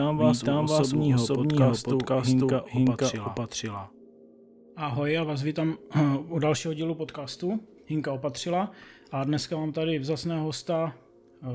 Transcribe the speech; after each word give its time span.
Vítám 0.00 0.16
vás 0.16 0.42
Vítám 0.42 0.64
u 0.64 0.72
osobního, 0.72 1.22
osobního 1.22 1.68
podcastu, 1.68 1.90
podcastu 1.90 2.30
Hinka, 2.30 2.64
Hinka 2.66 2.92
opatřila. 2.92 3.26
opatřila. 3.26 3.90
Ahoj, 4.76 5.12
já 5.12 5.24
vás 5.24 5.42
vítám 5.42 5.78
u 6.28 6.38
dalšího 6.38 6.74
dílu 6.74 6.94
podcastu 6.94 7.60
Hinka 7.86 8.12
opatřila 8.12 8.72
a 9.12 9.24
dneska 9.24 9.56
mám 9.56 9.72
tady 9.72 9.98
vzácného 9.98 10.44
hosta, 10.44 10.94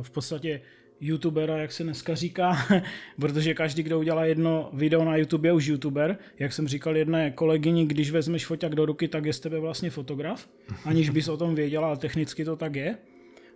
v 0.01 0.09
podstatě 0.11 0.61
youtubera, 0.99 1.57
jak 1.57 1.71
se 1.71 1.83
dneska 1.83 2.15
říká, 2.15 2.57
protože 3.19 3.53
každý, 3.53 3.83
kdo 3.83 3.99
udělá 3.99 4.25
jedno 4.25 4.69
video 4.73 5.05
na 5.05 5.17
YouTube, 5.17 5.47
je 5.49 5.53
už 5.53 5.65
youtuber. 5.67 6.17
Jak 6.39 6.53
jsem 6.53 6.67
říkal 6.67 6.97
jedné 6.97 7.31
kolegyni, 7.31 7.85
když 7.85 8.11
vezmeš 8.11 8.45
foťák 8.45 8.75
do 8.75 8.85
ruky, 8.85 9.07
tak 9.07 9.25
je 9.25 9.33
z 9.33 9.39
tebe 9.39 9.59
vlastně 9.59 9.89
fotograf, 9.89 10.49
aniž 10.85 11.09
bys 11.09 11.27
o 11.27 11.37
tom 11.37 11.55
věděla, 11.55 11.87
ale 11.87 11.97
technicky 11.97 12.45
to 12.45 12.55
tak 12.55 12.75
je. 12.75 12.97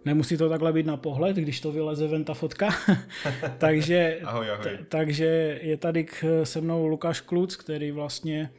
Nemusí 0.06 0.38
to 0.38 0.50
takhle 0.50 0.74
být 0.74 0.86
na 0.86 0.98
pohled, 0.98 1.36
když 1.36 1.62
to 1.62 1.72
vyleze 1.72 2.08
ven 2.08 2.24
ta 2.24 2.34
fotka. 2.34 2.70
takže, 3.58 4.20
ahoj, 4.24 4.52
ahoj. 4.52 4.64
T- 4.64 4.86
takže 4.90 5.60
je 5.62 5.78
tady 5.78 6.04
k, 6.04 6.42
se 6.44 6.62
mnou 6.62 6.88
Lukáš 6.88 7.22
Kluc, 7.22 7.56
který 7.56 7.92
vlastně 7.92 8.52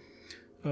uh, 0.64 0.70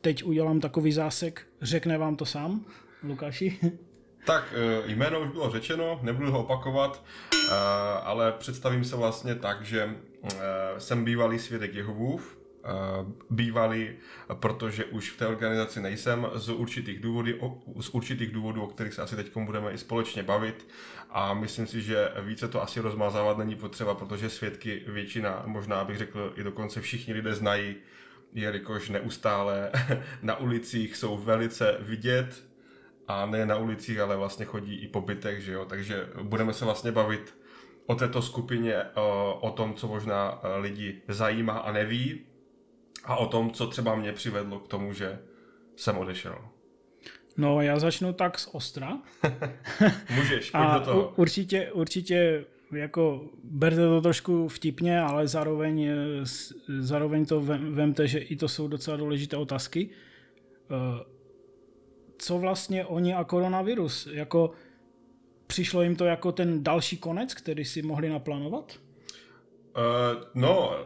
teď 0.00 0.24
udělám 0.24 0.60
takový 0.60 0.92
zásek. 0.92 1.46
Řekne 1.62 1.98
vám 1.98 2.16
to 2.16 2.26
sám, 2.26 2.64
Lukáši? 3.02 3.58
Tak 4.26 4.54
eh, 4.56 4.92
jméno 4.92 5.20
už 5.20 5.28
bylo 5.28 5.50
řečeno, 5.50 6.00
nebudu 6.02 6.30
ho 6.30 6.40
opakovat, 6.40 7.04
eh, 7.34 7.54
ale 8.02 8.32
představím 8.32 8.84
se 8.84 8.96
vlastně 8.96 9.34
tak, 9.34 9.64
že 9.64 9.90
jsem 10.78 11.04
bývalý 11.04 11.38
svědek 11.38 11.74
Jehovův, 11.74 12.37
bývalý, 13.30 13.90
protože 14.34 14.84
už 14.84 15.10
v 15.10 15.16
té 15.16 15.26
organizaci 15.26 15.80
nejsem 15.80 16.26
z 16.34 16.48
určitých 16.48 17.00
důvodů, 17.00 17.32
z 17.80 17.88
určitých 17.88 18.32
důvodů, 18.32 18.62
o 18.62 18.66
kterých 18.66 18.94
se 18.94 19.02
asi 19.02 19.16
teď 19.16 19.36
budeme 19.36 19.72
i 19.72 19.78
společně 19.78 20.22
bavit. 20.22 20.68
A 21.10 21.34
myslím 21.34 21.66
si, 21.66 21.82
že 21.82 22.12
více 22.20 22.48
to 22.48 22.62
asi 22.62 22.80
rozmazávat 22.80 23.38
není 23.38 23.56
potřeba, 23.56 23.94
protože 23.94 24.30
svědky 24.30 24.82
většina, 24.86 25.42
možná 25.46 25.84
bych 25.84 25.98
řekl 25.98 26.32
i 26.36 26.42
dokonce 26.42 26.80
všichni 26.80 27.14
lidé 27.14 27.34
znají, 27.34 27.76
jelikož 28.32 28.88
neustále 28.88 29.70
na 30.22 30.36
ulicích 30.36 30.96
jsou 30.96 31.16
velice 31.16 31.76
vidět. 31.80 32.48
A 33.08 33.26
ne 33.26 33.46
na 33.46 33.56
ulicích, 33.56 33.98
ale 33.98 34.16
vlastně 34.16 34.44
chodí 34.44 34.74
i 34.76 34.88
po 34.88 35.00
bytech, 35.00 35.40
že 35.40 35.52
jo? 35.52 35.64
takže 35.64 36.08
budeme 36.22 36.54
se 36.54 36.64
vlastně 36.64 36.92
bavit 36.92 37.34
o 37.86 37.94
této 37.94 38.22
skupině, 38.22 38.82
o 39.40 39.50
tom, 39.56 39.74
co 39.74 39.88
možná 39.88 40.40
lidi 40.60 41.02
zajímá 41.08 41.58
a 41.58 41.72
neví, 41.72 42.27
a 43.08 43.16
o 43.16 43.26
tom, 43.26 43.50
co 43.50 43.66
třeba 43.66 43.94
mě 43.94 44.12
přivedlo 44.12 44.60
k 44.60 44.68
tomu, 44.68 44.92
že 44.92 45.18
jsem 45.76 45.98
odešel. 45.98 46.38
No, 47.36 47.60
já 47.60 47.78
začnu 47.78 48.12
tak 48.12 48.38
z 48.38 48.48
ostra. 48.52 48.98
Můžeš, 50.16 50.50
pojď 50.50 50.64
a 50.64 50.78
do 50.78 50.84
toho. 50.84 51.12
Určitě, 51.16 51.72
určitě 51.72 52.44
jako 52.72 53.24
berte 53.44 53.76
to 53.76 54.00
trošku 54.00 54.48
vtipně, 54.48 55.00
ale 55.00 55.28
zároveň, 55.28 55.90
zároveň 56.78 57.26
to 57.26 57.40
vemte, 57.70 58.06
že 58.08 58.18
i 58.18 58.36
to 58.36 58.48
jsou 58.48 58.68
docela 58.68 58.96
důležité 58.96 59.36
otázky. 59.36 59.90
Eh, 59.90 61.04
co 62.18 62.38
vlastně 62.38 62.84
oni 62.84 63.14
a 63.14 63.24
koronavirus? 63.24 64.08
Jako 64.12 64.50
přišlo 65.46 65.82
jim 65.82 65.96
to 65.96 66.04
jako 66.04 66.32
ten 66.32 66.64
další 66.64 66.96
konec, 66.96 67.34
který 67.34 67.64
si 67.64 67.82
mohli 67.82 68.08
naplánovat? 68.08 68.78
Uh, 69.76 70.22
no... 70.34 70.76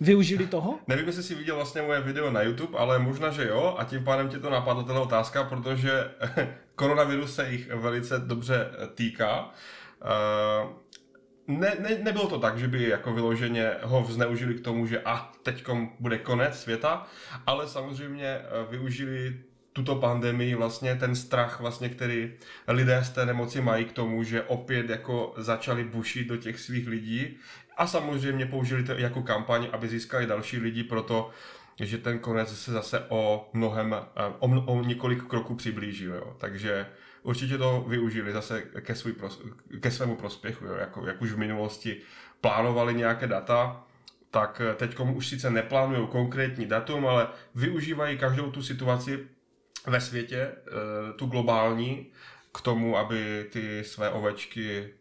Využili 0.00 0.46
toho? 0.46 0.78
Nevím, 0.86 1.06
jestli 1.06 1.22
jsi 1.22 1.34
viděl 1.34 1.56
vlastně 1.56 1.82
moje 1.82 2.00
video 2.00 2.30
na 2.30 2.42
YouTube, 2.42 2.78
ale 2.78 2.98
možná, 2.98 3.30
že 3.30 3.48
jo, 3.48 3.74
a 3.78 3.84
tím 3.84 4.04
pádem 4.04 4.28
tě 4.28 4.38
to 4.38 4.50
napadlo, 4.50 4.82
tato 4.82 5.02
otázka, 5.02 5.44
protože 5.44 6.10
koronavirus 6.74 7.34
se 7.34 7.50
jich 7.50 7.74
velice 7.74 8.18
dobře 8.18 8.70
týká. 8.94 9.50
Uh, 10.04 10.70
ne, 11.46 11.76
ne, 11.78 11.98
nebylo 12.02 12.28
to 12.28 12.38
tak, 12.38 12.58
že 12.58 12.68
by 12.68 12.88
jako 12.88 13.12
vyloženě 13.12 13.70
ho 13.82 14.06
zneužili 14.10 14.54
k 14.54 14.64
tomu, 14.64 14.86
že 14.86 15.00
a 15.00 15.12
ah, 15.12 15.32
teďkom 15.42 15.92
bude 16.00 16.18
konec 16.18 16.60
světa, 16.60 17.06
ale 17.46 17.68
samozřejmě 17.68 18.26
eh, 18.26 18.42
využili 18.70 19.34
tuto 19.72 19.96
pandemii, 19.96 20.54
vlastně 20.54 20.96
ten 20.96 21.14
strach, 21.14 21.60
vlastně, 21.60 21.88
který 21.88 22.32
lidé 22.68 23.04
z 23.04 23.10
té 23.10 23.26
nemoci 23.26 23.60
mají 23.60 23.84
k 23.84 23.92
tomu, 23.92 24.22
že 24.22 24.42
opět 24.42 24.90
jako 24.90 25.34
začali 25.36 25.84
bušit 25.84 26.28
do 26.28 26.36
těch 26.36 26.60
svých 26.60 26.88
lidí 26.88 27.36
a 27.82 27.86
samozřejmě 27.86 28.46
použili 28.46 28.84
to 28.84 28.92
jako 28.92 29.22
kampaň, 29.22 29.68
aby 29.72 29.88
získali 29.88 30.26
další 30.26 30.58
lidi, 30.58 30.84
proto 30.84 31.30
že 31.80 31.98
ten 31.98 32.18
konec 32.18 32.58
se 32.58 32.72
zase 32.72 33.04
o 33.08 33.50
mnohem, 33.52 33.94
eh, 33.94 34.32
o, 34.38 34.62
o 34.64 34.84
několik 34.84 35.22
kroků 35.22 35.54
přiblížil. 35.54 36.14
Jo. 36.14 36.36
Takže 36.38 36.86
určitě 37.22 37.58
to 37.58 37.84
využili 37.88 38.32
zase 38.32 38.62
ke, 38.62 38.94
svůj, 38.94 39.14
ke 39.80 39.90
svému 39.90 40.16
prospěchu, 40.16 40.64
jo. 40.64 40.74
Jako, 40.74 41.06
jak 41.06 41.22
už 41.22 41.32
v 41.32 41.38
minulosti 41.38 42.00
plánovali 42.40 42.94
nějaké 42.94 43.26
data, 43.26 43.84
tak 44.30 44.62
eh, 44.64 44.74
teď 44.74 44.98
už 45.00 45.28
sice 45.28 45.50
neplánují 45.50 46.08
konkrétní 46.08 46.66
datum, 46.66 47.06
ale 47.06 47.28
využívají 47.54 48.18
každou 48.18 48.50
tu 48.50 48.62
situaci 48.62 49.26
ve 49.86 50.00
světě, 50.00 50.36
eh, 50.38 51.12
tu 51.16 51.26
globální, 51.26 52.06
k 52.54 52.60
tomu, 52.60 52.96
aby 52.96 53.46
ty 53.52 53.84
své 53.84 54.10
ovečky 54.10 54.94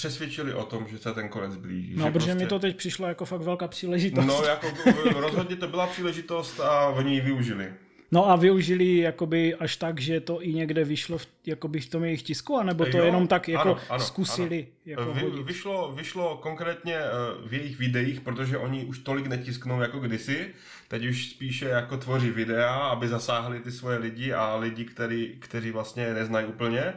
přesvědčili 0.00 0.54
o 0.54 0.64
tom, 0.64 0.86
že 0.88 0.98
se 0.98 1.14
ten 1.14 1.28
konec 1.28 1.56
blíží. 1.56 1.92
No, 1.96 2.04
protože 2.04 2.12
prostě... 2.12 2.34
mi 2.34 2.46
to 2.46 2.58
teď 2.58 2.76
přišlo 2.76 3.08
jako 3.08 3.24
fakt 3.24 3.40
velká 3.40 3.68
příležitost. 3.68 4.26
No, 4.26 4.42
jako 4.44 4.66
rozhodně 5.20 5.56
to 5.56 5.68
byla 5.68 5.86
příležitost 5.86 6.60
a 6.60 6.86
oni 6.86 7.14
ji 7.14 7.20
využili. 7.20 7.72
No 8.12 8.30
a 8.30 8.36
využili 8.36 8.96
jakoby 8.96 9.54
až 9.54 9.76
tak, 9.76 10.00
že 10.00 10.20
to 10.20 10.42
i 10.42 10.52
někde 10.52 10.84
vyšlo 10.84 11.18
v, 11.18 11.26
jakoby 11.46 11.80
v 11.80 11.88
tom 11.88 12.04
jejich 12.04 12.22
tisku, 12.22 12.56
anebo 12.56 12.86
to 12.86 12.98
jo, 12.98 13.04
jenom 13.04 13.26
tak 13.26 13.48
jako 13.48 13.68
ano, 13.68 13.80
ano, 13.88 14.04
zkusili 14.04 14.58
ano. 14.58 14.68
Jako 14.86 15.12
Vy, 15.12 15.42
vyšlo, 15.42 15.92
vyšlo 15.92 16.36
konkrétně 16.36 16.96
eh, 16.96 17.08
v 17.48 17.54
jejich 17.54 17.78
videích, 17.78 18.20
protože 18.20 18.58
oni 18.58 18.84
už 18.84 18.98
tolik 18.98 19.26
netisknou 19.26 19.80
jako 19.80 19.98
kdysi, 19.98 20.50
teď 20.88 21.06
už 21.06 21.30
spíše 21.30 21.68
jako 21.68 21.96
tvoří 21.96 22.30
videa, 22.30 22.76
aby 22.76 23.08
zasáhli 23.08 23.60
ty 23.60 23.72
svoje 23.72 23.98
lidi 23.98 24.32
a 24.32 24.56
lidi, 24.56 24.84
který, 24.84 25.36
kteří 25.38 25.70
vlastně 25.70 26.14
neznají 26.14 26.46
úplně. 26.46 26.94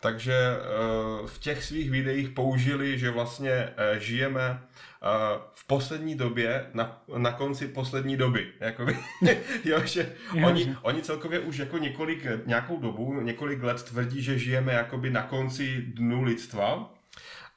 Takže 0.00 0.34
eh, 0.34 1.26
v 1.26 1.38
těch 1.38 1.64
svých 1.64 1.90
videích 1.90 2.28
použili, 2.28 2.98
že 2.98 3.10
vlastně 3.10 3.50
eh, 3.50 4.00
žijeme 4.00 4.60
eh, 4.60 5.06
v 5.54 5.66
poslední 5.66 6.14
době, 6.14 6.66
na, 6.74 7.02
na 7.16 7.32
konci 7.32 7.68
poslední 7.68 8.16
doby. 8.16 8.52
Jakoby, 8.60 8.96
jo, 9.64 9.80
že 9.84 10.12
oni, 10.44 10.76
oni 10.82 11.02
celkově 11.02 11.40
už 11.40 11.56
jako 11.56 11.78
několik, 11.78 12.26
nějakou 12.46 12.80
dobu, 12.80 13.20
několik 13.20 13.62
let 13.62 13.82
tvrdí, 13.82 14.22
že 14.22 14.38
žijeme 14.38 14.72
jakoby 14.72 15.10
na 15.10 15.22
konci 15.22 15.82
dnu 15.82 16.22
lidstva, 16.22 16.92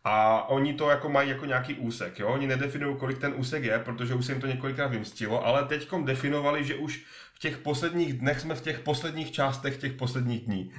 a 0.03 0.49
oni 0.49 0.73
to 0.73 0.89
jako 0.89 1.09
mají 1.09 1.29
jako 1.29 1.45
nějaký 1.45 1.73
úsek, 1.73 2.19
jo? 2.19 2.27
Oni 2.27 2.47
nedefinují, 2.47 2.97
kolik 2.97 3.17
ten 3.17 3.33
úsek 3.35 3.63
je, 3.63 3.79
protože 3.79 4.13
už 4.13 4.25
se 4.25 4.31
jim 4.31 4.41
to 4.41 4.47
několikrát 4.47 4.87
vymstilo, 4.87 5.45
ale 5.45 5.65
teďkom 5.65 6.05
definovali, 6.05 6.63
že 6.63 6.75
už 6.75 7.05
v 7.39 7.41
těch 7.41 7.57
posledních 7.57 8.13
dnech 8.13 8.39
jsme 8.39 8.55
v 8.55 8.61
těch 8.61 8.79
posledních 8.79 9.31
částech 9.31 9.77
těch 9.77 9.93
posledních 9.93 10.41
dní. 10.41 10.71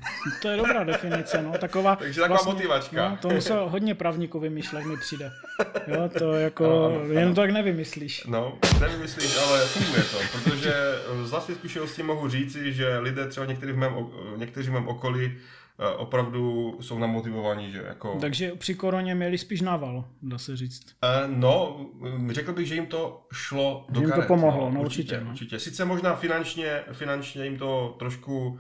To 0.43 0.49
je 0.49 0.57
dobrá 0.57 0.85
definice, 0.85 1.43
no, 1.43 1.59
taková... 1.59 1.97
Takže 1.97 2.21
taková 2.21 2.37
vlastně, 2.37 2.53
motivačka. 2.53 3.09
No, 3.09 3.17
to 3.17 3.29
musel 3.29 3.69
hodně 3.69 3.95
právníků 3.95 4.41
vymýšlet, 4.41 4.85
mi 4.85 4.97
přijde. 4.97 5.31
Jo, 5.87 6.11
to 6.19 6.33
jako, 6.33 6.65
no, 6.65 6.85
ano, 6.85 7.01
ano. 7.01 7.13
jen 7.13 7.35
to 7.35 7.41
tak 7.41 7.51
nevymyslíš. 7.51 8.25
No, 8.27 8.59
nevymyslíš, 8.81 9.37
ale 9.37 9.61
funguje 9.67 10.03
to, 10.03 10.19
protože 10.33 10.75
z 11.25 11.31
vlastní 11.31 11.55
zkušenosti 11.55 12.03
mohu 12.03 12.29
říci, 12.29 12.73
že 12.73 12.99
lidé 12.99 13.29
třeba 13.29 13.47
někteří 13.47 13.73
v 13.73 13.77
mém, 13.77 13.93
někteří 14.37 14.69
v 14.69 14.73
mém 14.73 14.89
okolí 14.89 15.33
opravdu 15.97 16.77
jsou 16.81 16.99
namotivovaní, 16.99 17.73
že 17.73 17.83
jako... 17.89 18.19
Takže 18.21 18.53
při 18.55 18.75
koroně 18.75 19.15
měli 19.15 19.39
spíš 19.39 19.61
nával, 19.61 20.05
dá 20.23 20.39
se 20.39 20.57
říct. 20.57 20.97
Uh, 21.27 21.37
no, 21.37 21.87
řekl 22.31 22.53
bych, 22.53 22.67
že 22.67 22.75
jim 22.75 22.87
to 22.87 23.27
šlo 23.33 23.87
do 23.89 24.01
jim 24.01 24.11
karet, 24.11 24.25
to 24.25 24.29
pomohlo, 24.29 24.65
no, 24.65 24.75
no 24.75 24.81
určitě. 24.81 25.03
Určitě, 25.03 25.25
no. 25.25 25.31
určitě. 25.31 25.59
Sice 25.59 25.85
možná 25.85 26.17
finančně, 26.17 26.83
finančně 26.93 27.45
jim 27.45 27.59
to 27.59 27.97
trošku 27.99 28.49
uh, 28.49 28.59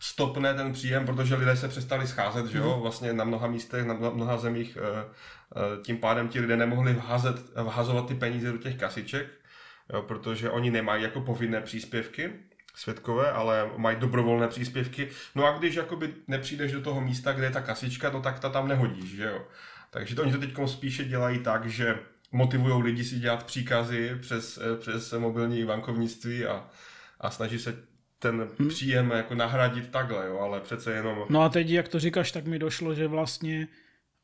stopne 0.00 0.54
ten 0.54 0.72
příjem, 0.72 1.06
protože 1.06 1.34
lidé 1.34 1.56
se 1.56 1.68
přestali 1.68 2.06
scházet, 2.06 2.46
že 2.46 2.58
jo, 2.58 2.74
mm. 2.76 2.82
vlastně 2.82 3.12
na 3.12 3.24
mnoha 3.24 3.46
místech, 3.46 3.86
na 3.86 3.94
mnoha 3.94 4.36
zemích 4.36 4.78
uh, 4.80 5.82
tím 5.82 5.96
pádem 5.96 6.28
ti 6.28 6.40
lidé 6.40 6.56
nemohli 6.56 6.92
vházet, 6.92 7.36
vhazovat 7.62 8.06
ty 8.06 8.14
peníze 8.14 8.52
do 8.52 8.58
těch 8.58 8.76
kasiček, 8.76 9.26
jo, 9.92 10.02
protože 10.02 10.50
oni 10.50 10.70
nemají 10.70 11.02
jako 11.02 11.20
povinné 11.20 11.60
příspěvky, 11.60 12.30
světkové, 12.74 13.32
ale 13.32 13.70
mají 13.76 13.96
dobrovolné 14.00 14.48
příspěvky. 14.48 15.08
No 15.34 15.46
a 15.46 15.58
když 15.58 15.74
jakoby 15.74 16.14
nepřijdeš 16.28 16.72
do 16.72 16.80
toho 16.80 17.00
místa, 17.00 17.32
kde 17.32 17.46
je 17.46 17.50
ta 17.50 17.60
kasička, 17.60 18.10
no 18.10 18.20
tak 18.20 18.38
ta 18.38 18.48
tam 18.48 18.68
nehodíš, 18.68 19.16
že 19.16 19.24
jo. 19.24 19.46
Takže 19.90 20.14
to 20.14 20.22
oni 20.22 20.32
to 20.32 20.38
teď 20.38 20.54
spíše 20.66 21.04
dělají 21.04 21.38
tak, 21.38 21.66
že 21.66 21.98
motivují 22.32 22.82
lidi 22.82 23.04
si 23.04 23.18
dělat 23.18 23.46
příkazy 23.46 24.16
přes, 24.20 24.58
přes 24.78 25.12
mobilní 25.12 25.64
bankovnictví 25.64 26.46
a, 26.46 26.68
a 27.20 27.30
snaží 27.30 27.58
se 27.58 27.76
ten 28.18 28.48
hmm. 28.58 28.68
příjem 28.68 29.10
jako 29.10 29.34
nahradit 29.34 29.90
takhle, 29.90 30.26
jo, 30.26 30.38
ale 30.38 30.60
přece 30.60 30.92
jenom... 30.92 31.24
No 31.28 31.42
a 31.42 31.48
teď, 31.48 31.70
jak 31.70 31.88
to 31.88 31.98
říkáš, 31.98 32.32
tak 32.32 32.46
mi 32.46 32.58
došlo, 32.58 32.94
že 32.94 33.06
vlastně 33.06 33.68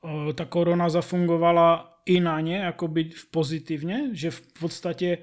o, 0.00 0.32
ta 0.32 0.44
korona 0.44 0.88
zafungovala 0.88 2.00
i 2.06 2.20
na 2.20 2.40
ně, 2.40 2.58
jako 2.58 2.88
být 2.88 3.14
pozitivně, 3.30 4.10
že 4.12 4.30
v 4.30 4.42
podstatě 4.60 5.18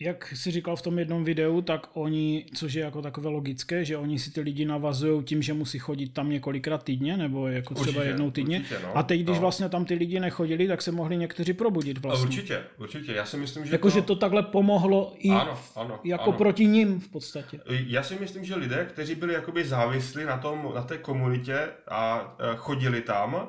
jak 0.00 0.32
si 0.34 0.50
říkal 0.50 0.76
v 0.76 0.82
tom 0.82 0.98
jednom 0.98 1.24
videu, 1.24 1.60
tak 1.60 1.86
oni, 1.92 2.46
což 2.54 2.74
je 2.74 2.84
jako 2.84 3.02
takové 3.02 3.28
logické, 3.28 3.84
že 3.84 3.96
oni 3.96 4.18
si 4.18 4.30
ty 4.30 4.40
lidi 4.40 4.64
navazují 4.64 5.22
tím, 5.24 5.42
že 5.42 5.52
musí 5.52 5.78
chodit 5.78 6.08
tam 6.08 6.30
několikrát 6.30 6.82
týdně, 6.82 7.16
nebo 7.16 7.48
jako 7.48 7.74
třeba 7.74 7.88
Určitě, 7.90 8.08
jednou 8.08 8.30
týdně. 8.30 8.58
určitě, 8.58 8.78
no. 8.82 8.96
A 8.96 9.02
teď, 9.02 9.20
když 9.20 9.36
No. 9.36 9.40
vlastně 9.40 9.68
tam 9.68 9.84
ty 9.84 9.94
lidi 9.94 10.20
nechodili, 10.20 10.68
tak 10.68 10.82
se 10.82 10.92
mohli 10.92 11.16
někteří 11.16 11.52
probudit 11.52 11.98
vlastně. 11.98 12.26
Určitě, 12.26 12.62
určitě. 12.78 13.12
Já 13.12 13.26
si 13.26 13.36
myslím, 13.36 13.64
že 13.66 13.72
Jakože 13.74 14.02
to 14.02 14.16
takhle 14.16 14.42
pomohlo 14.42 15.12
i 15.18 15.30
Ano, 15.30 15.58
ano, 15.76 16.00
jako 16.04 16.22
ano. 16.30 16.32
proti 16.38 16.66
ním 16.66 17.00
v 17.00 17.08
podstatě. 17.08 17.60
Já 17.68 18.02
si 18.02 18.14
myslím, 18.20 18.44
že 18.44 18.54
lidé, 18.54 18.84
kteří 18.90 19.14
byli 19.14 19.34
jakoby 19.34 19.64
závislí 19.64 20.24
na, 20.24 20.38
tom, 20.38 20.72
na 20.74 20.82
té 20.82 20.98
komunitě 20.98 21.58
a 21.88 22.34
e, 22.38 22.56
chodili 22.56 23.00
tam, 23.02 23.48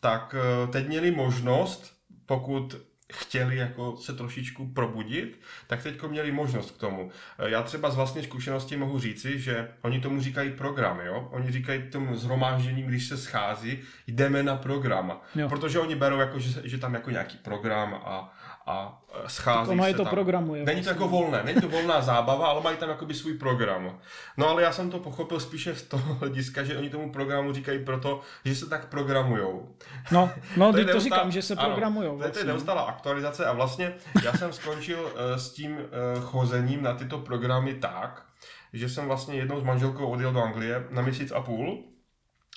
tak 0.00 0.34
e, 0.38 0.66
teď 0.72 0.88
měli 0.88 1.10
možnost, 1.10 1.92
pokud 2.26 2.76
chtěli 3.12 3.56
jako 3.56 3.96
se 3.96 4.12
trošičku 4.12 4.66
probudit, 4.68 5.40
tak 5.66 5.82
teď 5.82 6.02
měli 6.02 6.32
možnost 6.32 6.70
k 6.70 6.80
tomu. 6.80 7.10
E, 7.38 7.50
Já 7.50 7.62
třeba 7.62 7.90
z 7.90 7.96
vlastní 7.96 8.22
zkušenosti 8.22 8.76
mohu 8.76 9.00
říci, 9.00 9.38
že 9.38 9.68
oni 9.82 10.00
tomu 10.00 10.20
říkají 10.20 10.50
program, 10.50 11.00
jo? 11.00 11.28
Oni 11.32 11.52
říkají 11.52 11.82
tomu 11.82 12.16
zhromáždění, 12.16 12.82
když 12.82 13.06
se 13.06 13.16
schází, 13.16 13.78
jdeme 14.06 14.42
na 14.42 14.56
program. 14.56 15.20
Jo. 15.34 15.48
Protože 15.48 15.78
oni 15.78 15.94
berou, 15.94 16.18
jako, 16.18 16.38
že, 16.38 16.68
že 16.68 16.78
tam 16.78 16.94
jako 16.94 17.10
nějaký 17.10 17.36
program 17.36 17.94
a, 17.94 18.34
a 18.68 19.02
e, 19.24 19.28
schází 19.28 19.60
Tak 19.60 19.68
ono 19.72 19.86
je 19.86 19.90
se 19.90 19.96
to 19.96 20.04
tam. 20.04 20.10
programuje. 20.10 20.64
Není 20.64 20.80
to 20.82 20.84
vlastně. 20.84 21.04
jako 21.04 21.16
volné, 21.16 21.42
není 21.44 21.60
to 21.60 21.68
volná 21.68 22.00
zábava, 22.00 22.46
ale 22.48 22.60
mají 22.60 22.76
tam 22.76 22.88
jakoby 22.88 23.14
svůj 23.14 23.34
program. 23.34 23.98
No 24.36 24.48
ale 24.48 24.62
já 24.62 24.72
jsem 24.72 24.90
to 24.90 24.98
pochopil 24.98 25.40
spíše 25.40 25.74
z 25.74 25.82
toho 25.82 26.14
hlediska, 26.14 26.62
že 26.64 26.78
oni 26.78 26.90
tomu 26.90 27.12
programu 27.12 27.52
říkají 27.52 27.84
proto, 27.84 28.20
že 28.44 28.54
se 28.54 28.66
tak 28.68 28.86
programujou. 28.88 29.76
No, 30.10 30.30
no 30.56 30.72
To 30.72 30.84
to 30.84 31.00
říkám, 31.00 31.30
že 31.30 31.42
se 31.42 31.54
ano, 31.54 31.68
programujou. 31.68 32.18
To 32.18 32.24
je, 32.24 32.30
to 32.30 32.38
je 32.38 32.44
Vlastně. 32.44 32.52
neustálá 32.52 32.82
aktualizace 32.82 33.46
a 33.46 33.52
vlastně 33.52 33.94
já 34.24 34.32
jsem 34.32 34.52
skončil 34.52 35.00
uh, 35.00 35.10
s 35.36 35.52
tím 35.52 35.76
uh, 35.76 36.22
chozením 36.22 36.82
na 36.82 36.94
tyto 36.94 37.18
programy 37.18 37.74
tak, 37.74 38.26
že 38.72 38.88
jsem 38.88 39.06
vlastně 39.06 39.34
jednou 39.36 39.60
s 39.60 39.64
manželkou 39.64 40.06
odjel 40.06 40.32
do 40.32 40.42
Anglie 40.42 40.86
na 40.90 41.02
měsíc 41.02 41.32
a 41.32 41.40
půl, 41.40 41.84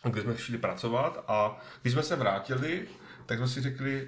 kde 0.04 0.22
jsme 0.22 0.38
šli 0.38 0.58
pracovat 0.58 1.24
a 1.28 1.58
když 1.82 1.94
jsme 1.94 2.04
se 2.04 2.16
vrátili, 2.16 2.88
tak 3.26 3.38
jsme 3.38 3.48
si 3.48 3.62
řekli, 3.62 4.08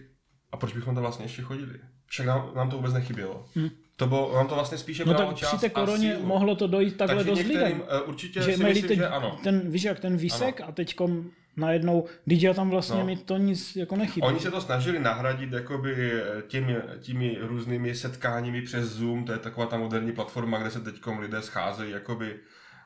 a 0.51 0.57
proč 0.57 0.73
bychom 0.73 0.95
tam 0.95 1.01
vlastně 1.03 1.25
ještě 1.25 1.41
chodili? 1.41 1.79
Však 2.13 2.25
nám, 2.25 2.51
nám 2.55 2.69
to 2.69 2.75
vůbec 2.75 2.93
nechybělo. 2.93 3.45
Hm. 3.55 3.69
To 3.95 4.07
bylo, 4.07 4.35
nám 4.35 4.47
to 4.47 4.55
vlastně 4.55 4.77
spíše 4.77 5.05
No 5.05 5.13
tak 5.13 5.35
čas 5.35 5.49
při 5.49 5.57
té 5.59 5.69
koroně 5.69 6.17
mohlo 6.23 6.55
to 6.55 6.67
dojít 6.67 6.97
takhle 6.97 7.23
Takže 7.23 7.41
dost 7.43 7.47
lidem. 7.53 7.83
eh, 7.89 8.01
určitě 8.01 8.41
Že 8.41 8.53
si 8.53 8.63
myslím, 8.63 8.87
teď 8.87 8.97
že 8.97 9.07
ano. 9.07 9.39
ten, 9.43 9.71
víš 9.71 9.83
jak, 9.83 9.99
ten 9.99 10.17
výsek 10.17 10.61
a 10.61 10.71
teďkom 10.71 11.29
najednou, 11.57 12.05
když 12.25 12.41
já 12.41 12.53
tam 12.53 12.69
vlastně 12.69 12.99
No. 12.99 13.05
mi 13.05 13.17
to 13.17 13.37
nic 13.37 13.75
jako 13.75 13.95
nechybí. 13.95 14.21
Oni 14.21 14.39
se 14.39 14.51
to 14.51 14.61
snažili 14.61 14.99
nahradit 14.99 15.51
jakoby 15.53 16.11
těmi, 16.47 16.75
těmi 16.99 17.37
různými 17.41 17.95
setkáními 17.95 18.61
přes 18.61 18.85
Zoom, 18.85 19.25
to 19.25 19.31
je 19.31 19.37
taková 19.39 19.65
ta 19.65 19.77
moderní 19.77 20.11
platforma, 20.11 20.59
kde 20.59 20.71
se 20.71 20.79
teď 20.79 20.95
lidé 21.19 21.41
scházejí, 21.41 21.91
jakoby 21.91 22.35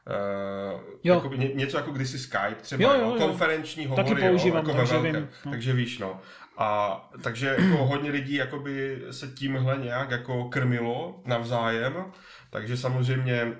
Uh, 0.09 0.81
Jo. 1.03 1.13
jakoby 1.13 1.37
ně, 1.37 1.47
něco 1.53 1.77
jako 1.77 1.91
kdysi 1.91 2.19
Skype, 2.19 2.55
třeba 2.61 2.83
Jo, 2.83 2.99
jo, 2.99 3.09
jo, 3.09 3.15
konferenční 3.27 3.85
hovory, 3.85 4.09
Taky 4.09 4.21
používám, 4.27 4.65
jo, 4.65 4.69
jako 4.69 4.77
takže 4.77 5.11
vím, 5.11 5.27
no. 5.45 5.51
takže 5.51 5.73
víš, 5.73 5.99
no. 5.99 6.21
A 6.57 7.01
takže 7.23 7.47
jako 7.59 7.85
hodně 7.85 8.11
lidí 8.11 8.33
jakoby 8.33 9.03
se 9.11 9.27
tímhle 9.27 9.77
nějak 9.77 10.11
jako 10.11 10.49
krmilo 10.49 11.21
navzájem, 11.25 12.11
takže 12.49 12.77
samozřejmě 12.77 13.57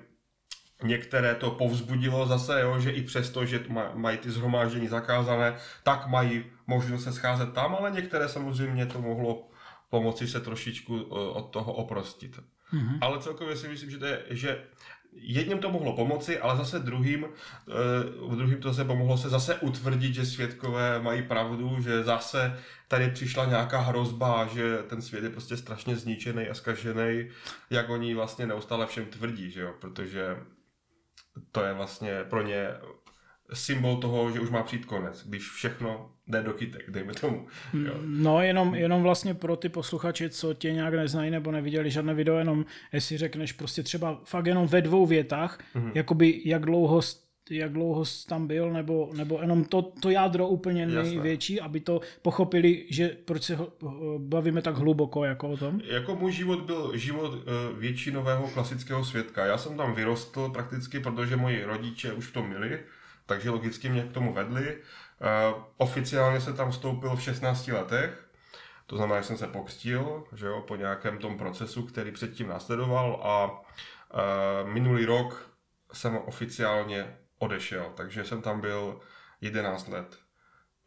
Některé 0.83 1.35
to 1.35 1.51
povzbudilo 1.51 2.25
zase, 2.25 2.61
jo, 2.61 2.79
že 2.79 2.91
i 2.91 3.01
přesto, 3.01 3.45
že 3.45 3.59
ma- 3.59 3.95
mají 3.95 4.17
ty 4.17 4.31
zhromáždění 4.31 4.87
zakázané, 4.87 5.55
tak 5.83 6.07
mají 6.07 6.45
možnost 6.67 7.03
se 7.03 7.13
scházet 7.13 7.53
tam, 7.53 7.75
ale 7.75 7.91
některé 7.91 8.29
samozřejmě 8.29 8.85
to 8.85 9.01
mohlo 9.01 9.49
pomoci 9.89 10.27
se 10.27 10.39
trošičku 10.39 10.97
eh, 10.97 11.13
od 11.13 11.41
toho 11.41 11.73
oprostit. 11.73 12.39
Mhm. 12.71 12.97
Ale 13.01 13.19
celkově 13.19 13.55
si 13.55 13.67
myslím, 13.67 13.89
že, 13.89 13.97
to 13.97 14.05
je, 14.05 14.23
že 14.29 14.63
jedním 15.19 15.59
to 15.59 15.71
mohlo 15.71 15.95
pomoci, 15.95 16.39
ale 16.39 16.57
zase 16.57 16.79
druhým, 16.79 17.25
eh, 17.25 17.71
v 18.27 18.35
druhým 18.35 18.61
to 18.61 18.73
se 18.73 18.85
pomohlo 18.85 19.17
se 19.17 19.29
zase 19.29 19.55
utvrdit, 19.55 20.13
že 20.13 20.25
svědkové 20.25 20.99
mají 21.01 21.23
pravdu, 21.23 21.81
že 21.81 22.03
zase 22.03 22.59
tady 22.87 23.09
přišla 23.09 23.45
nějaká 23.45 23.79
hrozba, 23.79 24.47
že 24.53 24.77
ten 24.77 25.01
svět 25.01 25.23
je 25.23 25.29
prostě 25.29 25.57
strašně 25.57 25.95
zničený 25.95 26.47
a 26.47 26.53
zkažený, 26.53 27.29
jak 27.69 27.89
oni 27.89 28.15
vlastně 28.15 28.47
neustále 28.47 28.87
všem 28.87 29.05
tvrdí, 29.05 29.51
že 29.51 29.61
jo, 29.61 29.73
protože 29.79 30.37
to 31.51 31.63
je 31.63 31.73
vlastně 31.73 32.23
pro 32.29 32.41
ně 32.41 32.69
symbol 33.53 33.97
toho, 33.97 34.31
že 34.31 34.39
už 34.39 34.49
má 34.49 34.63
přijít 34.63 34.85
konec, 34.85 35.23
když 35.27 35.49
všechno 35.49 36.09
jde 36.27 36.43
do 36.43 36.53
kytek, 36.53 36.91
dejme 36.91 37.13
tomu. 37.13 37.47
Jo. 37.73 37.93
No 38.05 38.41
jenom, 38.41 38.75
jenom 38.75 39.03
vlastně 39.03 39.33
pro 39.33 39.55
ty 39.55 39.69
posluchače, 39.69 40.29
co 40.29 40.53
tě 40.53 40.73
nějak 40.73 40.93
neznají 40.93 41.31
nebo 41.31 41.51
neviděli 41.51 41.91
žádné 41.91 42.13
video, 42.13 42.37
jenom 42.37 42.65
jestli 42.93 43.17
řekneš 43.17 43.51
prostě 43.51 43.83
třeba 43.83 44.21
fakt 44.23 44.45
jenom 44.45 44.67
ve 44.67 44.81
dvou 44.81 45.05
větách, 45.05 45.59
Mhm. 45.75 45.91
jakoby 45.95 46.41
jak 46.45 46.61
dlouho 46.65 47.01
jak 47.49 47.71
dlouho 47.73 48.05
jsi 48.05 48.27
tam 48.27 48.47
byl, 48.47 48.73
nebo, 48.73 49.09
nebo 49.17 49.41
jenom 49.41 49.65
to, 49.65 49.81
to 49.81 50.09
jádro 50.09 50.47
úplně 50.47 50.81
Jasné. 50.81 51.03
největší, 51.03 51.61
aby 51.61 51.79
to 51.79 52.01
pochopili, 52.21 52.85
že 52.89 53.17
proč 53.25 53.43
se 53.43 53.57
bavíme 54.17 54.61
tak 54.61 54.75
hluboko 54.75 55.23
jako 55.25 55.49
o 55.49 55.57
tom. 55.57 55.81
Jako 55.83 56.15
můj 56.15 56.31
život 56.31 56.59
byl 56.61 56.97
život 56.97 57.33
eh, 57.35 57.79
většinového 57.79 58.47
klasického 58.47 59.05
svědka. 59.05 59.45
Já 59.45 59.57
jsem 59.57 59.77
tam 59.77 59.93
vyrostl 59.93 60.49
prakticky, 60.49 60.99
protože 60.99 61.35
moji 61.35 61.63
rodiče 61.63 62.13
už 62.13 62.25
v 62.27 62.33
tom 62.33 62.49
byli, 62.49 62.79
takže 63.27 63.49
logicky 63.49 63.89
mě 63.89 64.03
k 64.03 64.11
tomu 64.11 64.33
vedli. 64.33 64.77
Eh, 65.21 65.63
Oficiálně 65.77 66.41
se 66.41 66.53
tam 66.53 66.71
vstoupil 66.71 67.15
v 67.15 67.21
16 67.21 67.67
letech, 67.71 68.29
to 68.85 68.97
znamená, 68.97 69.21
že 69.21 69.27
jsem 69.27 69.37
se 69.37 69.47
pokřtil, 69.47 70.23
že 70.35 70.45
jo, 70.47 70.61
po 70.67 70.75
nějakém 70.75 71.17
tom 71.17 71.37
procesu, 71.37 71.83
který 71.85 72.11
předtím 72.11 72.47
následoval 72.47 73.19
a 73.23 73.61
eh, 74.13 74.63
minulý 74.69 75.05
rok 75.05 75.51
jsem 75.93 76.17
oficiálně 76.17 77.17
odešel, 77.39 77.93
takže 77.95 78.23
jsem 78.23 78.41
tam 78.41 78.61
byl 78.61 78.99
11 79.41 79.87
let. 79.87 80.19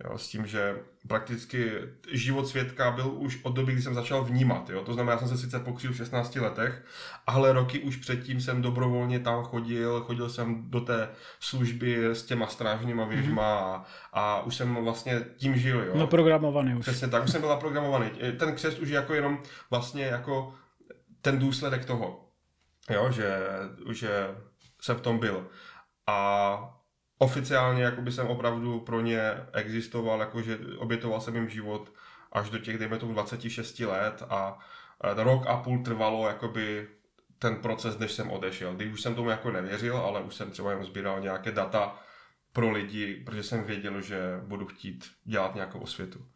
Jo, 0.05 0.19
s 0.19 0.29
tím, 0.29 0.47
že 0.47 0.85
prakticky 1.09 1.73
život 2.13 2.49
svědka 2.49 2.91
byl 2.91 3.13
už 3.15 3.39
od 3.43 3.55
doby, 3.55 3.73
kdy 3.73 3.83
jsem 3.83 3.95
začal 3.95 4.25
vnímat. 4.25 4.71
Jo? 4.71 4.85
To 4.85 4.95
znamená, 4.95 5.13
já 5.13 5.19
jsem 5.19 5.29
se 5.29 5.39
sice 5.39 5.59
pokřil 5.59 5.93
v 5.93 5.97
16 5.97 6.37
letech, 6.37 6.85
ale 7.27 7.53
roky 7.53 7.79
už 7.79 7.97
předtím 7.97 8.41
jsem 8.41 8.63
dobrovolně 8.63 9.21
tam 9.21 9.45
chodil, 9.45 10.01
chodil 10.01 10.29
jsem 10.29 10.71
do 10.71 10.81
té 10.81 11.09
služby 11.41 12.05
s 12.05 12.23
těma 12.23 12.47
strážnýma 12.47 13.05
věžma 13.05 13.59
a, 13.59 13.85
a 14.13 14.43
už 14.43 14.57
jsem 14.57 14.75
vlastně 14.75 15.25
tím 15.37 15.57
žil. 15.57 15.81
Jo? 15.81 15.97
Naprogramovaný 15.97 16.75
už. 16.75 16.81
Přesně 16.81 17.09
tak, 17.09 17.25
už 17.25 17.31
jsem 17.31 17.41
byl 17.41 17.51
naprogramovaný. 17.51 18.11
Ten 18.39 18.55
křest 18.55 18.79
už 18.79 18.89
je 18.89 18.97
jako 18.97 19.15
jenom 19.15 19.39
vlastně 19.71 20.05
jako 20.05 20.55
ten 21.21 21.39
důsledek 21.39 21.85
toho, 21.85 22.29
jo, 22.91 23.11
že, 23.11 23.39
že 23.93 24.29
jsem 24.81 24.97
v 24.97 25.01
tom 25.01 25.19
byl. 25.19 25.47
A 26.07 26.80
oficiálně 27.23 27.83
jakoby 27.83 28.13
jsem 28.13 28.27
opravdu 28.27 28.81
pro 28.81 29.01
ně 29.01 29.21
existoval, 29.53 30.21
jakože 30.21 30.59
obětoval 30.79 31.21
jsem 31.21 31.35
jim 31.35 31.49
život 31.49 31.93
až 32.33 32.51
do 32.51 32.59
těch, 32.59 32.79
dejme 32.79 32.99
tomu, 32.99 33.13
26 33.13 33.81
let 33.81 34.23
a 34.29 34.59
rok 35.01 35.47
a 35.47 35.57
půl 35.57 35.83
trvalo 35.83 36.27
jakoby 36.27 36.89
ten 37.39 37.57
proces, 37.57 37.99
než 37.99 38.13
jsem 38.13 38.31
odešel. 38.31 38.75
Když 38.75 38.93
už 38.93 39.01
jsem 39.01 39.15
tomu 39.15 39.31
jako 39.31 39.51
nevěřil, 39.51 39.97
ale 39.97 40.21
už 40.21 40.35
jsem 40.35 40.51
třeba 40.51 40.71
jenom 40.71 40.85
sbíral 40.85 41.21
nějaké 41.21 41.53
data 41.53 42.03
pro 42.53 42.71
lidi, 42.71 43.23
protože 43.27 43.43
jsem 43.43 43.65
věděl, 43.65 44.01
že 44.01 44.41
budu 44.45 44.67
chtít 44.67 45.11
dělat 45.25 45.55
nějakou 45.55 45.79
osvětu. 45.79 46.27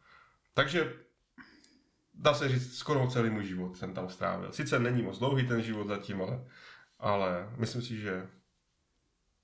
Takže 0.54 0.92
dá 2.14 2.35
se 2.35 2.49
říct, 2.49 2.76
skoro 2.78 3.06
celý 3.06 3.30
můj 3.30 3.44
život 3.44 3.76
jsem 3.76 3.94
tam 3.94 4.08
strávil. 4.08 4.52
Sice 4.52 4.78
není 4.78 5.02
moc 5.02 5.18
dlouhý 5.18 5.49
ten 5.49 5.62
život 5.62 5.88
zatím, 5.88 6.23
ale, 6.23 6.44
ale 6.99 7.49
myslím 7.56 7.82
si, 7.82 7.97
že 7.97 8.28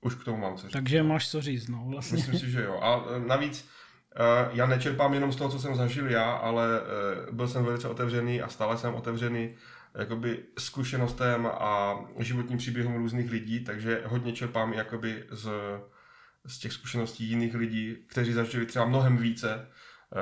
už 0.01 0.15
k 0.15 0.23
tomu 0.23 0.37
mám 0.37 0.57
co 0.57 0.61
říct. 0.67 0.73
Takže 0.73 1.03
máš 1.03 1.29
co 1.29 1.41
říct, 1.41 1.67
no 1.67 1.85
vlastně. 1.87 2.17
Myslím 2.17 2.39
si, 2.39 2.51
že 2.51 2.63
jo. 2.63 2.79
A 2.81 3.05
e, 3.15 3.19
navíc 3.19 3.69
e, 4.15 4.49
já 4.53 4.65
nečerpám 4.65 5.13
jenom 5.13 5.31
z 5.31 5.35
toho, 5.35 5.49
co 5.49 5.59
jsem 5.59 5.75
zažil 5.75 6.11
já, 6.11 6.31
ale 6.31 6.67
e, 6.77 7.31
byl 7.31 7.47
jsem 7.47 7.65
velice 7.65 7.87
otevřený 7.87 8.41
a 8.41 8.47
stále 8.47 8.77
jsem 8.77 8.93
otevřený 8.93 9.55
jakoby 9.95 10.43
zkušenostem 10.59 11.45
a 11.45 11.99
životním 12.19 12.57
příběhům 12.57 12.95
různých 12.95 13.31
lidí, 13.31 13.63
takže 13.63 14.01
hodně 14.05 14.33
čerpám 14.33 14.73
jakoby 14.73 15.23
z, 15.31 15.49
z 16.45 16.59
těch 16.59 16.73
zkušeností 16.73 17.25
jiných 17.25 17.55
lidí, 17.55 17.97
kteří 18.07 18.33
zažili 18.33 18.65
třeba 18.65 18.85
mnohem 18.85 19.17
více 19.17 19.67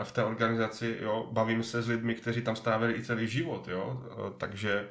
v 0.04 0.12
té 0.12 0.24
organizaci, 0.24 0.98
jo, 1.02 1.30
bavím 1.32 1.64
se 1.64 1.82
s 1.82 1.88
lidmi, 1.88 2.16
kteří 2.16 2.42
tam 2.42 2.56
strávili 2.56 2.94
i 2.94 3.04
celý 3.04 3.28
život, 3.28 3.68
jo, 3.68 4.04
takže 4.38 4.90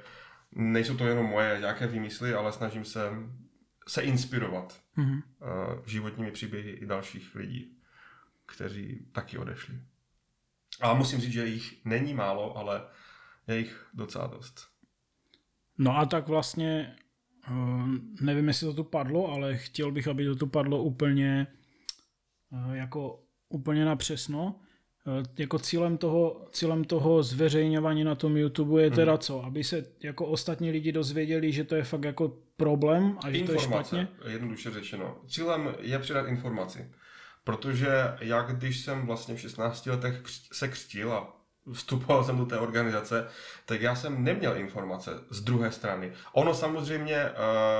nejsou 0.52 0.96
to 0.96 1.06
jenom 1.06 1.26
moje 1.26 1.56
nějaké 1.60 1.86
výmysly, 1.86 2.34
ale 2.34 2.52
snažím 2.52 2.84
se 2.84 3.00
se 3.88 4.02
inspirovat 4.02 4.80
Mhm. 4.96 5.12
uh, 5.12 5.86
životními 5.86 6.30
příběhy 6.30 6.70
i 6.70 6.86
dalších 6.86 7.34
lidí, 7.34 7.76
kteří 8.46 9.06
taky 9.12 9.38
odešli. 9.38 9.74
A 10.80 10.94
musím 10.94 11.20
říct, 11.20 11.32
že 11.32 11.46
jich 11.46 11.84
není 11.84 12.14
málo, 12.14 12.56
ale 12.56 12.82
je 13.48 13.58
jich 13.58 13.86
docela 13.94 14.26
dost. 14.26 14.68
No 15.78 15.96
a 15.98 16.06
tak 16.06 16.28
vlastně, 16.28 16.96
eh, 17.48 17.52
nevím, 18.20 18.48
jestli 18.48 18.66
to 18.66 18.74
tu 18.74 18.84
padlo, 18.84 19.28
ale 19.32 19.56
chtěl 19.56 19.92
bych, 19.92 20.08
aby 20.08 20.24
to 20.24 20.36
tu 20.36 20.46
padlo 20.46 20.82
úplně 20.82 21.46
eh, 22.52 22.76
jako 22.76 23.24
úplně 23.48 23.84
na 23.84 23.96
přesno. 23.96 24.60
Jako 25.38 25.58
cílem 25.58 25.98
toho, 25.98 26.46
cílem 26.50 26.84
toho 26.84 27.22
zveřejňování 27.22 28.04
na 28.04 28.14
tom 28.14 28.36
YouTube 28.36 28.82
je 28.82 28.90
teda 28.90 29.12
hmm. 29.12 29.18
co? 29.18 29.44
Aby 29.44 29.64
se 29.64 29.84
jako 30.02 30.26
ostatní 30.26 30.70
lidi 30.70 30.92
dozvěděli, 30.92 31.52
že 31.52 31.64
to 31.64 31.74
je 31.74 31.84
fakt 31.84 32.04
jako 32.04 32.32
problém 32.56 33.18
a 33.24 33.30
že 33.30 33.38
informace, 33.38 33.90
to 33.90 33.96
je 33.96 34.04
špatně? 34.06 34.32
jednoduše 34.32 34.70
řečeno. 34.70 35.16
Cílem 35.28 35.74
je 35.80 35.98
předat 35.98 36.28
informaci. 36.28 36.90
Protože 37.44 37.88
já, 38.20 38.42
když 38.42 38.80
jsem 38.80 39.06
vlastně 39.06 39.34
v 39.34 39.40
16 39.40 39.86
letech 39.86 40.22
se 40.52 40.68
křtil 40.68 41.12
a 41.12 41.38
vstupoval 41.72 42.24
jsem 42.24 42.38
do 42.38 42.46
té 42.46 42.58
organizace, 42.58 43.26
tak 43.66 43.80
já 43.80 43.94
jsem 43.94 44.24
neměl 44.24 44.56
informace 44.56 45.10
z 45.30 45.40
druhé 45.40 45.72
strany. 45.72 46.12
Ono 46.32 46.54
samozřejmě 46.54 47.16
eh, 47.16 47.32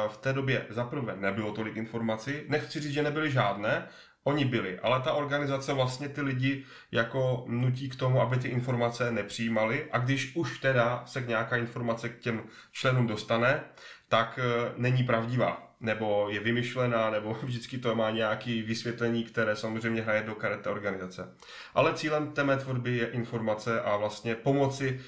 v 0.08 0.16
té 0.16 0.32
době 0.32 0.66
zaprvé 0.70 1.16
nebylo 1.16 1.52
tolik 1.52 1.76
informací, 1.76 2.32
nechci 2.48 2.80
říct, 2.80 2.92
že 2.92 3.02
nebyly 3.02 3.30
žádné, 3.30 3.88
Oni 4.24 4.44
byli, 4.44 4.78
ale 4.78 5.00
ta 5.00 5.12
organizace 5.12 5.72
vlastně 5.72 6.08
ty 6.08 6.20
lidi 6.20 6.64
jako 6.92 7.44
nutí 7.48 7.88
k 7.88 7.96
tomu, 7.96 8.20
aby 8.20 8.36
ty 8.36 8.48
informace 8.48 9.12
nepřijímali. 9.12 9.88
A 9.92 9.98
když 9.98 10.36
už 10.36 10.58
teda 10.58 11.02
se 11.06 11.20
nějaká 11.20 11.56
informace 11.56 12.08
k 12.08 12.18
těm 12.18 12.42
členům 12.72 13.06
dostane, 13.06 13.60
tak 14.08 14.38
e, 14.38 14.72
není 14.76 15.04
pravdivá, 15.04 15.74
nebo 15.80 16.28
je 16.30 16.40
vymyšlená, 16.40 17.10
nebo 17.10 17.34
vždycky 17.42 17.78
to 17.78 17.94
má 17.94 18.10
nějaké 18.10 18.62
vysvětlení, 18.62 19.24
které 19.24 19.56
samozřejmě 19.56 20.02
hraje 20.02 20.22
do 20.22 20.34
karet 20.34 20.60
té 20.60 20.70
organizace. 20.70 21.34
Ale 21.74 21.94
cílem 21.94 22.32
té 22.32 22.44
mé 22.44 22.56
tvorby 22.56 22.96
je 22.96 23.06
informace 23.06 23.80
a 23.80 23.96
vlastně 23.96 24.34
pomoci 24.34 25.00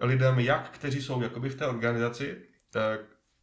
lidem, 0.00 0.38
jak 0.38 0.70
kteří 0.70 1.02
jsou 1.02 1.22
jakoby 1.22 1.48
v 1.48 1.54
té 1.54 1.66
organizaci, 1.66 2.36
e, 2.76 2.98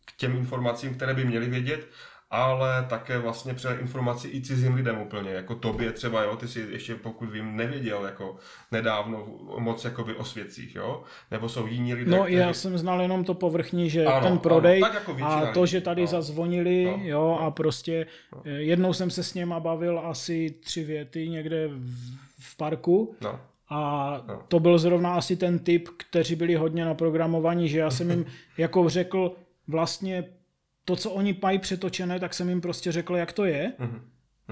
k 0.05 0.11
těm 0.17 0.35
informacím, 0.35 0.95
které 0.95 1.13
by 1.13 1.25
měli 1.25 1.49
vědět, 1.49 1.89
ale 2.33 2.85
také 2.89 3.17
vlastně 3.17 3.53
předat 3.53 3.79
informaci 3.81 4.27
i 4.27 4.41
cizím 4.41 4.73
lidem 4.73 5.01
úplně, 5.01 5.31
jako 5.31 5.55
tobě 5.55 5.91
třeba, 5.91 6.23
jo, 6.23 6.35
ty 6.35 6.47
si 6.47 6.59
ještě 6.71 6.95
pokud 6.95 7.29
vím 7.29 7.55
nevěděl 7.55 8.05
jako 8.05 8.35
nedávno 8.71 9.27
moc 9.57 9.85
jakoby 9.85 10.15
o 10.15 10.23
svědcích, 10.23 10.75
jo, 10.75 11.03
nebo 11.31 11.49
jsou 11.49 11.67
jiní 11.67 11.93
lidé, 11.93 12.11
No 12.11 12.23
kteří... 12.23 12.35
já 12.35 12.53
jsem 12.53 12.77
znal 12.77 13.01
jenom 13.01 13.23
to 13.23 13.33
povrchní, 13.33 13.89
že 13.89 14.05
ano, 14.05 14.27
ten 14.27 14.37
prodej 14.37 14.81
ano, 14.83 14.93
jako 14.93 15.17
a 15.25 15.51
to, 15.53 15.65
že 15.65 15.81
tady 15.81 16.01
no. 16.01 16.07
zazvonili, 16.07 16.85
no, 16.85 16.99
jo, 17.03 17.27
no, 17.27 17.41
a 17.41 17.51
prostě 17.51 18.07
no. 18.35 18.41
Jednou 18.45 18.93
jsem 18.93 19.09
se 19.09 19.23
s 19.23 19.33
něma 19.33 19.59
bavil 19.59 19.99
asi 19.99 20.55
tři 20.63 20.83
věty 20.83 21.29
někde 21.29 21.67
v, 21.67 22.17
v 22.39 22.57
parku, 22.57 23.15
no. 23.21 23.39
A 23.69 24.21
no. 24.27 24.41
to 24.47 24.59
byl 24.59 24.79
zrovna 24.79 25.15
asi 25.15 25.35
ten 25.35 25.59
typ, 25.59 25.89
kteří 25.97 26.35
byli 26.35 26.55
hodně 26.55 26.85
na 26.85 26.93
programování, 26.93 27.69
že 27.69 27.79
já 27.79 27.91
jsem 27.91 28.11
jim 28.11 28.25
jako 28.57 28.89
řekl 28.89 29.31
vlastně 29.67 30.23
to, 30.85 30.95
co 30.95 31.11
oni 31.11 31.39
mají 31.41 31.59
přetočené, 31.59 32.19
tak 32.19 32.33
jsem 32.33 32.49
jim 32.49 32.61
prostě 32.61 32.91
řekl, 32.91 33.15
jak 33.15 33.33
to 33.33 33.45
je. 33.45 33.73
Uh-huh. 33.79 34.01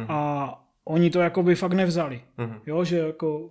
A 0.10 0.64
oni 0.86 1.10
to 1.10 1.20
jako 1.20 1.44
by 1.44 1.56
fakt 1.56 1.74
nevzali. 1.74 2.22
Uh-huh. 2.38 2.62
Jo, 2.66 2.84
že 2.84 2.98
jako 2.98 3.50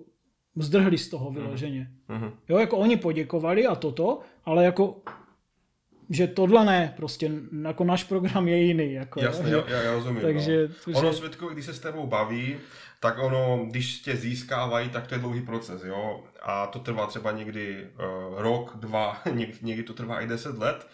zdrhli 0.57 0.99
z 0.99 1.09
toho 1.09 1.31
vyloženě. 1.31 1.91
Uh-huh. 2.09 2.33
Jo, 2.49 2.59
jako 2.59 2.77
oni 2.77 2.97
poděkovali 2.97 3.67
a 3.67 3.75
toto, 3.75 4.21
ale 4.45 4.65
jako 4.65 5.03
že 6.13 6.27
tohle 6.27 6.65
ne, 6.65 6.95
prostě 6.97 7.31
jako 7.63 7.85
náš 7.85 8.05
program 8.05 8.49
je 8.49 8.57
jiný. 8.57 8.93
Jako, 8.93 9.21
Jasně, 9.21 9.53
jo, 9.53 9.65
já, 9.69 9.83
já 9.83 9.93
rozumím. 9.93 10.23
Takže, 10.23 10.69
no. 10.87 10.99
Ono, 10.99 11.13
Světko, 11.13 11.49
když 11.49 11.65
se 11.65 11.75
s 11.75 11.81
tebou 11.81 12.07
baví, 12.07 12.57
tak 13.01 13.19
ono, 13.19 13.67
když 13.71 14.01
tě 14.01 14.17
získávají, 14.17 14.89
tak 14.89 15.07
to 15.07 15.15
je 15.15 15.21
dlouhý 15.21 15.41
proces, 15.41 15.85
jo. 15.85 16.25
A 16.43 16.67
to 16.67 16.79
trvá 16.79 17.07
třeba 17.07 17.33
někdy 17.33 17.87
uh, 17.87 18.41
rok, 18.41 18.77
dva, 18.77 19.23
někdy, 19.33 19.59
někdy 19.63 19.83
to 19.83 19.93
trvá 19.93 20.21
i 20.21 20.27
deset 20.27 20.59
let 20.59 20.87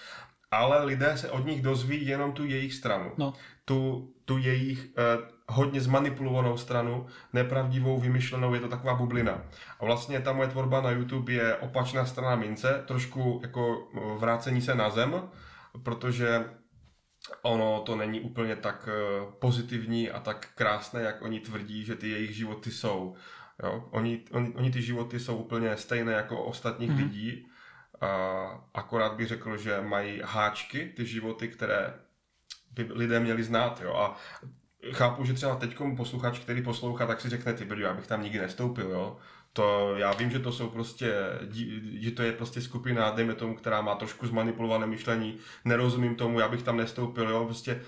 ale 0.50 0.84
lidé 0.84 1.16
se 1.16 1.30
od 1.30 1.46
nich 1.46 1.62
dozví 1.62 2.06
jenom 2.06 2.32
tu 2.32 2.44
jejich 2.44 2.74
stranu. 2.74 3.12
No. 3.16 3.32
Tu, 3.64 4.10
tu 4.24 4.38
jejich 4.38 4.86
eh, 4.98 5.02
hodně 5.48 5.80
zmanipulovanou 5.80 6.56
stranu, 6.56 7.06
nepravdivou, 7.32 8.00
vymyšlenou, 8.00 8.54
je 8.54 8.60
to 8.60 8.68
taková 8.68 8.94
bublina. 8.94 9.42
A 9.80 9.84
vlastně 9.84 10.20
ta 10.20 10.32
moje 10.32 10.48
tvorba 10.48 10.80
na 10.80 10.90
YouTube 10.90 11.32
je 11.32 11.56
opačná 11.56 12.06
strana 12.06 12.36
mince, 12.36 12.84
trošku 12.86 13.40
jako 13.42 13.88
eh, 13.94 14.00
vrácení 14.18 14.62
se 14.62 14.74
na 14.74 14.90
zem, 14.90 15.22
protože 15.82 16.44
ono 17.42 17.80
to 17.80 17.96
není 17.96 18.20
úplně 18.20 18.56
tak 18.56 18.88
eh, 18.92 19.26
pozitivní 19.38 20.10
a 20.10 20.20
tak 20.20 20.48
krásné, 20.54 21.02
jak 21.02 21.22
oni 21.22 21.40
tvrdí, 21.40 21.84
že 21.84 21.94
ty 21.94 22.08
jejich 22.08 22.36
životy 22.36 22.70
jsou. 22.70 23.14
Jo? 23.62 23.88
Oni, 23.90 24.24
oni, 24.30 24.54
oni 24.54 24.70
ty 24.70 24.82
životy 24.82 25.20
jsou 25.20 25.36
úplně 25.36 25.76
stejné 25.76 26.12
jako 26.12 26.44
ostatních 26.44 26.90
mm-hmm. 26.90 26.96
lidí, 26.96 27.46
akorát 28.74 29.12
bych 29.12 29.28
řekl, 29.28 29.56
že 29.56 29.80
mají 29.80 30.20
háčky, 30.24 30.92
ty 30.96 31.06
životy, 31.06 31.48
které 31.48 31.94
by 32.70 32.88
lidé 32.90 33.20
měli 33.20 33.42
znát. 33.42 33.80
Jo? 33.84 33.94
A 33.94 34.16
chápu, 34.92 35.24
že 35.24 35.34
třeba 35.34 35.56
teď 35.56 35.76
posluchač, 35.96 36.38
který 36.38 36.62
poslouchá, 36.62 37.06
tak 37.06 37.20
si 37.20 37.28
řekne, 37.28 37.54
ty 37.54 37.64
brďo, 37.64 37.84
já 37.84 37.94
bych 37.94 38.06
tam 38.06 38.22
nikdy 38.22 38.38
nestoupil, 38.38 38.90
jo. 38.90 39.16
To, 39.52 39.96
já 39.96 40.12
vím, 40.12 40.30
že 40.30 40.38
to 40.38 40.52
jsou 40.52 40.68
prostě, 40.68 41.14
že 42.00 42.10
to 42.10 42.22
je 42.22 42.32
prostě 42.32 42.60
skupina, 42.60 43.10
dejme 43.10 43.34
tomu, 43.34 43.54
která 43.54 43.80
má 43.80 43.94
trošku 43.94 44.26
zmanipulované 44.26 44.86
myšlení, 44.86 45.38
nerozumím 45.64 46.14
tomu, 46.14 46.40
já 46.40 46.48
bych 46.48 46.62
tam 46.62 46.76
nestoupil, 46.76 47.30
jo, 47.30 47.44
prostě 47.44 47.82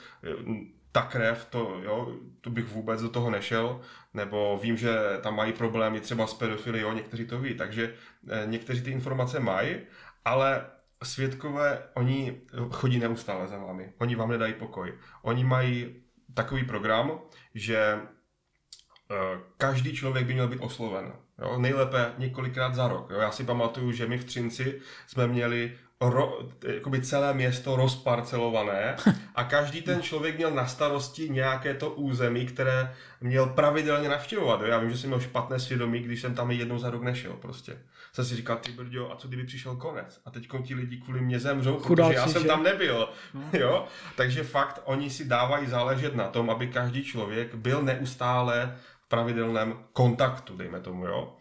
ta 0.93 1.03
krev, 1.03 1.47
to, 1.51 1.81
jo, 1.83 2.17
to 2.41 2.51
bych 2.51 2.69
vůbec 2.69 3.03
do 3.03 3.09
toho 3.09 3.31
nešel, 3.31 3.81
nebo 4.19 4.59
vím, 4.63 4.77
že 4.77 4.99
tam 5.23 5.37
mají 5.37 5.53
problémy 5.53 6.01
třeba 6.01 6.27
s 6.27 6.39
jo, 6.75 6.93
někteří 6.93 7.27
to 7.27 7.39
ví, 7.39 7.55
takže 7.55 7.95
eh, 8.29 8.43
někteří 8.47 8.83
ty 8.83 8.91
informace 8.91 9.41
mají, 9.41 9.77
ale 10.25 10.67
svědkové, 11.03 11.83
oni 11.95 12.41
chodí 12.71 12.99
neustále 12.99 13.49
za 13.49 13.59
vámi, 13.59 13.93
oni 13.99 14.15
vám 14.15 14.31
nedají 14.31 14.55
pokoj. 14.55 14.95
Oni 15.23 15.45
mají 15.45 16.03
takový 16.35 16.65
program, 16.65 17.21
že 17.55 17.79
eh, 17.79 19.41
každý 19.57 19.97
člověk 19.97 20.27
by 20.27 20.33
měl 20.33 20.49
být 20.49 20.61
osloven. 20.61 21.13
Jo? 21.39 21.59
Nejlépe 21.59 22.13
několikrát 22.19 22.75
za 22.75 22.89
rok. 22.89 23.11
Jo? 23.11 23.19
Já 23.19 23.31
si 23.31 23.45
pamatuju, 23.45 23.93
že 23.93 24.07
my 24.07 24.19
v 24.19 24.25
Třinci 24.25 24.81
jsme 25.07 25.27
měli 25.27 25.79
ro, 26.01 26.39
jakoby 26.67 27.01
celé 27.01 27.35
město 27.35 27.77
rozparcelované 27.77 28.97
a 29.35 29.45
každý 29.45 29.83
ten 29.83 30.03
člověk 30.03 30.37
měl 30.37 30.51
na 30.51 30.67
starosti 30.67 31.29
nějaké 31.29 31.75
to 31.75 31.91
území, 31.91 32.47
které 32.47 32.95
měl 33.21 33.47
pravidelně 33.47 34.09
navštěvovat. 34.09 34.61
Já 34.63 34.79
vím, 34.79 34.91
že 34.91 34.99
jsem 34.99 35.11
měl 35.11 35.21
špatné 35.21 35.61
svědomí, 35.61 36.01
když 36.01 36.21
jsem 36.21 36.35
tam 36.35 36.51
jednou 36.51 36.79
za 36.79 36.91
rok 36.91 37.03
nešel 37.03 37.33
prostě. 37.33 37.79
Jsem 38.13 38.25
si 38.25 38.37
říkal, 38.37 38.57
ty 38.57 38.73
brďo, 38.73 39.13
a 39.13 39.17
co 39.17 39.29
kdyby 39.29 39.45
přišel 39.45 39.77
konec? 39.77 40.21
A 40.25 40.31
teď 40.31 40.49
ti 40.65 40.75
lidi 40.75 40.97
kvůli 40.97 41.21
mě 41.21 41.41
zemřou, 41.41 41.79
Chudáci, 41.79 42.09
protože 42.09 42.19
já 42.19 42.29
jsem 42.29 42.43
že? 42.43 42.49
tam 42.49 42.63
nebyl. 42.63 43.09
No. 43.35 43.43
jo? 43.53 43.87
Takže 44.17 44.45
fakt, 44.45 44.81
oni 44.85 45.11
si 45.11 45.25
dávají 45.25 45.67
záležet 45.67 46.15
na 46.15 46.29
tom, 46.29 46.51
aby 46.51 46.67
každý 46.67 47.05
člověk 47.05 47.55
byl 47.55 47.83
neustále 47.83 48.77
v 49.05 49.09
pravidelném 49.09 49.79
kontaktu, 49.93 50.57
dejme 50.57 50.81
tomu, 50.81 51.07
jo. 51.07 51.37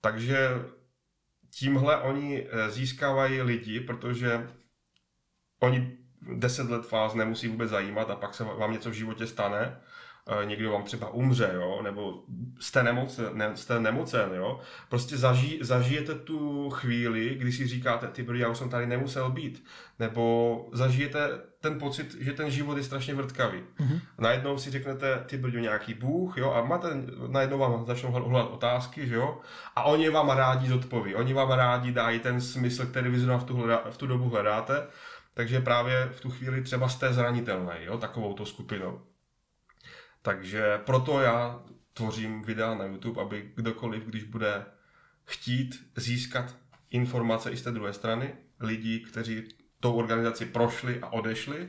Takže 0.00 0.48
tímhle 1.50 2.02
oni 2.02 2.46
eh, 2.50 2.70
získávají 2.70 3.42
lidi, 3.42 3.80
protože 3.80 4.50
oni 5.60 5.98
deset 6.36 6.70
let 6.70 6.90
vás 6.90 7.14
nemusí 7.14 7.48
vůbec 7.48 7.70
zajímat 7.70 8.10
a 8.10 8.16
pak 8.16 8.34
se 8.34 8.44
vám 8.44 8.72
něco 8.72 8.90
v 8.90 8.94
životě 8.94 9.26
stane, 9.26 9.80
někdo 10.44 10.72
vám 10.72 10.82
třeba 10.82 11.10
umře, 11.10 11.50
jo, 11.54 11.80
nebo 11.82 12.22
jste, 12.60 12.82
nemocen, 12.82 13.26
ne, 13.32 13.56
jste 13.56 13.80
nemocen, 13.80 14.30
jo. 14.34 14.60
Prostě 14.88 15.16
zažij, 15.16 15.58
zažijete 15.62 16.14
tu 16.14 16.70
chvíli, 16.70 17.34
kdy 17.34 17.52
si 17.52 17.66
říkáte, 17.66 18.06
ty 18.06 18.26
já 18.34 18.48
už 18.48 18.58
jsem 18.58 18.70
tady 18.70 18.86
nemusel 18.86 19.30
být, 19.30 19.64
nebo 19.98 20.68
zažijete 20.72 21.28
ten 21.60 21.78
pocit, 21.78 22.16
že 22.20 22.32
ten 22.32 22.50
život 22.50 22.76
je 22.76 22.82
strašně 22.82 23.14
vrtkavý. 23.14 23.58
Mm-hmm. 23.58 24.00
Najednou 24.18 24.58
si 24.58 24.70
řeknete, 24.70 25.24
ty 25.26 25.36
brďo, 25.36 25.58
nějaký 25.58 25.94
bůh, 25.94 26.38
jo, 26.38 26.52
a 26.52 26.64
máte, 26.64 26.88
najednou 27.26 27.58
vám 27.58 27.86
začnou 27.86 28.10
hledat 28.10 28.50
otázky, 28.50 29.06
že 29.08 29.14
jo, 29.14 29.38
a 29.76 29.82
oni 29.82 30.10
vám 30.10 30.30
rádi 30.30 30.68
zodpoví, 30.68 31.14
oni 31.14 31.34
vám 31.34 31.50
rádi 31.50 31.92
dají 31.92 32.20
ten 32.20 32.40
smysl, 32.40 32.86
který 32.86 33.10
vy 33.10 33.18
v 33.18 33.44
tu, 33.44 33.56
hleda, 33.56 33.82
v 33.90 33.96
tu 33.96 34.06
dobu 34.06 34.28
hledáte, 34.28 34.86
takže 35.34 35.60
právě 35.60 36.08
v 36.12 36.20
tu 36.20 36.30
chvíli 36.30 36.62
třeba 36.62 36.88
jste 36.88 37.12
zranitelný, 37.12 37.72
jo, 37.80 37.98
takovou 37.98 38.34
to 38.34 38.46
skupinou. 38.46 39.00
Takže 40.22 40.80
proto 40.84 41.20
já 41.20 41.62
tvořím 41.92 42.42
videa 42.42 42.74
na 42.74 42.84
YouTube, 42.84 43.22
aby 43.22 43.50
kdokoliv, 43.54 44.04
když 44.04 44.24
bude 44.24 44.64
chtít 45.24 45.90
získat 45.96 46.56
informace 46.90 47.50
i 47.50 47.56
z 47.56 47.62
té 47.62 47.72
druhé 47.72 47.92
strany, 47.92 48.34
lidí, 48.60 49.00
kteří 49.00 49.42
tou 49.80 49.94
organizaci 49.94 50.46
prošli 50.46 50.98
a 51.02 51.12
odešli, 51.12 51.68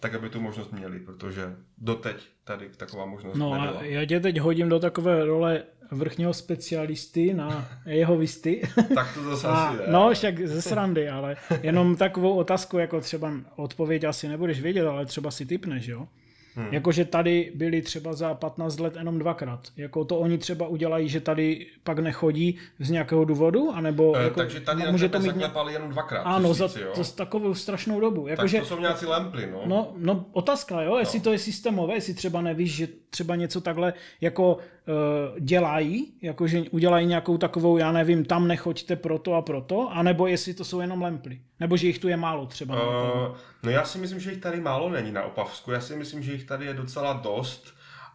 tak 0.00 0.14
aby 0.14 0.28
tu 0.28 0.40
možnost 0.40 0.72
měli, 0.72 1.00
protože 1.00 1.56
doteď 1.78 2.16
tady 2.44 2.68
taková 2.68 3.06
možnost 3.06 3.36
no 3.36 3.54
nebyla. 3.54 3.80
a 3.80 3.84
já 3.84 4.04
tě 4.04 4.20
teď 4.20 4.38
hodím 4.38 4.68
do 4.68 4.80
takové 4.80 5.24
role 5.24 5.62
vrchního 5.90 6.34
specialisty 6.34 7.34
na 7.34 7.68
jeho 7.86 8.16
visty. 8.16 8.62
tak 8.94 9.14
to 9.14 9.22
zase 9.24 9.48
a, 9.48 9.52
asi. 9.52 9.82
No, 9.88 10.10
však 10.14 10.46
ze 10.46 10.62
srandy, 10.62 11.08
ale 11.08 11.36
jenom 11.62 11.96
takovou 11.96 12.36
otázku, 12.36 12.78
jako 12.78 13.00
třeba 13.00 13.32
odpověď 13.56 14.04
asi 14.04 14.28
nebudeš 14.28 14.60
vědět, 14.60 14.86
ale 14.86 15.06
třeba 15.06 15.30
si 15.30 15.46
typneš, 15.46 15.86
jo? 15.86 16.08
Hmm. 16.54 16.68
Jakože 16.70 17.04
tady 17.04 17.52
byli 17.54 17.82
třeba 17.82 18.12
za 18.12 18.34
15 18.34 18.80
let 18.80 18.96
jenom 18.96 19.18
dvakrát. 19.18 19.68
Jako 19.76 20.04
to 20.04 20.18
oni 20.18 20.38
třeba 20.38 20.66
udělají, 20.66 21.08
že 21.08 21.20
tady 21.20 21.66
pak 21.84 21.98
nechodí 21.98 22.58
z 22.78 22.90
nějakého 22.90 23.24
důvodu, 23.24 23.70
anebo 23.74 24.16
e, 24.16 24.22
jako, 24.22 24.40
takže 24.40 24.60
tady 24.60 24.92
může 24.92 25.08
to 25.08 25.18
mít 25.18 25.26
zaklepali 25.26 25.72
jenom 25.72 25.90
dvakrát. 25.90 26.22
Ano, 26.22 26.54
za, 26.54 26.64
jo? 26.80 26.92
za 26.94 27.12
takovou 27.12 27.54
strašnou 27.54 28.00
dobu. 28.00 28.26
Jako, 28.26 28.42
tak 28.42 28.48
že, 28.48 28.58
to 28.58 28.66
jsou 28.66 28.80
nějací 28.80 29.06
lemply, 29.06 29.48
no. 29.52 29.62
no. 29.66 29.92
No, 29.96 30.24
otázka, 30.32 30.82
jo, 30.82 30.96
jestli 30.96 31.18
no. 31.18 31.22
to 31.24 31.32
je 31.32 31.38
systémové, 31.38 31.94
jestli 31.94 32.14
třeba 32.14 32.40
nevíš, 32.40 32.74
že 32.74 32.88
třeba 33.10 33.36
něco 33.36 33.60
takhle 33.60 33.94
jako 34.20 34.58
dělají, 35.40 36.12
jakože 36.22 36.62
udělají 36.70 37.06
nějakou 37.06 37.38
takovou, 37.38 37.76
já 37.76 37.92
nevím, 37.92 38.24
tam 38.24 38.48
nechoďte 38.48 38.96
proto 38.96 39.34
a 39.34 39.42
proto, 39.42 39.88
anebo 39.92 40.26
jestli 40.26 40.54
to 40.54 40.64
jsou 40.64 40.80
jenom 40.80 41.02
lemply. 41.02 41.40
Nebo 41.60 41.76
že 41.76 41.86
jich 41.86 41.98
tu 41.98 42.08
je 42.08 42.16
málo 42.16 42.46
třeba. 42.46 42.74
Uh, 42.74 43.36
no 43.62 43.70
já 43.70 43.84
si 43.84 43.98
myslím, 43.98 44.20
že 44.20 44.30
jich 44.30 44.40
tady 44.40 44.60
málo 44.60 44.90
není 44.90 45.12
na 45.12 45.22
Opavsku. 45.22 45.70
Já 45.70 45.80
si 45.80 45.96
myslím, 45.96 46.22
že 46.22 46.32
jich 46.32 46.44
tady 46.44 46.66
je 46.66 46.74
docela 46.74 47.12
dost. 47.12 47.74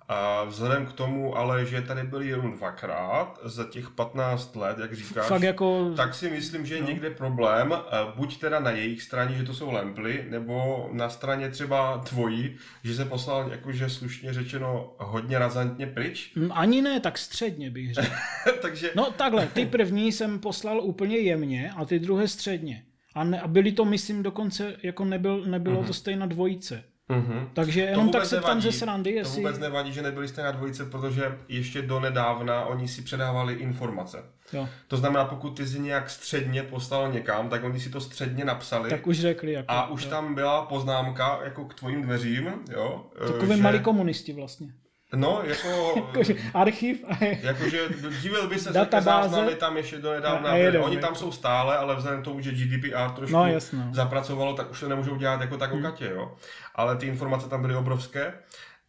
A 0.10 0.44
vzhledem 0.44 0.86
k 0.86 0.94
tomu, 0.94 1.38
ale 1.38 1.66
že 1.66 1.82
tady 1.82 2.04
byli 2.04 2.28
jenom 2.28 2.54
dvakrát 2.54 3.40
za 3.44 3.64
těch 3.64 3.90
15 3.90 4.56
let, 4.56 4.78
jak 4.80 4.94
říkáš, 4.94 5.28
Fakt 5.28 5.42
jako... 5.42 5.94
tak 5.96 6.16
si 6.16 6.30
myslím, 6.30 6.66
že 6.66 6.76
je 6.76 6.82
no. 6.82 6.88
někde 6.88 7.10
problém, 7.10 7.74
buď 8.16 8.40
teda 8.40 8.60
na 8.60 8.72
jejich 8.72 9.02
straně, 9.02 9.38
že 9.38 9.44
to 9.44 9.54
jsou 9.54 9.72
lemply, 9.72 10.26
nebo 10.30 10.90
na 10.92 11.10
straně 11.10 11.50
třeba 11.50 11.98
tvojí, 11.98 12.56
že 12.84 12.96
se 12.96 13.06
poslal 13.06 13.52
jakože 13.52 13.90
slušně 13.90 14.34
řečeno 14.34 14.94
hodně 14.98 15.40
razantně 15.40 15.88
pryč. 15.88 16.32
Mm, 16.36 16.52
ani 16.52 16.82
ne, 16.82 17.00
tak 17.00 17.18
středně 17.18 17.72
bych 17.72 17.94
řekl. 17.94 18.16
Takže... 18.62 18.92
No 18.96 19.12
takhle, 19.12 19.48
ty 19.48 19.66
první 19.66 20.12
jsem 20.12 20.40
poslal 20.40 20.82
úplně 20.82 21.18
jemně 21.18 21.72
a 21.78 21.86
ty 21.86 22.00
druhé 22.00 22.28
středně. 22.28 22.84
A, 23.16 23.24
ne, 23.24 23.42
a 23.42 23.48
byli 23.48 23.72
to, 23.72 23.86
myslím, 23.86 24.24
dokonce, 24.24 24.76
jako 24.84 25.06
nebyl, 25.06 25.46
nebylo 25.46 25.82
mm-hmm. 25.82 25.88
to 25.88 25.94
stejná 25.94 26.26
dvojice. 26.26 26.84
Mm-hmm. 27.10 27.48
Takže 27.54 27.82
jenom 27.82 28.10
tak 28.10 28.26
se 28.26 28.42
tam 28.42 28.62
ze 28.62 28.72
srandy, 28.72 29.12
jestli... 29.12 29.36
To 29.36 29.48
vůbec 29.48 29.60
nevadí, 29.60 29.94
že 29.94 30.02
nebyli 30.02 30.28
stejná 30.28 30.52
dvojice, 30.52 30.86
protože 30.86 31.38
ještě 31.48 31.82
do 31.82 32.00
nedávna 32.00 32.66
oni 32.66 32.88
si 32.88 33.02
předávali 33.02 33.54
informace. 33.54 34.24
Jo. 34.54 34.70
To 34.88 34.98
znamená, 34.98 35.26
pokud 35.26 35.50
ty 35.50 35.68
jsi 35.68 35.80
nějak 35.80 36.10
středně 36.10 36.64
poslal 36.64 37.12
někam, 37.12 37.50
tak 37.50 37.64
oni 37.64 37.80
si 37.80 37.90
to 37.90 38.02
středně 38.02 38.46
napsali. 38.46 38.90
Tak 38.90 39.08
už 39.08 39.20
řekli. 39.20 39.52
Jako, 39.52 39.72
a 39.72 39.90
už 39.90 40.04
jo. 40.04 40.10
tam 40.10 40.36
byla 40.36 40.66
poznámka 40.66 41.40
jako 41.44 41.66
k 41.66 41.74
tvojim 41.74 42.02
dveřím. 42.02 42.52
Jo, 42.72 43.06
Takové 43.28 43.58
že... 43.58 43.64
malí 43.64 43.80
komunisti 43.80 44.34
vlastně. 44.34 44.68
No, 45.16 45.42
jako... 45.44 45.94
jakože 46.08 46.36
archiv. 46.54 47.06
jakože 47.42 47.90
divil 48.22 48.48
by 48.48 48.60
se, 48.60 48.74
že 48.74 49.02
záznamy 49.02 49.56
tam 49.56 49.78
ještě 49.78 49.98
do 49.98 50.14
nedávna 50.14 50.54
byly. 50.54 50.78
Oni 50.78 50.98
tam 50.98 51.16
jsou 51.16 51.32
stále, 51.32 51.78
ale 51.78 51.96
vzhledem 51.96 52.22
k 52.22 52.26
tomu, 52.26 52.42
že 52.42 52.52
GDPR 52.52 53.10
trošku 53.16 53.34
no, 53.38 53.48
jasno. 53.48 53.84
zapracovalo, 53.92 54.54
tak 54.54 54.72
už 54.72 54.80
to 54.80 54.90
nemůžou 54.90 55.16
dělat 55.16 55.42
jako 55.42 55.58
tak 55.58 55.72
o 55.72 55.76
hmm. 55.76 55.84
katě, 55.84 56.10
jo. 56.16 56.36
Ale 56.76 56.96
ty 56.96 57.08
informace 57.08 57.50
tam 57.50 57.62
byly 57.62 57.76
obrovské. 57.76 58.34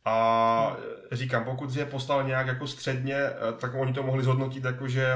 A 0.05 0.77
říkám, 1.13 1.45
pokud 1.45 1.77
je 1.77 1.87
poslal 1.87 2.23
nějak 2.23 2.47
jako 2.47 2.67
středně, 2.67 3.17
eh, 3.17 3.35
tak 3.59 3.75
oni 3.75 3.93
to 3.93 4.03
mohli 4.03 4.25
zhodnotit 4.25 4.65
jako, 4.65 4.89
že, 4.89 5.15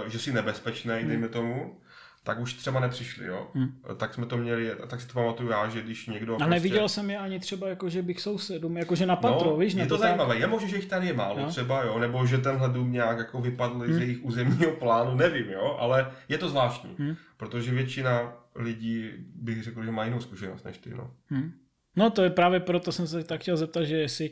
uh, 0.00 0.08
že 0.08 0.18
jsi 0.18 0.32
nebezpečný, 0.32 0.94
hmm. 0.94 1.08
dejme 1.08 1.28
tomu 1.28 1.80
tak 2.24 2.40
už 2.40 2.54
třeba 2.54 2.80
nepřišli, 2.80 3.26
jo. 3.26 3.46
Hmm. 3.54 3.68
Tak 3.96 4.14
jsme 4.14 4.26
to 4.26 4.36
měli, 4.36 4.72
tak 4.86 5.00
si 5.00 5.06
to 5.06 5.12
pamatuju 5.12 5.50
já, 5.50 5.68
že 5.68 5.82
když 5.82 6.06
někdo... 6.06 6.34
A 6.34 6.36
prostě... 6.36 6.50
neviděl 6.50 6.88
jsem 6.88 7.10
je 7.10 7.18
ani 7.18 7.40
třeba, 7.40 7.68
jako, 7.68 7.88
že 7.88 8.02
bych 8.02 8.20
sousedům, 8.20 8.76
jako 8.76 8.94
že 8.94 9.06
na 9.06 9.16
patro, 9.16 9.50
no, 9.50 9.56
víš? 9.56 9.74
Je 9.74 9.86
to 9.86 9.98
tak... 9.98 10.08
zajímavé, 10.08 10.36
je 10.38 10.46
možné, 10.46 10.68
že 10.68 10.76
jich 10.76 10.86
tady 10.86 11.06
je 11.06 11.12
málo 11.12 11.40
no. 11.40 11.48
třeba, 11.48 11.84
jo, 11.84 11.98
nebo 11.98 12.26
že 12.26 12.38
tenhle 12.38 12.68
dům 12.68 12.92
nějak 12.92 13.18
jako 13.18 13.40
vypadl 13.40 13.78
hmm. 13.78 13.92
z 13.92 13.98
jejich 13.98 14.24
územního 14.24 14.72
plánu, 14.72 15.14
nevím, 15.14 15.50
jo, 15.50 15.76
ale 15.80 16.12
je 16.28 16.38
to 16.38 16.48
zvláštní, 16.48 16.90
hmm. 16.98 17.16
protože 17.36 17.70
většina 17.70 18.32
lidí 18.54 19.10
bych 19.34 19.62
řekl, 19.62 19.84
že 19.84 19.90
má 19.90 20.04
jinou 20.04 20.20
zkušenost 20.20 20.64
než 20.64 20.78
ty, 20.78 20.90
no. 20.90 21.10
Hmm. 21.28 21.52
No 21.96 22.10
to 22.10 22.22
je 22.22 22.30
právě 22.30 22.60
proto 22.60 22.92
jsem 22.92 23.06
se 23.06 23.24
tak 23.24 23.40
chtěl 23.40 23.56
zeptat, 23.56 23.84
že 23.84 23.96
jestli 23.96 24.30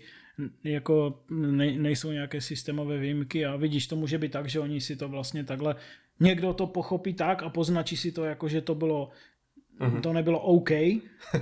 jako 0.64 1.22
ne, 1.30 1.72
nejsou 1.72 2.12
nějaké 2.12 2.40
systémové 2.40 2.98
výjimky 2.98 3.46
a 3.46 3.56
vidíš, 3.56 3.86
to 3.86 3.96
může 3.96 4.18
být 4.18 4.32
tak, 4.32 4.48
že 4.48 4.60
oni 4.60 4.80
si 4.80 4.96
to 4.96 5.08
vlastně 5.08 5.44
takhle 5.44 5.76
někdo 6.20 6.54
to 6.54 6.66
pochopí 6.66 7.14
tak 7.14 7.42
a 7.42 7.48
poznačí 7.48 7.96
si 7.96 8.12
to 8.12 8.24
jako, 8.24 8.48
že 8.48 8.60
to 8.60 8.74
bylo 8.74 9.10
Mm-hmm. 9.80 10.00
To 10.00 10.12
nebylo 10.12 10.40
OK, 10.40 10.70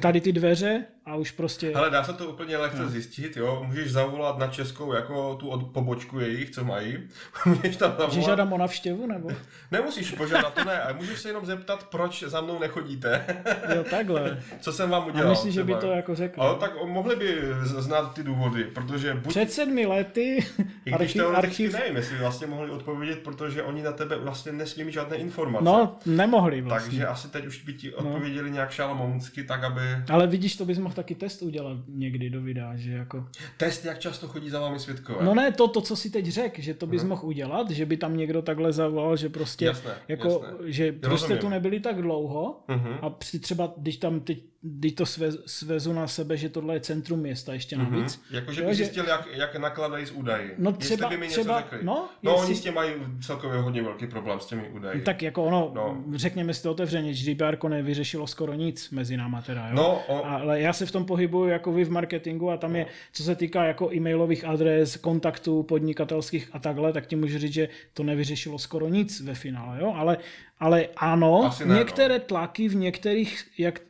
tady 0.00 0.21
ty 0.21 0.33
dveře 0.33 0.85
a 1.11 1.14
už 1.14 1.31
prostě... 1.31 1.73
Ale 1.75 1.90
dá 1.90 2.05
se 2.05 2.12
to 2.12 2.26
úplně 2.26 2.57
lehce 2.57 2.83
no. 2.83 2.88
zjistit, 2.88 3.37
jo. 3.37 3.62
Můžeš 3.67 3.93
zavolat 3.93 4.38
na 4.38 4.47
českou 4.47 4.93
jako 4.93 5.35
tu 5.35 5.49
od, 5.49 5.67
pobočku 5.73 6.21
jejich, 6.21 6.50
co 6.50 6.64
mají. 6.64 6.99
můžeš 7.47 7.76
tam 7.76 7.90
zavolat... 7.90 8.12
Že 8.12 8.23
žádám 8.23 8.52
o 8.52 8.59
navštěvu, 8.59 9.07
nebo? 9.07 9.29
Nemusíš 9.71 10.11
požádat, 10.11 10.55
to 10.55 10.64
ne, 10.64 10.83
ale 10.83 10.95
můžeš 10.95 11.21
se 11.21 11.29
jenom 11.29 11.47
zeptat, 11.47 11.85
proč 11.85 12.23
za 12.23 12.40
mnou 12.40 12.59
nechodíte. 12.59 13.26
jo, 13.75 13.85
takhle. 13.90 14.43
Co 14.61 14.73
jsem 14.73 14.90
vám 14.90 15.07
udělal. 15.07 15.26
A 15.26 15.31
myslíš, 15.31 15.55
že 15.55 15.64
by 15.64 15.75
to 15.75 15.87
jako 15.87 16.14
řekl? 16.14 16.43
Ale 16.43 16.59
tak 16.59 16.85
mohli 16.85 17.17
by 17.17 17.38
znát 17.64 18.14
ty 18.14 18.23
důvody, 18.23 18.64
protože... 18.64 19.14
Buď... 19.14 19.29
Před 19.29 19.52
sedmi 19.52 19.87
lety 19.87 20.47
I 20.85 20.93
když 20.93 21.17
archiv, 21.17 21.35
archiv... 21.35 21.73
nevím, 21.73 21.97
jestli 21.97 22.19
vlastně 22.19 22.47
mohli 22.47 22.71
odpovědět, 22.71 23.18
protože 23.18 23.62
oni 23.62 23.83
na 23.83 23.92
tebe 23.92 24.16
vlastně 24.16 24.53
nesmí 24.53 24.85
mít 24.85 24.92
žádné 24.92 25.16
informace. 25.16 25.64
No, 25.64 25.99
nemohli 26.07 26.61
vlastně. 26.61 26.90
Takže 26.90 27.07
asi 27.07 27.29
teď 27.29 27.46
už 27.46 27.62
by 27.62 27.73
ti 27.73 27.90
no. 27.90 27.96
odpověděli 27.96 28.49
no. 28.49 28.55
nějak 28.55 28.70
šalomounsky, 28.70 29.44
tak 29.44 29.64
aby... 29.64 29.81
Ale 30.11 30.27
vidíš, 30.27 30.57
to 30.57 30.64
bys 30.64 30.79
mohl 30.79 30.94
taky 31.01 31.15
test 31.15 31.43
udělat 31.43 31.79
někdy 31.89 32.31
do 32.31 32.43
videa, 32.43 32.77
že 32.77 32.93
jako... 32.93 33.27
Test, 33.57 33.85
jak 33.85 33.99
často 33.99 34.29
chodí 34.29 34.51
za 34.51 34.61
vámi 34.61 34.79
světkové? 34.79 35.25
No 35.25 35.35
ne, 35.35 35.53
to, 35.53 35.69
to 35.69 35.81
co 35.81 35.97
si 35.97 36.11
teď 36.11 36.27
řekl, 36.27 36.61
že 36.63 36.75
to 36.75 36.87
bys 36.87 37.01
hmm. 37.01 37.09
mohl 37.09 37.27
udělat, 37.27 37.71
že 37.71 37.87
by 37.87 37.97
tam 37.97 38.17
někdo 38.17 38.43
takhle 38.43 38.73
zavolal, 38.73 39.17
že 39.17 39.29
prostě, 39.29 39.65
jasné, 39.65 39.95
jako, 40.09 40.29
jasné. 40.29 40.73
že 40.73 40.93
prostě 40.93 41.37
tu 41.37 41.49
nebyli 41.49 41.81
tak 41.81 42.03
dlouho 42.03 42.65
hmm. 42.69 42.95
a 43.03 43.17
třeba, 43.41 43.75
když 43.77 43.97
tam 43.97 44.21
teď 44.21 44.50
když 44.62 44.92
to 44.92 45.07
sve, 45.07 45.33
svezu 45.46 45.92
na 45.92 46.07
sebe, 46.07 46.37
že 46.37 46.49
tohle 46.49 46.75
je 46.75 46.81
centrum 46.81 47.20
města 47.20 47.53
ještě 47.53 47.77
mhm. 47.77 47.92
navíc. 47.92 48.16
Mm-hmm. 48.16 48.35
Jakože 48.35 48.62
by 48.62 48.75
zjistil, 48.75 49.05
jak, 49.09 49.29
jak 49.33 49.57
nakladají 49.57 50.07
s 50.07 50.11
údaji. 50.11 50.55
No 50.59 50.73
třeba, 50.73 51.09
by 51.09 51.16
mi 51.16 51.29
třeba, 51.29 51.61
něco 51.61 51.70
řekli. 51.70 51.87
No, 51.87 52.09
no 52.23 52.33
jestli... 52.33 52.46
oni 52.46 52.55
s 52.55 52.61
tím 52.61 52.75
mají 52.75 52.92
celkově 53.27 53.61
hodně 53.61 53.83
velký 53.83 54.07
problém 54.07 54.40
s 54.40 54.46
těmi 54.46 54.68
údaji. 54.68 55.03
Tak 55.03 55.23
jako 55.23 55.44
ono, 55.44 55.70
no. 55.75 56.05
řekněme 56.14 56.55
si 56.55 56.62
to 56.62 56.70
otevřeně, 56.70 57.12
GDPR 57.12 57.68
nevyřešilo 57.68 58.27
skoro 58.27 58.55
nic 58.55 58.90
mezi 58.90 59.16
náma 59.16 59.42
teda, 59.42 59.68
jo? 59.68 59.75
No, 59.75 60.03
o... 60.09 60.27
Ale 60.27 60.61
já 60.61 60.73
se 60.73 60.87
v 60.87 60.92
tom 60.92 61.05
pohybuju 61.05 61.49
jako 61.49 61.73
vy 61.73 61.85
v 61.85 61.90
marketingu 61.90 62.51
a 62.51 62.57
tam 62.57 62.73
no. 62.73 62.79
je, 62.79 62.87
co 63.12 63.23
se 63.23 63.37
týká 63.37 63.64
jako 63.64 63.94
e-mailových 63.94 64.44
adres, 64.44 64.96
kontaktů 64.96 65.62
podnikatelských 65.62 66.49
a 66.53 66.59
takhle, 66.59 66.92
tak 66.92 67.07
ti 67.07 67.16
můžu 67.16 67.38
říct, 67.38 67.53
že 67.53 67.68
to 67.94 68.03
nevyřešilo 68.03 68.59
skoro 68.59 68.88
nic 68.88 69.20
ve 69.20 69.35
finále, 69.35 69.81
jo? 69.81 69.94
Ale, 69.96 70.18
ale 70.59 70.88
ano, 70.96 71.51
ne, 71.64 71.75
některé 71.75 72.18
no. 72.18 72.25
tlaky 72.25 72.68
v 72.68 72.75
některých, 72.75 73.44
jak 73.59 73.81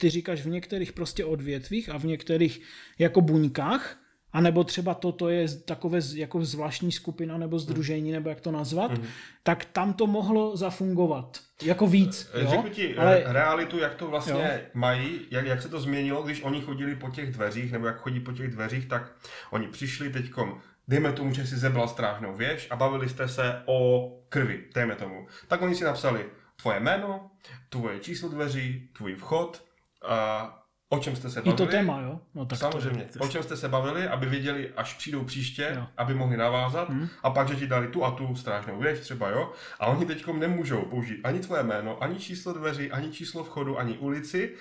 ty 0.00 0.10
říkáš 0.10 0.40
v 0.40 0.48
některých 0.48 0.92
prostě 0.92 1.24
odvětvích 1.24 1.88
a 1.88 1.98
v 1.98 2.04
některých 2.04 2.60
jako 2.98 3.20
buňkách, 3.20 3.98
a 4.36 4.40
nebo 4.40 4.64
třeba 4.64 4.94
toto 4.94 5.28
je 5.28 5.48
takové 5.48 5.98
jako 6.14 6.44
zvláštní 6.44 6.92
skupina 6.92 7.38
nebo 7.38 7.58
združení, 7.58 8.12
nebo 8.12 8.28
jak 8.28 8.40
to 8.40 8.50
nazvat, 8.50 8.92
mm-hmm. 8.92 9.06
tak 9.42 9.64
tam 9.64 9.92
to 9.92 10.06
mohlo 10.06 10.56
zafungovat. 10.56 11.40
Jako 11.62 11.86
víc. 11.86 12.30
Jo? 12.34 12.50
Řeknu 12.50 12.70
ti 12.70 12.94
eh, 12.96 13.00
Ale... 13.00 13.24
realitu, 13.26 13.78
jak 13.78 13.94
to 13.94 14.06
vlastně 14.06 14.60
jo. 14.62 14.70
mají, 14.74 15.20
jak, 15.30 15.46
jak 15.46 15.62
se 15.62 15.68
to 15.68 15.80
změnilo, 15.80 16.22
když 16.22 16.42
oni 16.42 16.60
chodili 16.60 16.96
po 16.96 17.10
těch 17.10 17.32
dveřích, 17.32 17.72
nebo 17.72 17.86
jak 17.86 18.00
chodí 18.00 18.20
po 18.20 18.32
těch 18.32 18.50
dveřích, 18.50 18.86
tak 18.86 19.12
oni 19.50 19.68
přišli 19.68 20.10
teďkom, 20.10 20.60
dejme 20.88 21.12
tomu, 21.12 21.34
že 21.34 21.46
si 21.46 21.56
zebral 21.56 21.88
strážnou 21.88 22.34
věž 22.34 22.66
a 22.70 22.76
bavili 22.76 23.08
jste 23.08 23.28
se 23.28 23.62
o 23.66 24.10
krvi, 24.28 24.64
dejme 24.74 24.94
tomu. 24.94 25.26
Tak 25.48 25.62
oni 25.62 25.74
si 25.74 25.84
napsali 25.84 26.26
tvoje 26.56 26.80
jméno, 26.80 27.30
tvoje 27.68 28.00
číslo 28.00 28.28
dveří, 28.28 28.88
tvůj 28.92 29.14
vchod, 29.14 29.64
a 30.08 30.62
o 30.88 30.98
čem 30.98 31.16
jste 31.16 31.30
se 31.30 31.40
bavili. 31.40 31.54
I 31.54 31.56
to 31.56 31.66
téma, 31.66 32.00
jo? 32.00 32.20
No, 32.34 32.46
tak 32.46 32.58
Samozřejmě. 32.58 33.08
To... 33.12 33.24
O 33.24 33.28
čem 33.28 33.42
jste 33.42 33.56
se 33.56 33.68
bavili, 33.68 34.08
aby 34.08 34.26
věděli, 34.26 34.72
až 34.76 34.94
přijdou 34.94 35.24
příště, 35.24 35.72
jo. 35.74 35.86
aby 35.96 36.14
mohli 36.14 36.36
navázat 36.36 36.88
hmm. 36.88 37.08
a 37.22 37.30
pak, 37.30 37.48
že 37.48 37.56
ti 37.56 37.66
dali 37.66 37.88
tu 37.88 38.04
a 38.04 38.10
tu 38.10 38.36
strážnou 38.36 38.78
věc 38.78 39.00
třeba, 39.00 39.30
jo? 39.30 39.52
A 39.80 39.86
oni 39.86 40.06
teď 40.06 40.26
nemůžou 40.26 40.82
použít 40.82 41.20
ani 41.24 41.40
tvoje 41.40 41.62
jméno, 41.62 42.02
ani 42.02 42.18
číslo 42.18 42.52
dveří, 42.52 42.90
ani 42.90 43.12
číslo 43.12 43.44
vchodu, 43.44 43.78
ani 43.78 43.98
ulici. 43.98 44.54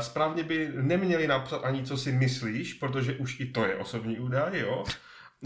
Správně 0.00 0.42
by 0.42 0.68
neměli 0.74 1.26
napsat 1.26 1.64
ani, 1.64 1.82
co 1.82 1.96
si 1.96 2.12
myslíš, 2.12 2.74
protože 2.74 3.12
už 3.12 3.40
i 3.40 3.46
to 3.46 3.64
je 3.64 3.76
osobní 3.76 4.18
údaj, 4.18 4.60
jo? 4.60 4.84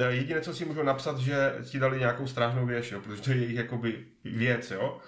Jediné, 0.08 0.40
co 0.40 0.54
si 0.54 0.64
můžou 0.64 0.82
napsat, 0.82 1.18
že 1.18 1.54
ti 1.64 1.78
dali 1.78 1.98
nějakou 1.98 2.26
strážnou 2.26 2.66
věž, 2.66 2.92
jo? 2.92 3.00
protože 3.00 3.22
to 3.22 3.30
je 3.30 3.36
jejich 3.36 3.56
jakoby 3.56 4.04
věc, 4.24 4.70
jo? 4.70 5.00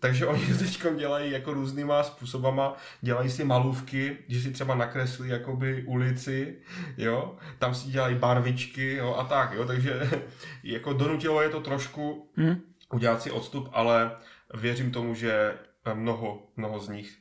Takže 0.00 0.26
oni 0.26 0.46
teď 0.58 0.86
dělají 0.96 1.32
jako 1.32 1.54
různýma 1.54 2.02
způsobama, 2.02 2.76
dělají 3.00 3.30
si 3.30 3.44
malůvky, 3.44 4.18
že 4.28 4.40
si 4.40 4.50
třeba 4.50 4.74
nakreslí 4.74 5.28
jakoby 5.28 5.84
ulici, 5.86 6.58
jo, 6.96 7.36
tam 7.58 7.74
si 7.74 7.88
dělají 7.88 8.14
barvičky, 8.14 8.94
jo, 8.94 9.14
a 9.14 9.24
tak, 9.24 9.52
jo, 9.52 9.64
takže 9.64 10.10
jako 10.62 10.92
donutilo 10.92 11.42
je 11.42 11.48
to 11.48 11.60
trošku 11.60 12.30
hmm. 12.36 12.60
udělat 12.92 13.22
si 13.22 13.30
odstup, 13.30 13.68
ale 13.72 14.16
věřím 14.54 14.90
tomu, 14.90 15.14
že 15.14 15.58
mnoho, 15.94 16.46
mnoho 16.56 16.80
z 16.80 16.88
nich 16.88 17.18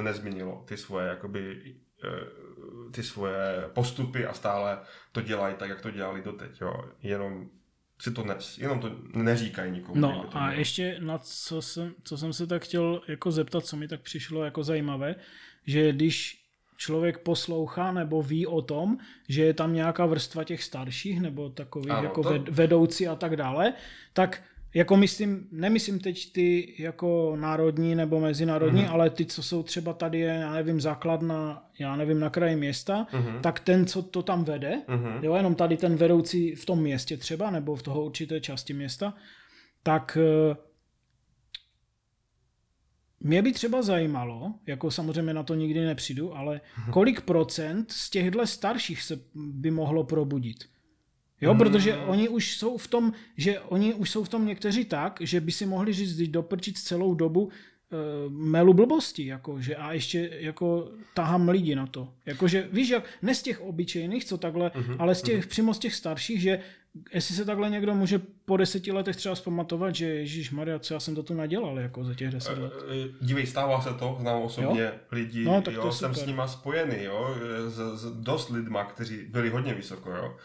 nezměnilo 0.00 0.64
ty 0.68 0.76
svoje 0.76 1.08
jakoby 1.08 1.74
eh, 2.04 2.90
ty 2.92 3.02
svoje 3.02 3.70
postupy 3.72 4.26
a 4.26 4.32
stále 4.32 4.78
to 5.12 5.20
dělají 5.20 5.54
tak, 5.54 5.68
jak 5.68 5.80
to 5.80 5.90
dělali 5.90 6.22
doteď, 6.22 6.60
jo, 6.60 6.84
jenom 7.02 7.50
si 8.02 8.10
to 8.10 8.24
ne, 8.24 8.34
jenom 8.58 8.80
to 8.80 8.90
neříkají 9.14 9.72
nikomu. 9.72 10.00
No 10.00 10.30
a 10.32 10.50
ne. 10.50 10.56
ještě 10.56 10.96
na 11.00 11.18
co 11.18 11.62
jsem, 11.62 11.94
co 12.04 12.18
jsem 12.18 12.32
se 12.32 12.46
tak 12.46 12.64
chtěl 12.64 13.02
jako 13.08 13.30
zeptat, 13.30 13.64
co 13.64 13.76
mi 13.76 13.88
tak 13.88 14.00
přišlo 14.00 14.44
jako 14.44 14.64
zajímavé, 14.64 15.14
že 15.66 15.92
když 15.92 16.44
člověk 16.76 17.18
poslouchá 17.18 17.92
nebo 17.92 18.22
ví 18.22 18.46
o 18.46 18.62
tom, 18.62 18.98
že 19.28 19.42
je 19.42 19.54
tam 19.54 19.74
nějaká 19.74 20.06
vrstva 20.06 20.44
těch 20.44 20.62
starších 20.62 21.20
nebo 21.20 21.48
takových 21.48 21.90
ano, 21.90 22.02
jako 22.02 22.22
to... 22.22 22.44
vedoucí 22.50 23.08
a 23.08 23.14
tak 23.14 23.36
dále, 23.36 23.72
tak 24.12 24.42
jako 24.74 24.96
myslím, 24.96 25.48
nemyslím 25.52 25.98
teď 25.98 26.32
ty 26.32 26.74
jako 26.78 27.36
národní 27.40 27.94
nebo 27.94 28.20
mezinárodní, 28.20 28.82
mm-hmm. 28.82 28.92
ale 28.92 29.10
ty, 29.10 29.26
co 29.26 29.42
jsou 29.42 29.62
třeba 29.62 29.92
tady, 29.92 30.20
já 30.20 30.52
nevím, 30.52 30.80
základna, 30.80 31.68
já 31.78 31.96
nevím, 31.96 32.20
na 32.20 32.30
kraji 32.30 32.56
města, 32.56 33.06
mm-hmm. 33.12 33.40
tak 33.40 33.60
ten, 33.60 33.86
co 33.86 34.02
to 34.02 34.22
tam 34.22 34.44
vede, 34.44 34.82
mm-hmm. 34.88 35.24
jo, 35.24 35.34
jenom 35.34 35.54
tady 35.54 35.76
ten 35.76 35.96
vedoucí 35.96 36.54
v 36.54 36.66
tom 36.66 36.80
městě 36.80 37.16
třeba, 37.16 37.50
nebo 37.50 37.76
v 37.76 37.82
toho 37.82 38.04
určité 38.04 38.40
části 38.40 38.74
města, 38.74 39.14
tak 39.82 40.18
eh, 40.20 40.56
mě 43.20 43.42
by 43.42 43.52
třeba 43.52 43.82
zajímalo, 43.82 44.54
jako 44.66 44.90
samozřejmě 44.90 45.34
na 45.34 45.42
to 45.42 45.54
nikdy 45.54 45.80
nepřijdu, 45.80 46.36
ale 46.36 46.60
kolik 46.90 47.20
procent 47.20 47.92
z 47.92 48.10
těchto 48.10 48.46
starších 48.46 49.02
se 49.02 49.20
by 49.34 49.70
mohlo 49.70 50.04
probudit? 50.04 50.71
Jo, 51.42 51.52
mm. 51.52 51.58
protože 51.58 51.96
oni 51.96 52.28
už 52.28 52.56
jsou 52.56 52.78
v 52.78 52.86
tom, 52.86 53.12
že 53.36 53.60
oni 53.60 53.94
už 53.94 54.10
jsou 54.10 54.24
v 54.24 54.28
tom 54.28 54.46
někteří 54.46 54.84
tak, 54.84 55.18
že 55.20 55.40
by 55.40 55.52
si 55.52 55.66
mohli 55.66 55.92
říct, 55.92 56.28
doprčit 56.30 56.78
celou 56.78 57.14
dobu 57.14 57.42
uh, 57.42 57.50
melu 58.32 58.74
blbosti, 58.74 59.26
jakože, 59.26 59.76
a 59.76 59.92
ještě 59.92 60.30
jako 60.32 60.88
tahám 61.14 61.48
lidi 61.48 61.74
na 61.74 61.86
to. 61.86 62.08
Jakože, 62.26 62.68
víš, 62.72 62.88
jak, 62.88 63.04
ne 63.22 63.34
z 63.34 63.42
těch 63.42 63.60
obyčejných, 63.60 64.24
co 64.24 64.38
takhle, 64.38 64.68
mm-hmm, 64.68 64.96
ale 64.98 65.14
z 65.14 65.22
těch, 65.22 65.44
mm-hmm. 65.44 65.48
přímo 65.48 65.74
z 65.74 65.78
těch 65.78 65.94
starších, 65.94 66.40
že 66.40 66.60
jestli 67.14 67.34
se 67.34 67.44
takhle 67.44 67.70
někdo 67.70 67.94
může 67.94 68.20
po 68.44 68.56
deseti 68.56 68.92
letech 68.92 69.16
třeba 69.16 69.34
zpamatovat, 69.34 69.94
že 69.94 70.06
Ježíš 70.06 70.50
Maria, 70.50 70.78
co 70.78 70.94
já 70.94 71.00
jsem 71.00 71.14
to 71.14 71.22
tu 71.22 71.34
nadělal 71.34 71.78
jako 71.78 72.04
za 72.04 72.14
těch 72.14 72.30
deset 72.30 72.58
let. 72.58 72.72
Eh, 72.88 72.94
eh, 73.04 73.08
dívej, 73.20 73.46
stává 73.46 73.80
se 73.80 73.94
to, 73.94 74.16
znám 74.20 74.42
osobně 74.42 74.80
jo? 74.80 74.90
lidi, 75.12 75.44
no, 75.44 75.62
tak 75.62 75.74
jo, 75.74 75.92
jsem 75.92 76.14
s 76.14 76.26
nima 76.26 76.48
spojený, 76.48 77.04
jo, 77.04 77.36
s, 77.68 78.00
s 78.00 78.12
dost 78.20 78.50
lidma, 78.50 78.84
kteří 78.84 79.24
byli 79.28 79.50
hodně 79.50 79.74
vysoko, 79.74 80.10
jo 80.10 80.36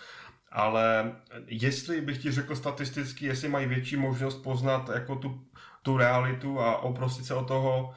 ale 0.51 1.15
jestli 1.47 2.01
bych 2.01 2.21
ti 2.21 2.31
řekl 2.31 2.55
statisticky, 2.55 3.25
jestli 3.25 3.49
mají 3.49 3.67
větší 3.67 3.95
možnost 3.95 4.36
poznat 4.36 4.89
jako 4.93 5.15
tu, 5.15 5.45
tu 5.81 5.97
realitu 5.97 6.60
a 6.60 6.77
oprostit 6.77 7.25
se 7.25 7.33
od 7.33 7.47
toho, 7.47 7.93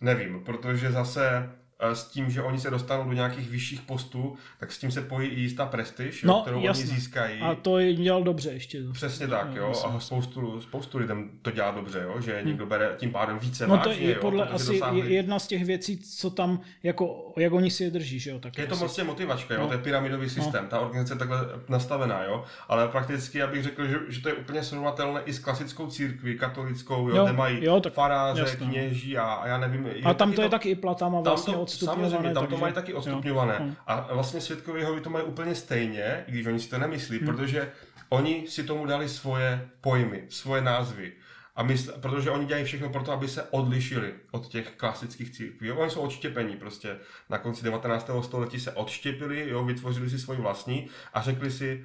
nevím, 0.00 0.44
protože 0.44 0.92
zase 0.92 1.52
s 1.80 2.04
tím, 2.04 2.30
že 2.30 2.42
oni 2.42 2.58
se 2.58 2.70
dostanou 2.70 3.04
do 3.04 3.12
nějakých 3.12 3.50
vyšších 3.50 3.80
postů, 3.80 4.36
tak 4.60 4.72
s 4.72 4.78
tím 4.78 4.90
se 4.90 5.02
pojí 5.02 5.28
i 5.28 5.40
jistá 5.40 5.66
prestiž, 5.66 6.22
no, 6.22 6.40
kterou 6.42 6.60
jasně. 6.60 6.84
oni 6.84 6.94
získají. 6.94 7.40
A 7.40 7.54
to 7.54 7.78
je 7.78 7.94
dělal 7.94 8.22
dobře 8.22 8.50
ještě. 8.50 8.82
Přesně 8.92 9.28
tak, 9.28 9.54
jo. 9.54 9.68
Jasně. 9.68 9.90
A 9.90 10.00
spoustu, 10.00 10.60
spoustu 10.60 10.98
lidem 10.98 11.30
to 11.42 11.50
dělá 11.50 11.70
dobře, 11.70 12.00
jo. 12.04 12.20
Že 12.20 12.36
hmm. 12.36 12.46
někdo 12.46 12.66
bere 12.66 12.94
tím 12.96 13.10
pádem 13.10 13.38
více 13.38 13.66
no, 13.66 13.76
vážně, 13.76 13.94
to 13.94 14.00
je 14.00 14.14
jo, 14.14 14.20
podle 14.20 14.46
asi 14.46 14.72
dosáhli... 14.72 15.14
jedna 15.14 15.38
z 15.38 15.46
těch 15.46 15.64
věcí, 15.64 15.98
co 15.98 16.30
tam, 16.30 16.60
jako, 16.82 17.32
jak 17.36 17.52
oni 17.52 17.70
si 17.70 17.84
je 17.84 17.90
drží, 17.90 18.18
že 18.18 18.30
jo. 18.30 18.38
Tak 18.38 18.58
je 18.58 18.66
to 18.66 18.76
vlastně 18.76 19.04
motivačka, 19.04 19.54
jo. 19.54 19.60
No. 19.60 19.66
To 19.66 19.72
je 19.72 19.78
pyramidový 19.78 20.26
no. 20.26 20.30
systém. 20.30 20.64
No. 20.64 20.70
Ta 20.70 20.80
organizace 20.80 21.14
je 21.14 21.18
takhle 21.18 21.38
nastavená, 21.68 22.24
jo. 22.24 22.44
Ale 22.68 22.88
prakticky, 22.88 23.38
já 23.38 23.46
bych 23.46 23.62
řekl, 23.62 23.86
že, 23.86 23.98
že 24.08 24.20
to 24.20 24.28
je 24.28 24.34
úplně 24.34 24.62
srovnatelné 24.62 25.20
i 25.24 25.32
s 25.32 25.38
klasickou 25.38 25.86
církví, 25.86 26.38
katolickou, 26.38 27.08
jo, 27.08 27.16
jo 27.16 27.24
kde 27.24 27.32
mají 27.32 27.64
jo, 27.64 27.80
tak, 27.80 27.92
faráře, 27.92 28.40
jasný. 28.40 28.66
kněží 28.66 29.18
a, 29.18 29.24
a 29.24 29.46
já 29.46 29.58
nevím. 29.58 29.88
A 30.04 30.14
tam 30.14 30.32
to 30.32 30.42
je 30.42 30.48
taky 30.48 30.68
i 30.68 30.74
platama 30.74 31.20
vlastně 31.20 31.65
odstupňované. 31.66 32.10
Samozřejmě, 32.10 32.34
tam 32.34 32.46
to 32.46 32.56
mají 32.56 32.74
taky 32.74 32.94
odstupňované. 32.94 33.56
Jo. 33.60 33.74
A 33.86 34.14
vlastně 34.14 34.40
světkové 34.40 34.78
Jehovy 34.78 35.00
to 35.00 35.10
mají 35.10 35.24
úplně 35.24 35.54
stejně, 35.54 36.24
i 36.26 36.32
když 36.32 36.46
oni 36.46 36.60
si 36.60 36.70
to 36.70 36.78
nemyslí, 36.78 37.18
hmm. 37.18 37.26
protože 37.26 37.72
oni 38.08 38.44
si 38.48 38.64
tomu 38.64 38.86
dali 38.86 39.08
svoje 39.08 39.68
pojmy, 39.80 40.26
svoje 40.28 40.62
názvy. 40.62 41.12
A 41.56 41.62
mysl, 41.62 41.92
protože 42.00 42.30
oni 42.30 42.46
dělají 42.46 42.64
všechno 42.64 42.90
pro 42.90 43.02
to, 43.02 43.12
aby 43.12 43.28
se 43.28 43.42
odlišili 43.42 44.14
od 44.30 44.48
těch 44.48 44.70
klasických 44.76 45.30
církví. 45.30 45.72
Oni 45.72 45.90
jsou 45.90 46.00
odštěpení 46.00 46.56
prostě. 46.56 46.96
Na 47.30 47.38
konci 47.38 47.64
19. 47.64 48.10
století 48.22 48.60
se 48.60 48.72
odštěpili, 48.72 49.48
jo, 49.48 49.64
vytvořili 49.64 50.10
si 50.10 50.18
svůj 50.18 50.36
vlastní 50.36 50.88
a 51.14 51.22
řekli 51.22 51.50
si, 51.50 51.84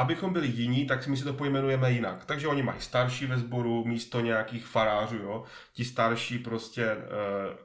abychom 0.00 0.32
byli 0.32 0.46
jiní, 0.46 0.86
tak 0.86 1.06
my 1.06 1.16
si 1.16 1.24
to 1.24 1.32
pojmenujeme 1.32 1.92
jinak. 1.92 2.24
Takže 2.24 2.48
oni 2.48 2.62
mají 2.62 2.80
starší 2.80 3.26
ve 3.26 3.38
sboru 3.38 3.84
místo 3.84 4.20
nějakých 4.20 4.66
farářů, 4.66 5.16
jo. 5.16 5.44
Ti 5.72 5.84
starší 5.84 6.38
prostě 6.38 6.84
e, 6.84 6.96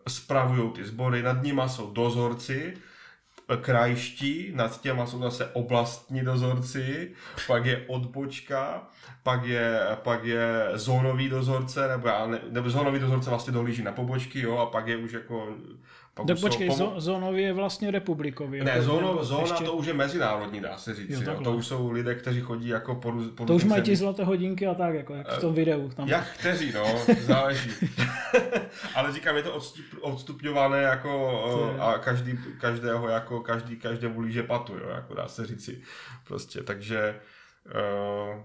spravují 0.08 0.72
ty 0.72 0.86
sbory, 0.86 1.24
nad 1.24 1.44
nima 1.44 1.68
jsou 1.68 1.92
dozorci, 1.92 2.74
eh, 3.50 3.58
krajští, 3.58 4.52
nad 4.56 4.82
těma 4.82 5.06
jsou 5.06 5.20
zase 5.20 5.46
oblastní 5.54 6.22
dozorci, 6.22 7.12
pak 7.48 7.66
je 7.66 7.86
odbočka, 7.88 8.88
pak 9.24 9.44
je, 9.46 9.80
pak 9.96 10.24
je 10.24 10.70
zónový 10.74 11.30
dozorce, 11.30 11.88
nebo, 11.88 12.08
já 12.08 12.28
ne, 12.28 12.40
nebo 12.50 12.70
zónový 12.70 13.00
dozorce 13.00 13.30
vlastně 13.30 13.54
dohlíží 13.54 13.84
na 13.84 13.92
pobočky, 13.92 14.40
jo, 14.40 14.58
a 14.58 14.66
pak 14.66 14.88
je 14.88 14.98
už 14.98 15.12
jako 15.12 15.56
tak 16.24 16.40
počkej, 16.42 16.70
pomo- 16.70 16.94
zónový 16.98 17.44
je 17.44 17.54
vlastně 17.54 17.92
republikový. 17.92 18.64
Ne, 18.64 18.82
zóno, 18.82 19.24
zóna 19.24 19.42
ještě... 19.42 19.64
to 19.64 19.74
už 19.74 19.86
je 19.86 19.94
mezinárodní, 19.94 20.60
dá 20.62 20.78
se 20.78 20.96
říct. 20.96 21.10
Jo, 21.10 21.22
jo. 21.26 21.42
To 21.44 21.52
už 21.52 21.68
jsou 21.68 21.92
lidé, 21.92 22.16
kteří 22.16 22.42
chodí 22.42 22.68
jako 22.68 22.96
po, 22.96 23.14
po 23.36 23.46
To 23.46 23.56
už 23.56 23.64
mají 23.64 23.84
ti 23.84 23.96
zlaté 23.96 24.24
hodinky 24.24 24.68
a 24.68 24.74
tak, 24.74 24.96
jako 24.96 25.14
jak 25.16 25.32
v 25.32 25.42
tom 25.42 25.54
eh, 25.54 25.56
videu. 25.56 25.90
Tam. 25.90 26.08
Jak 26.08 26.34
kteří, 26.40 26.72
no, 26.76 26.84
záleží. 27.22 27.70
Ale 28.96 29.14
říkám, 29.14 29.36
je 29.36 29.44
to 29.44 29.54
odstup, 29.54 29.86
odstupňované 30.02 30.82
jako 30.82 31.72
je... 31.74 31.80
a 31.80 31.98
každý, 31.98 32.40
každého 32.60 33.10
jako, 33.10 33.40
každý, 33.40 33.76
každému 33.76 34.22
líže 34.22 34.44
patu, 34.44 34.74
jo, 34.74 34.90
jako 34.90 35.14
dá 35.14 35.28
se 35.28 35.46
říci. 35.46 35.82
Prostě, 36.28 36.64
takže 36.64 37.20
uh, 37.66 38.42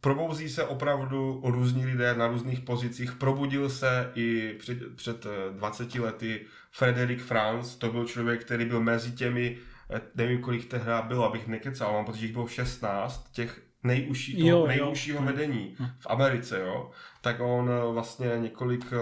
probouzí 0.00 0.48
se 0.48 0.64
opravdu 0.64 1.40
různí 1.44 1.86
lidé 1.86 2.14
na 2.14 2.26
různých 2.26 2.60
pozicích. 2.60 3.12
Probudil 3.12 3.70
se 3.70 4.12
i 4.14 4.54
před, 4.58 4.96
před 4.96 5.26
20 5.52 5.96
eh, 5.96 6.00
lety 6.00 6.46
Frederik 6.70 7.22
Franz, 7.22 7.76
to 7.76 7.92
byl 7.92 8.04
člověk, 8.06 8.44
který 8.44 8.64
byl 8.64 8.80
mezi 8.80 9.12
těmi, 9.12 9.58
eh, 9.90 10.00
nevím 10.14 10.40
kolik 10.40 10.68
tehdy 10.68 10.90
bylo, 11.08 11.24
abych 11.24 11.46
nekecal, 11.46 11.92
mám 11.92 12.04
pocit, 12.04 12.18
že 12.18 12.26
jich 12.26 12.32
bylo 12.32 12.48
16, 12.48 13.28
těch 13.32 13.62
nejužší, 13.82 14.36
toho 14.36 14.48
jo, 14.50 14.66
nejužšího 14.66 15.18
jo. 15.18 15.26
vedení 15.26 15.76
v 15.98 16.06
Americe, 16.06 16.60
jo, 16.60 16.90
tak 17.20 17.40
on 17.40 17.70
eh, 17.70 17.92
vlastně 17.92 18.32
několik 18.36 18.92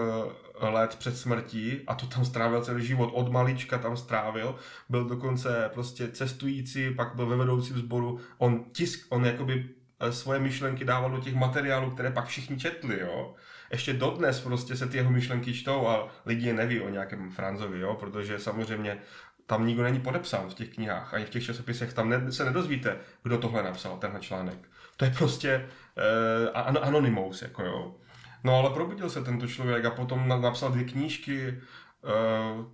let 0.59 0.95
před 0.95 1.17
smrtí 1.17 1.81
a 1.87 1.95
to 1.95 2.07
tam 2.07 2.25
strávil 2.25 2.61
celý 2.61 2.85
život, 2.85 3.11
od 3.13 3.31
malička 3.31 3.77
tam 3.77 3.97
strávil, 3.97 4.55
byl 4.89 5.05
dokonce 5.05 5.69
prostě 5.73 6.07
cestující, 6.07 6.93
pak 6.93 7.15
byl 7.15 7.25
ve 7.25 7.35
vedoucím 7.35 7.77
sboru, 7.77 8.19
on 8.37 8.65
tisk, 8.71 9.05
on 9.09 9.25
jakoby 9.25 9.69
svoje 10.09 10.39
myšlenky 10.39 10.85
dával 10.85 11.11
do 11.11 11.19
těch 11.19 11.35
materiálů, 11.35 11.91
které 11.91 12.11
pak 12.11 12.25
všichni 12.25 12.57
četli, 12.57 12.99
jo. 12.99 13.35
Ještě 13.71 13.93
dodnes 13.93 14.41
prostě 14.41 14.75
se 14.75 14.87
ty 14.87 14.97
jeho 14.97 15.11
myšlenky 15.11 15.53
čtou 15.53 15.87
a 15.87 16.07
lidi 16.25 16.47
je 16.47 16.53
neví 16.53 16.81
o 16.81 16.89
nějakém 16.89 17.31
Franzovi, 17.31 17.79
jo, 17.79 17.95
protože 17.95 18.39
samozřejmě 18.39 19.01
tam 19.45 19.67
nikdo 19.67 19.83
není 19.83 19.99
podepsán 19.99 20.49
v 20.49 20.53
těch 20.53 20.69
knihách, 20.69 21.13
ani 21.13 21.25
v 21.25 21.29
těch 21.29 21.45
časopisech, 21.45 21.93
tam 21.93 22.09
ne, 22.09 22.31
se 22.31 22.45
nedozvíte, 22.45 22.97
kdo 23.23 23.37
tohle 23.37 23.63
napsal, 23.63 23.97
tenhle 23.97 24.19
článek. 24.19 24.69
To 24.97 25.05
je 25.05 25.11
prostě 25.11 25.69
eh, 25.97 26.49
an, 26.49 26.77
anonymous, 26.81 27.41
jako 27.41 27.63
jo. 27.63 27.95
No 28.43 28.55
ale 28.55 28.69
probudil 28.69 29.09
se 29.09 29.23
tento 29.23 29.47
člověk 29.47 29.85
a 29.85 29.91
potom 29.91 30.27
napsal 30.27 30.71
dvě 30.71 30.83
knížky, 30.83 31.61
eh, 32.05 32.65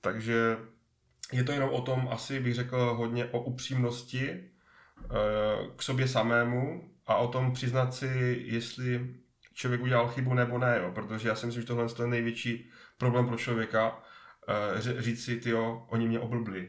takže 0.00 0.56
je 1.32 1.44
to 1.44 1.52
jenom 1.52 1.70
o 1.70 1.80
tom, 1.80 2.08
asi 2.12 2.40
bych 2.40 2.54
řekl 2.54 2.94
hodně 2.94 3.24
o 3.24 3.40
upřímnosti, 3.40 4.30
Eh, 4.30 4.47
k 5.76 5.82
sobě 5.82 6.08
samému 6.08 6.90
a 7.06 7.16
o 7.16 7.28
tom 7.28 7.52
přiznat 7.52 7.94
si, 7.94 8.42
jestli 8.46 9.14
člověk 9.54 9.82
udělal 9.82 10.08
chybu 10.08 10.34
nebo 10.34 10.58
ne, 10.58 10.80
jo? 10.82 10.92
protože 10.94 11.28
já 11.28 11.34
si 11.34 11.46
myslím, 11.46 11.62
že 11.62 11.66
tohle 11.66 11.86
je 12.00 12.06
největší 12.06 12.70
problém 12.98 13.26
pro 13.26 13.36
člověka, 13.36 13.98
eh, 14.48 15.02
říct 15.02 15.24
si, 15.24 15.40
ty 15.40 15.54
oni 15.54 16.08
mě 16.08 16.20
oblbli. 16.20 16.68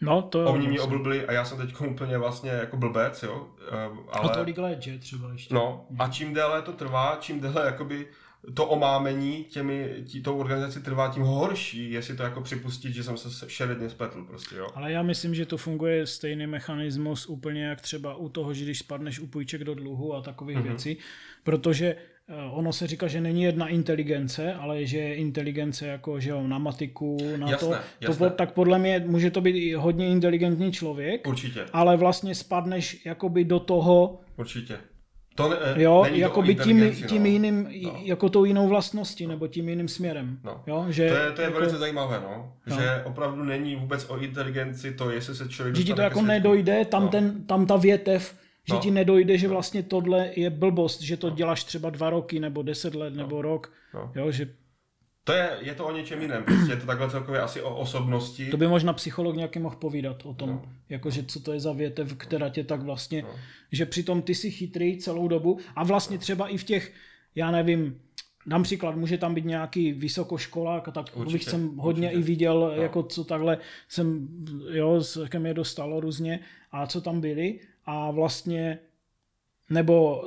No, 0.00 0.22
to 0.22 0.44
Oni 0.44 0.68
mě 0.68 0.80
oblbli 0.80 1.26
a 1.26 1.32
já 1.32 1.44
jsem 1.44 1.58
teď 1.58 1.80
úplně 1.80 2.18
vlastně 2.18 2.50
jako 2.50 2.76
blbec, 2.76 3.22
jo. 3.22 3.48
Eh, 3.68 3.90
ale... 4.12 4.32
A 4.32 4.60
let, 4.60 4.82
že 4.82 4.98
třeba 4.98 5.32
ještě. 5.32 5.54
No, 5.54 5.86
a 5.98 6.08
čím 6.08 6.34
déle 6.34 6.62
to 6.62 6.72
trvá, 6.72 7.16
čím 7.20 7.40
déle 7.40 7.66
jakoby 7.66 8.08
to 8.54 8.66
omámení 8.66 9.44
těmi, 9.44 9.94
tí, 10.12 10.22
tou 10.22 10.38
organizaci 10.38 10.82
trvá, 10.82 11.08
tím 11.08 11.22
horší, 11.22 11.90
jestli 11.90 12.16
to 12.16 12.22
jako 12.22 12.40
připustit, 12.40 12.92
že 12.92 13.04
jsem 13.04 13.16
se 13.16 13.50
šeredně 13.50 13.90
spletl 13.90 14.24
prostě, 14.24 14.56
jo. 14.56 14.68
Ale 14.74 14.92
já 14.92 15.02
myslím, 15.02 15.34
že 15.34 15.46
to 15.46 15.56
funguje 15.56 16.06
stejný 16.06 16.46
mechanismus 16.46 17.26
úplně 17.26 17.64
jak 17.64 17.80
třeba 17.80 18.14
u 18.14 18.28
toho, 18.28 18.54
že 18.54 18.64
když 18.64 18.78
spadneš 18.78 19.20
u 19.20 19.26
půjček 19.26 19.64
do 19.64 19.74
dluhu 19.74 20.14
a 20.14 20.22
takových 20.22 20.58
mm-hmm. 20.58 20.62
věcí, 20.62 20.96
protože 21.44 21.96
eh, 22.28 22.34
ono 22.50 22.72
se 22.72 22.86
říká, 22.86 23.06
že 23.06 23.20
není 23.20 23.42
jedna 23.42 23.68
inteligence, 23.68 24.54
ale 24.54 24.86
že 24.86 24.98
je 24.98 25.14
inteligence 25.14 25.86
jako, 25.86 26.20
že 26.20 26.30
jo, 26.30 26.46
na 26.46 26.58
matiku, 26.58 27.16
na 27.36 27.50
jasné, 27.50 27.68
to, 27.68 27.74
jasné. 28.00 28.30
to, 28.30 28.36
tak 28.36 28.52
podle 28.52 28.78
mě 28.78 29.04
může 29.06 29.30
to 29.30 29.40
být 29.40 29.56
i 29.56 29.74
hodně 29.74 30.08
inteligentní 30.08 30.72
člověk. 30.72 31.26
Určitě. 31.26 31.64
Ale 31.72 31.96
vlastně 31.96 32.34
spadneš 32.34 33.04
jakoby 33.04 33.44
do 33.44 33.60
toho, 33.60 34.20
Určitě 34.36 34.78
to 35.36 35.48
ne, 35.48 35.56
jo, 35.82 36.06
jako 36.08 36.42
by 36.42 36.54
tím, 36.54 36.94
tím 36.94 37.22
no. 37.22 37.28
jiným, 37.28 37.68
no. 37.82 37.92
jako 38.02 38.28
tou 38.28 38.44
jinou 38.44 38.68
vlastností, 38.68 39.26
no. 39.26 39.30
nebo 39.30 39.46
tím 39.46 39.68
jiným 39.68 39.88
směrem. 39.88 40.38
No. 40.44 40.62
Jo, 40.66 40.86
že, 40.88 41.08
to 41.08 41.14
je, 41.14 41.30
to 41.32 41.40
je 41.40 41.44
jako, 41.44 41.58
velice 41.58 41.78
zajímavé, 41.78 42.20
no. 42.22 42.52
no. 42.66 42.76
Že 42.76 43.02
opravdu 43.04 43.44
není 43.44 43.76
vůbec 43.76 44.06
o 44.08 44.18
inteligenci 44.18 44.94
to, 44.94 45.10
jestli 45.10 45.34
se 45.34 45.48
člověk 45.48 45.76
Že 45.76 45.84
ti 45.84 45.94
to 45.94 46.00
jako 46.00 46.22
nedojde, 46.22 46.84
tam, 46.84 47.02
no. 47.02 47.08
ten, 47.08 47.44
tam 47.46 47.66
ta 47.66 47.76
větev, 47.76 48.34
že 48.68 48.74
no. 48.74 48.80
ti 48.80 48.90
nedojde, 48.90 49.38
že 49.38 49.48
no. 49.48 49.52
vlastně 49.52 49.82
tohle 49.82 50.30
je 50.36 50.50
blbost, 50.50 51.02
že 51.02 51.16
to 51.16 51.30
děláš 51.30 51.64
třeba 51.64 51.90
dva 51.90 52.10
roky, 52.10 52.40
nebo 52.40 52.62
deset 52.62 52.94
let, 52.94 53.14
no. 53.14 53.22
nebo 53.22 53.42
rok. 53.42 53.72
No. 53.94 54.12
Jo, 54.14 54.30
že 54.30 54.48
To 55.26 55.32
je, 55.32 55.50
je 55.60 55.74
to 55.74 55.86
o 55.86 55.92
něčem 55.92 56.22
jiném, 56.22 56.44
prostě 56.44 56.72
je 56.72 56.76
to 56.76 56.86
takhle 56.86 57.10
celkově 57.10 57.40
asi 57.40 57.62
o 57.62 57.76
osobnosti. 57.76 58.50
To 58.50 58.56
by 58.56 58.68
možná 58.68 58.92
psycholog 58.92 59.36
nějaký 59.36 59.58
mohl 59.58 59.76
povídat 59.76 60.26
o 60.26 60.34
tom, 60.34 60.48
no. 60.48 60.62
jakože 60.88 61.24
co 61.24 61.40
to 61.40 61.52
je 61.52 61.60
za 61.60 61.72
větev, 61.72 62.14
která 62.16 62.48
tě 62.48 62.64
tak 62.64 62.82
vlastně, 62.82 63.22
no. 63.22 63.28
že 63.72 63.86
přitom 63.86 64.22
ty 64.22 64.34
jsi 64.34 64.50
chytrý 64.50 64.98
celou 64.98 65.28
dobu 65.28 65.58
a 65.76 65.84
vlastně 65.84 66.18
třeba 66.18 66.48
i 66.48 66.58
v 66.58 66.64
těch, 66.64 66.92
já 67.34 67.50
nevím, 67.50 68.00
dám 68.46 68.62
příklad, 68.62 68.96
může 68.96 69.18
tam 69.18 69.34
být 69.34 69.44
nějaký 69.44 69.92
vysokoškolák, 69.92 70.88
tak 70.94 71.06
určitě, 71.14 71.32
bych 71.32 71.44
jsem 71.44 71.76
hodně 71.76 72.08
určitě. 72.08 72.20
i 72.20 72.24
viděl, 72.24 72.60
no. 72.60 72.82
jako 72.82 73.02
co 73.02 73.24
takhle 73.24 73.58
jsem, 73.88 74.28
jo, 74.70 75.02
ke 75.28 75.38
mě 75.38 75.54
dostalo 75.54 76.00
různě 76.00 76.40
a 76.72 76.86
co 76.86 77.00
tam 77.00 77.20
byli 77.20 77.60
a 77.86 78.10
vlastně 78.10 78.78
nebo 79.70 80.24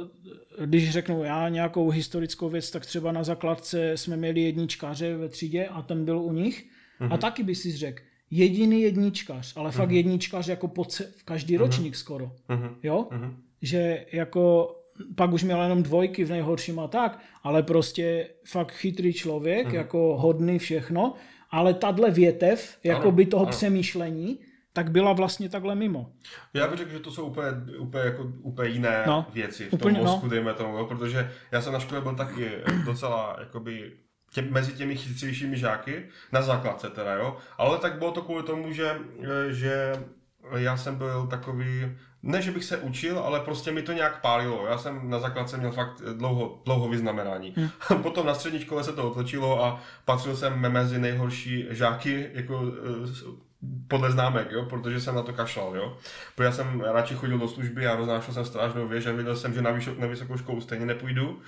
když 0.66 0.92
řeknu 0.92 1.24
já 1.24 1.50
nějakou 1.50 1.90
historickou 1.90 2.50
věc, 2.50 2.72
tak 2.72 2.86
třeba 2.86 3.12
na 3.12 3.24
základce 3.24 3.98
jsme 3.98 4.18
měli 4.18 4.42
jedničkaře 4.42 5.18
ve 5.18 5.30
třídě 5.30 5.66
a 5.66 5.82
ten 5.82 6.06
byl 6.06 6.20
u 6.20 6.34
nich. 6.34 6.64
Mm-hmm. 6.64 7.06
A 7.06 7.08
mhm. 7.08 7.20
taky 7.20 7.44
by 7.44 7.56
si 7.56 7.78
řekl, 7.78 8.04
jediný 8.32 8.82
jedničkař, 8.82 9.54
ale 9.56 9.70
mm-hmm. 9.70 9.74
fakt 9.74 9.90
mhm. 9.90 9.98
jedničkař 9.98 10.48
jako 10.48 10.68
po 10.68 10.82
ce- 10.82 11.08
v 11.18 11.24
každý 11.24 11.56
mm-hmm. 11.56 11.60
ročník 11.60 11.96
skoro. 11.96 12.32
Mm-hmm. 12.50 12.76
Jo? 12.84 13.08
Mm-hmm. 13.12 13.34
Že 13.62 14.06
jako 14.12 14.76
pak 15.16 15.34
už 15.34 15.44
měl 15.44 15.62
jenom 15.62 15.84
dvojky 15.84 16.24
v 16.24 16.30
nejhorším 16.30 16.80
a 16.80 16.88
tak, 16.88 17.20
ale 17.44 17.64
prostě 17.64 18.28
fakt 18.46 18.72
chytrý 18.72 19.14
člověk, 19.14 19.68
mm-hmm. 19.68 19.76
jako 19.76 20.18
hodný 20.18 20.60
všechno, 20.60 21.14
ale 21.52 21.74
tahle 21.74 22.12
větev, 22.12 22.78
jako 22.84 23.02
ano, 23.02 23.12
by 23.12 23.26
toho 23.26 23.44
ano. 23.44 23.52
přemýšlení, 23.52 24.40
tak 24.74 24.92
byla 24.92 25.14
vlastně 25.14 25.50
takhle 25.50 25.76
mimo. 25.76 26.12
Já 26.54 26.68
bych 26.68 26.78
řekl, 26.78 26.92
že 26.92 27.00
to 27.00 27.12
jsou 27.12 27.26
úplně, 27.26 27.48
úplně, 27.78 28.04
jako, 28.04 28.24
úplně 28.42 28.70
jiné 28.70 29.04
no, 29.08 29.26
věci 29.34 29.70
v 29.70 29.74
úplně, 29.74 29.96
tom 29.96 30.06
mozku, 30.06 30.26
no. 30.26 30.30
dejme 30.30 30.54
tomu, 30.54 30.78
jo, 30.78 30.86
protože 30.86 31.32
já 31.52 31.62
jsem 31.62 31.74
na 31.74 31.80
škole 31.80 32.02
byl 32.02 32.16
taky 32.16 32.52
docela 32.86 33.36
jakoby 33.40 33.92
tě, 34.32 34.42
mezi 34.42 34.74
těmi 34.74 34.96
chytřejšími 34.96 35.58
žáky, 35.58 36.10
na 36.32 36.42
základce 36.42 36.90
teda, 36.90 37.14
jo, 37.14 37.38
ale 37.58 37.78
tak 37.78 37.98
bylo 37.98 38.12
to 38.12 38.22
kvůli 38.22 38.44
tomu, 38.44 38.72
že, 38.72 38.98
že 39.50 39.94
já 40.58 40.78
jsem 40.78 40.96
byl 40.96 41.28
takový, 41.28 41.98
ne, 42.24 42.42
že 42.42 42.52
bych 42.52 42.64
se 42.64 42.78
učil, 42.78 43.20
ale 43.20 43.40
prostě 43.40 43.72
mi 43.72 43.82
to 43.82 43.92
nějak 43.94 44.22
pálilo. 44.22 44.68
Já 44.68 44.78
jsem 44.78 45.10
na 45.10 45.20
základce 45.20 45.58
měl 45.58 45.72
fakt 45.72 46.02
dlouho, 46.14 46.62
dlouho 46.66 46.90
vyznamenání. 46.90 47.54
Hmm. 47.58 48.02
Potom 48.04 48.26
na 48.26 48.34
střední 48.34 48.60
škole 48.60 48.84
se 48.84 48.94
to 48.94 49.12
otočilo 49.12 49.64
a 49.64 49.82
patřil 50.06 50.36
jsem 50.36 50.72
mezi 50.72 51.00
nejhorší 51.00 51.68
žáky, 51.70 52.30
jako 52.34 52.64
podle 53.88 54.12
známek, 54.12 54.52
jo, 54.52 54.66
protože 54.66 55.02
jsem 55.02 55.16
na 55.16 55.22
to 55.22 55.34
kašlal, 55.34 55.76
jo. 55.76 55.98
Protože 56.36 56.46
já 56.46 56.52
jsem 56.52 56.82
radši 56.82 57.16
chodil 57.16 57.38
do 57.38 57.48
služby 57.48 57.88
a 57.88 57.96
roznášel 57.96 58.34
jsem 58.34 58.46
strážnou 58.46 58.88
věž 58.88 59.06
a 59.06 59.12
viděl 59.12 59.36
jsem, 59.36 59.54
že 59.54 59.62
na, 59.62 59.72
na 59.98 60.08
vysokou 60.08 60.38
školu 60.38 60.62
stejně 60.62 60.86
nepůjdu, 60.86 61.42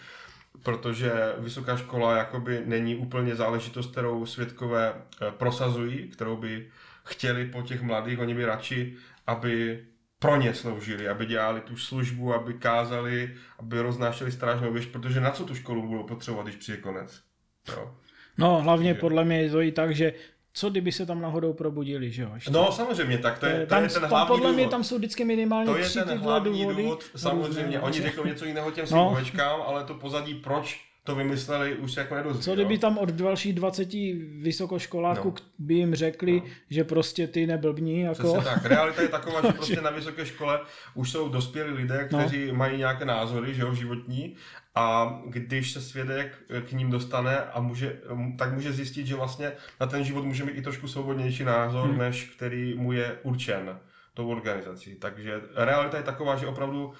protože 0.63 1.11
vysoká 1.37 1.77
škola 1.77 2.17
jakoby 2.17 2.61
není 2.65 2.95
úplně 2.95 3.35
záležitost, 3.35 3.91
kterou 3.91 4.25
světkové 4.25 4.93
eh, 4.93 5.31
prosazují, 5.31 6.07
kterou 6.07 6.37
by 6.37 6.67
chtěli 7.03 7.45
po 7.45 7.61
těch 7.61 7.81
mladých, 7.81 8.19
oni 8.19 8.33
by 8.33 8.45
radši, 8.45 8.93
aby 9.27 9.83
pro 10.21 10.35
ně 10.35 10.53
sloužili, 10.53 11.09
aby 11.09 11.25
dělali 11.25 11.61
tu 11.61 11.77
službu, 11.77 12.33
aby 12.33 12.53
kázali, 12.53 13.33
aby 13.59 13.81
roznášeli 13.81 14.31
strážnou 14.31 14.73
věž, 14.73 14.85
protože 14.85 15.21
na 15.21 15.31
co 15.31 15.45
tu 15.45 15.55
školu 15.55 15.87
budou 15.87 16.03
potřebovat, 16.03 16.43
když 16.43 16.55
přijde 16.55 16.77
konec. 16.77 17.21
Jo. 17.67 17.95
No, 18.37 18.61
hlavně 18.61 18.93
podle 18.93 19.25
mě 19.25 19.41
je 19.41 19.49
to 19.49 19.61
i 19.61 19.71
tak, 19.71 19.95
že 19.95 20.13
co 20.53 20.69
kdyby 20.69 20.91
se 20.91 21.05
tam 21.05 21.21
náhodou 21.21 21.53
probudili, 21.53 22.11
že 22.11 22.21
jo? 22.21 22.31
Ještě. 22.35 22.51
No 22.51 22.71
samozřejmě, 22.71 23.17
tak 23.17 23.39
to 23.39 23.45
je, 23.45 23.59
to 23.59 23.65
tam, 23.65 23.83
je 23.83 23.89
ten 23.89 24.05
hlavní 24.05 24.27
Podle 24.27 24.49
důvod. 24.49 24.55
mě 24.55 24.67
tam 24.67 24.83
jsou 24.83 24.97
vždycky 24.97 25.25
minimálně 25.25 25.65
to 25.65 25.77
je 25.77 25.85
tři 25.85 25.99
ten 25.99 26.07
tyhle 26.07 26.39
důvody. 26.39 26.83
Důvod, 26.83 27.03
samozřejmě, 27.15 27.79
oni 27.79 28.01
řeknou 28.01 28.25
něco 28.25 28.45
jiného 28.45 28.71
těm 28.71 28.87
svým 28.87 28.99
no. 29.37 29.67
ale 29.67 29.83
to 29.83 29.93
pozadí, 29.93 30.35
proč 30.35 30.90
to 31.03 31.15
vymysleli, 31.15 31.75
už 31.75 31.97
jako 31.97 32.15
nedozví. 32.15 32.43
Co 32.43 32.53
kdyby 32.55 32.77
tam 32.77 32.97
od 32.97 33.09
dalších 33.09 33.53
20 33.53 33.93
vysokoškoláků 34.41 35.27
no. 35.29 35.45
by 35.59 35.73
jim 35.73 35.95
řekli, 35.95 36.31
no. 36.31 36.51
že 36.69 36.83
prostě 36.83 37.27
ty 37.27 37.47
neblbní. 37.47 37.99
Jako... 37.99 38.33
Přesně 38.33 38.41
tak. 38.41 38.65
Realita 38.65 39.01
je 39.01 39.07
taková, 39.07 39.41
že 39.41 39.53
prostě 39.53 39.81
na 39.81 39.89
vysoké 39.89 40.25
škole 40.25 40.59
už 40.93 41.11
jsou 41.11 41.29
dospělí 41.29 41.71
lidé, 41.71 42.09
no. 42.11 42.19
kteří 42.19 42.47
no. 42.47 42.53
mají 42.53 42.77
nějaké 42.77 43.05
názory, 43.05 43.53
že 43.53 43.61
jo, 43.61 43.73
životní 43.73 44.35
a 44.75 45.19
když 45.25 45.71
se 45.71 45.81
svědek 45.81 46.37
k 46.67 46.71
ním 46.71 46.91
dostane 46.91 47.37
a 47.37 47.61
může, 47.61 47.99
tak 48.37 48.53
může 48.53 48.73
zjistit, 48.73 49.07
že 49.07 49.15
vlastně 49.15 49.51
na 49.79 49.87
ten 49.87 50.03
život 50.03 50.25
může 50.25 50.45
mít 50.45 50.57
i 50.57 50.61
trošku 50.61 50.87
svobodnější 50.87 51.43
názor, 51.43 51.89
hmm. 51.89 51.97
než 51.97 52.23
který 52.35 52.73
mu 52.73 52.91
je 52.91 53.17
určen 53.23 53.79
tou 54.13 54.29
organizací. 54.29 54.95
Takže 54.95 55.41
realita 55.55 55.97
je 55.97 56.03
taková, 56.03 56.35
že 56.35 56.47
opravdu 56.47 56.85
uh, 56.85 56.93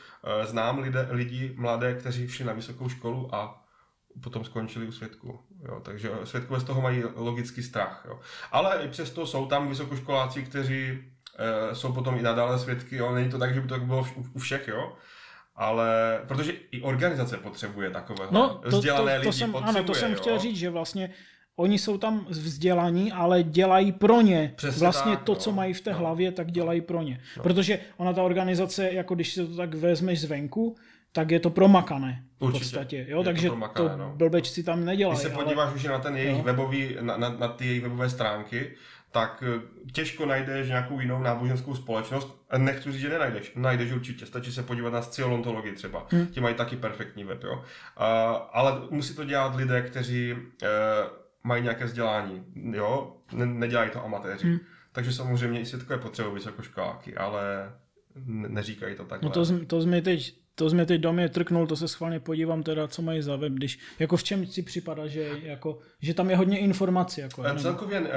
znám 0.46 0.80
lidé, 0.80 1.08
lidi 1.10 1.54
mladé, 1.58 1.94
kteří 1.94 2.28
šli 2.28 2.46
na 2.46 2.54
vysokou 2.54 2.90
školu 2.90 3.36
a 3.36 3.61
potom 4.24 4.44
skončili 4.44 4.88
u 4.88 4.92
svědku. 4.92 5.40
Jo, 5.68 5.80
takže 5.84 6.12
svědkové 6.24 6.60
z 6.60 6.64
toho 6.64 6.82
mají 6.82 7.04
logický 7.16 7.64
strach. 7.64 8.06
Jo. 8.08 8.20
Ale 8.52 8.84
i 8.84 8.88
přesto 8.88 9.28
jsou 9.28 9.46
tam 9.46 9.70
vysokoškoláci, 9.70 10.44
kteří 10.44 11.00
e, 11.72 11.76
jsou 11.76 11.94
potom 11.94 12.18
i 12.18 12.22
nadále 12.22 12.60
svědky. 12.60 12.96
Jo. 12.96 13.16
Není 13.16 13.30
to 13.30 13.40
tak, 13.40 13.54
že 13.54 13.62
by 13.62 13.68
to 13.68 13.80
bylo 13.80 14.08
u, 14.16 14.26
u 14.34 14.40
všech, 14.40 14.68
jo. 14.68 14.96
Ale 15.56 16.22
protože 16.28 16.52
i 16.72 16.82
organizace 16.82 17.38
potřebuje 17.38 17.90
takové 17.90 18.28
no, 18.32 18.62
to, 18.70 18.78
vzdělané 18.78 19.12
to, 19.12 19.18
to, 19.18 19.24
to 19.24 19.30
lidi. 19.30 19.40
Jsem, 19.40 19.52
potřebuje, 19.52 19.80
ano, 19.80 19.88
to 19.88 19.94
jsem 19.94 20.12
jo. 20.12 20.18
chtěl 20.18 20.40
říct, 20.40 20.58
že 20.58 20.70
vlastně 20.70 21.14
oni 21.56 21.80
jsou 21.80 21.98
tam 21.98 22.26
vzdělaní, 22.30 23.12
ale 23.12 23.44
dělají 23.44 23.92
pro 23.92 24.22
ně. 24.22 24.54
Přesně 24.56 24.80
vlastně 24.80 25.16
tak, 25.16 25.24
to, 25.24 25.32
no. 25.32 25.40
co 25.40 25.52
mají 25.52 25.74
v 25.74 25.82
té 25.82 25.92
no. 25.92 25.98
hlavě, 25.98 26.32
tak 26.32 26.52
dělají 26.52 26.82
pro 26.82 27.02
ně. 27.02 27.22
No. 27.38 27.44
Protože 27.44 27.80
ona 27.98 28.14
ta 28.14 28.24
organizace, 28.24 28.92
jako 28.92 29.16
když 29.16 29.34
si 29.34 29.48
to 29.48 29.56
tak 29.56 29.74
vezmeš 29.74 30.22
zvenku, 30.22 30.76
tak 31.12 31.32
je 31.32 31.40
to 31.40 31.50
promakané. 31.50 32.24
Určitě. 32.40 32.66
V 32.66 32.68
podstatě, 32.68 33.06
jo? 33.10 33.24
takže 33.24 33.48
to, 33.48 33.54
promakané, 33.54 33.90
to 33.90 33.98
no. 33.98 34.14
blbečci 34.16 34.64
tam 34.64 34.86
nedělají. 34.86 35.20
Když 35.20 35.32
se 35.32 35.38
podíváš 35.44 35.68
ale... 35.68 35.76
už 35.76 35.84
na 35.84 36.00
ten 36.00 36.18
jejich 36.18 36.38
jo. 36.38 36.44
webový, 36.44 36.98
na, 37.02 37.18
na, 37.18 37.30
na 37.30 37.48
ty 37.48 37.66
jejich 37.66 37.84
webové 37.84 38.10
stránky, 38.10 38.72
tak 39.12 39.44
eh, 39.48 39.92
těžko 39.92 40.26
najdeš 40.26 40.68
nějakou 40.68 41.00
jinou 41.00 41.24
náboženskou 41.24 41.76
společnost. 41.76 42.42
Nechci 42.58 42.92
říct, 42.92 43.02
že 43.02 43.10
nenajdeš. 43.10 43.52
Najdeš 43.56 43.92
určitě. 43.92 44.26
Stačí 44.26 44.52
se 44.52 44.64
podívat 44.64 44.94
na 44.94 45.02
sciolontologii 45.02 45.74
třeba. 45.74 46.08
Hmm. 46.12 46.28
Ti 46.28 46.42
mají 46.42 46.56
taky 46.56 46.76
perfektní 46.76 47.24
web. 47.24 47.44
Jo? 47.44 47.54
Uh, 47.54 47.64
ale 48.52 48.82
musí 48.90 49.16
to 49.16 49.24
dělat 49.24 49.56
lidé, 49.56 49.82
kteří 49.82 50.34
uh, 50.34 50.40
mají 51.44 51.64
nějaké 51.64 51.86
vzdělání. 51.86 52.44
Jo? 52.56 53.18
Ne, 53.34 53.46
nedělají 53.46 53.90
to 53.90 54.06
amatéři. 54.06 54.48
Hmm. 54.48 54.60
Takže 54.92 55.14
samozřejmě 55.14 55.60
i 55.60 55.66
světkové 55.66 56.00
potřebují 56.00 56.36
vysokoškoláky, 56.36 57.16
ale 57.16 57.72
neříkají 58.26 58.96
to 58.96 59.06
takhle. 59.06 59.30
No 59.30 59.34
to, 59.34 59.66
to 59.66 59.82
jsme 59.82 60.02
teď 60.02 60.41
to 60.56 60.70
jsme 60.70 60.86
teď 60.86 61.02
do 61.02 61.14
mě 61.14 61.30
trknul, 61.30 61.68
to 61.68 61.76
se 61.76 61.88
schválně 61.88 62.20
podívám 62.20 62.64
teda, 62.64 62.88
co 62.88 63.02
mají 63.02 63.22
za 63.22 63.36
web, 63.36 63.54
když, 63.54 63.80
jako 64.00 64.18
v 64.18 64.24
čem 64.24 64.46
si 64.46 64.62
připadá, 64.62 65.08
že, 65.08 65.30
jako, 65.44 65.80
že 66.02 66.14
tam 66.14 66.30
je 66.30 66.36
hodně 66.36 66.60
informací. 66.60 67.22
Jako, 67.22 67.44
nebo... 67.44 67.60
Celkově 67.60 68.00
uh, 68.00 68.08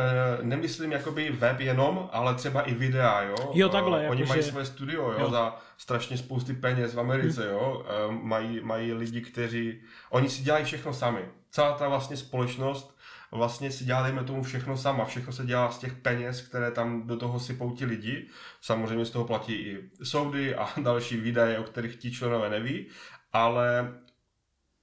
nemyslím 0.43 0.93
jakoby 0.93 1.31
web 1.31 1.61
jenom, 1.61 2.09
ale 2.13 2.35
třeba 2.35 2.63
i 2.63 2.75
videa, 2.75 3.23
jo. 3.23 3.51
Jo, 3.55 3.69
takhle. 3.69 4.05
Uh, 4.05 4.11
oni 4.11 4.21
jako, 4.21 4.29
mají 4.29 4.43
že... 4.43 4.49
své 4.49 4.65
studio, 4.65 5.03
jo, 5.03 5.17
jo, 5.19 5.31
za 5.31 5.57
strašně 5.79 6.19
spousty 6.19 6.53
peněz 6.53 6.95
v 6.95 7.01
Americe, 7.01 7.43
hmm. 7.43 7.53
jo. 7.53 7.87
Uh, 8.09 8.15
mají, 8.15 8.61
mají 8.63 8.93
lidi, 8.93 9.21
kteří, 9.21 9.81
oni 10.11 10.29
si 10.29 10.43
dělají 10.43 10.65
všechno 10.65 10.95
sami. 10.95 11.21
Celá 11.51 11.73
ta 11.73 11.89
vlastně 11.89 12.17
společnost 12.17 12.94
vlastně 13.35 13.71
si 13.71 13.85
dělá, 13.85 14.03
dejme 14.03 14.25
tomu, 14.25 14.43
všechno 14.43 14.77
sama. 14.77 15.05
Všechno 15.05 15.33
se 15.33 15.47
dělá 15.47 15.71
z 15.71 15.79
těch 15.79 15.95
peněz, 15.95 16.43
které 16.43 16.71
tam 16.71 17.07
do 17.07 17.17
toho 17.17 17.41
sypou 17.41 17.71
ti 17.71 17.85
lidi. 17.85 18.29
Samozřejmě 18.61 19.05
z 19.05 19.11
toho 19.11 19.25
platí 19.25 19.53
i 19.55 19.91
soudy 20.03 20.55
a 20.55 20.69
další 20.83 21.17
výdaje, 21.17 21.59
o 21.59 21.63
kterých 21.63 21.97
ti 21.97 22.13
členové 22.13 22.51
neví, 22.51 22.87
ale 23.33 23.95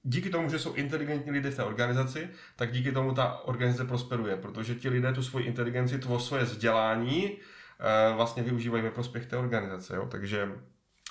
díky 0.02 0.30
tomu, 0.30 0.50
že 0.50 0.58
jsou 0.58 0.74
inteligentní 0.74 1.32
lidé 1.32 1.50
v 1.50 1.56
té 1.56 1.64
organizaci, 1.64 2.28
tak 2.56 2.72
díky 2.72 2.92
tomu 2.92 3.14
ta 3.14 3.38
organizace 3.44 3.84
prosperuje, 3.84 4.36
protože 4.36 4.74
ti 4.74 4.88
lidé 4.88 5.12
tu 5.12 5.22
svoji 5.22 5.46
inteligenci, 5.46 5.98
to 5.98 6.18
svoje 6.18 6.44
vzdělání 6.44 7.32
eh, 7.32 8.14
vlastně 8.14 8.42
využívají 8.42 8.82
ve 8.82 8.90
prospěch 8.90 9.26
té 9.26 9.36
organizace. 9.36 9.96
Jo? 9.96 10.06
Takže 10.10 10.48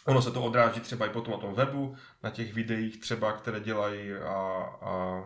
ono 0.05 0.21
se 0.21 0.31
to 0.31 0.43
odráží 0.43 0.79
třeba 0.79 1.05
i 1.05 1.09
potom 1.09 1.33
na 1.33 1.39
tom 1.39 1.53
webu, 1.53 1.95
na 2.23 2.29
těch 2.29 2.53
videích 2.53 2.99
třeba, 2.99 3.31
které 3.31 3.59
dělají 3.59 4.13
a, 4.13 4.29
a 4.81 5.23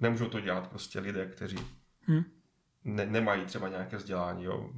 nemůžou 0.00 0.28
to 0.28 0.40
dělat 0.40 0.68
prostě 0.68 1.00
lidé, 1.00 1.26
kteří 1.26 1.58
hmm. 2.00 2.24
ne, 2.84 3.06
nemají 3.06 3.44
třeba 3.44 3.68
nějaké 3.68 3.96
vzdělání. 3.96 4.44
Jo. 4.44 4.70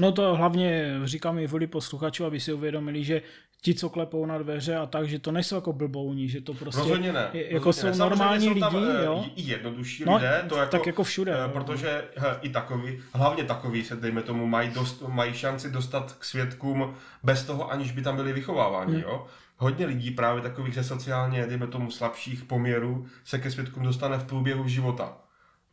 No 0.00 0.12
to 0.12 0.36
hlavně 0.36 1.00
říkám 1.04 1.38
i 1.38 1.46
vůli 1.46 1.66
posluchačů, 1.66 2.24
aby 2.24 2.40
si 2.40 2.52
uvědomili, 2.52 3.04
že 3.04 3.22
ti, 3.62 3.74
co 3.74 3.90
klepou 3.90 4.26
na 4.26 4.38
dveře 4.38 4.76
a 4.76 4.86
tak, 4.86 5.08
že 5.08 5.18
to 5.18 5.32
nejsou 5.32 5.54
jako 5.54 5.72
blbouni, 5.72 6.28
že 6.28 6.40
to 6.40 6.54
prostě 6.54 6.80
rozhodně 6.80 7.12
ne, 7.12 7.30
je, 7.32 7.54
jako 7.54 7.64
rozhodně 7.64 7.94
jsou 7.94 8.02
ne. 8.02 8.08
normální 8.10 8.48
lidi, 8.48 8.60
tam, 8.60 8.76
eh, 8.76 9.04
jo. 9.04 9.24
I 9.36 9.42
jednodušší 9.42 10.04
no, 10.06 10.16
lidé, 10.16 10.44
to 10.48 10.56
jako, 10.56 10.70
tak 10.70 10.86
jako 10.86 11.04
všude. 11.04 11.46
Uh, 11.46 11.52
protože 11.52 12.04
he, 12.16 12.38
i 12.42 12.48
takový, 12.48 12.98
hlavně 13.12 13.44
takový 13.44 13.84
se 13.84 13.96
dejme 13.96 14.22
tomu, 14.22 14.46
mají, 14.46 14.70
dost, 14.70 15.02
mají 15.08 15.34
šanci 15.34 15.70
dostat 15.70 16.12
k 16.12 16.24
svědkům 16.24 16.94
bez 17.22 17.44
toho, 17.44 17.70
aniž 17.70 17.92
by 17.92 18.02
tam 18.02 18.16
byli 18.16 18.32
vychováváni, 18.32 18.92
hmm. 18.94 19.02
jo 19.02 19.26
hodně 19.56 19.86
lidí 19.86 20.10
právě 20.10 20.42
takových 20.42 20.74
ze 20.74 20.84
sociálně, 20.84 21.46
dejme 21.46 21.66
tomu, 21.66 21.90
slabších 21.90 22.44
poměrů 22.44 23.06
se 23.24 23.38
ke 23.38 23.50
svědkům 23.50 23.82
dostane 23.82 24.18
v 24.18 24.24
průběhu 24.24 24.68
života. 24.68 25.18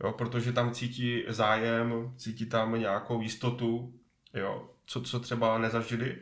Jo, 0.04 0.12
protože 0.12 0.52
tam 0.52 0.72
cítí 0.72 1.24
zájem, 1.28 2.14
cítí 2.18 2.46
tam 2.46 2.80
nějakou 2.80 3.22
jistotu, 3.22 3.94
jo, 4.34 4.70
co, 4.86 5.02
co 5.02 5.20
třeba 5.20 5.58
nezažili. 5.58 6.18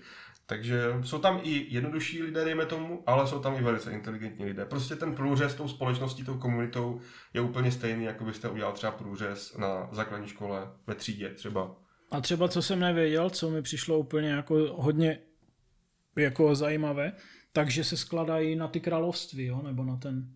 Takže 0.46 0.82
jsou 1.04 1.20
tam 1.20 1.40
i 1.44 1.66
jednodušší 1.70 2.24
lidé, 2.24 2.46
dejme 2.46 2.66
tomu, 2.66 3.04
ale 3.06 3.28
jsou 3.28 3.40
tam 3.40 3.56
i 3.56 3.62
velice 3.62 3.92
inteligentní 3.92 4.46
lidé. 4.46 4.66
Prostě 4.66 4.96
ten 4.96 5.16
průřez 5.16 5.56
tou 5.56 5.68
společností, 5.68 6.24
tou 6.24 6.38
komunitou 6.38 7.00
je 7.34 7.42
úplně 7.42 7.72
stejný, 7.72 8.06
jako 8.06 8.24
byste 8.24 8.50
udělal 8.50 8.74
třeba 8.74 8.92
průřez 8.92 9.58
na 9.58 9.90
základní 9.92 10.28
škole 10.28 10.72
ve 10.88 10.96
třídě 10.96 11.30
třeba. 11.30 11.76
A 12.12 12.22
třeba 12.22 12.48
co 12.48 12.62
jsem 12.62 12.80
nevěděl, 12.80 13.30
co 13.30 13.50
mi 13.50 13.62
přišlo 13.62 14.00
úplně 14.00 14.30
jako 14.30 14.56
hodně 14.56 15.20
jako 16.16 16.56
zajímavé, 16.56 17.14
takže 17.54 17.84
se 17.84 17.98
skladají 17.98 18.56
na 18.56 18.68
ty 18.68 18.80
království, 18.80 19.46
jo? 19.46 19.62
nebo 19.64 19.84
na 19.84 19.98
ten... 19.98 20.28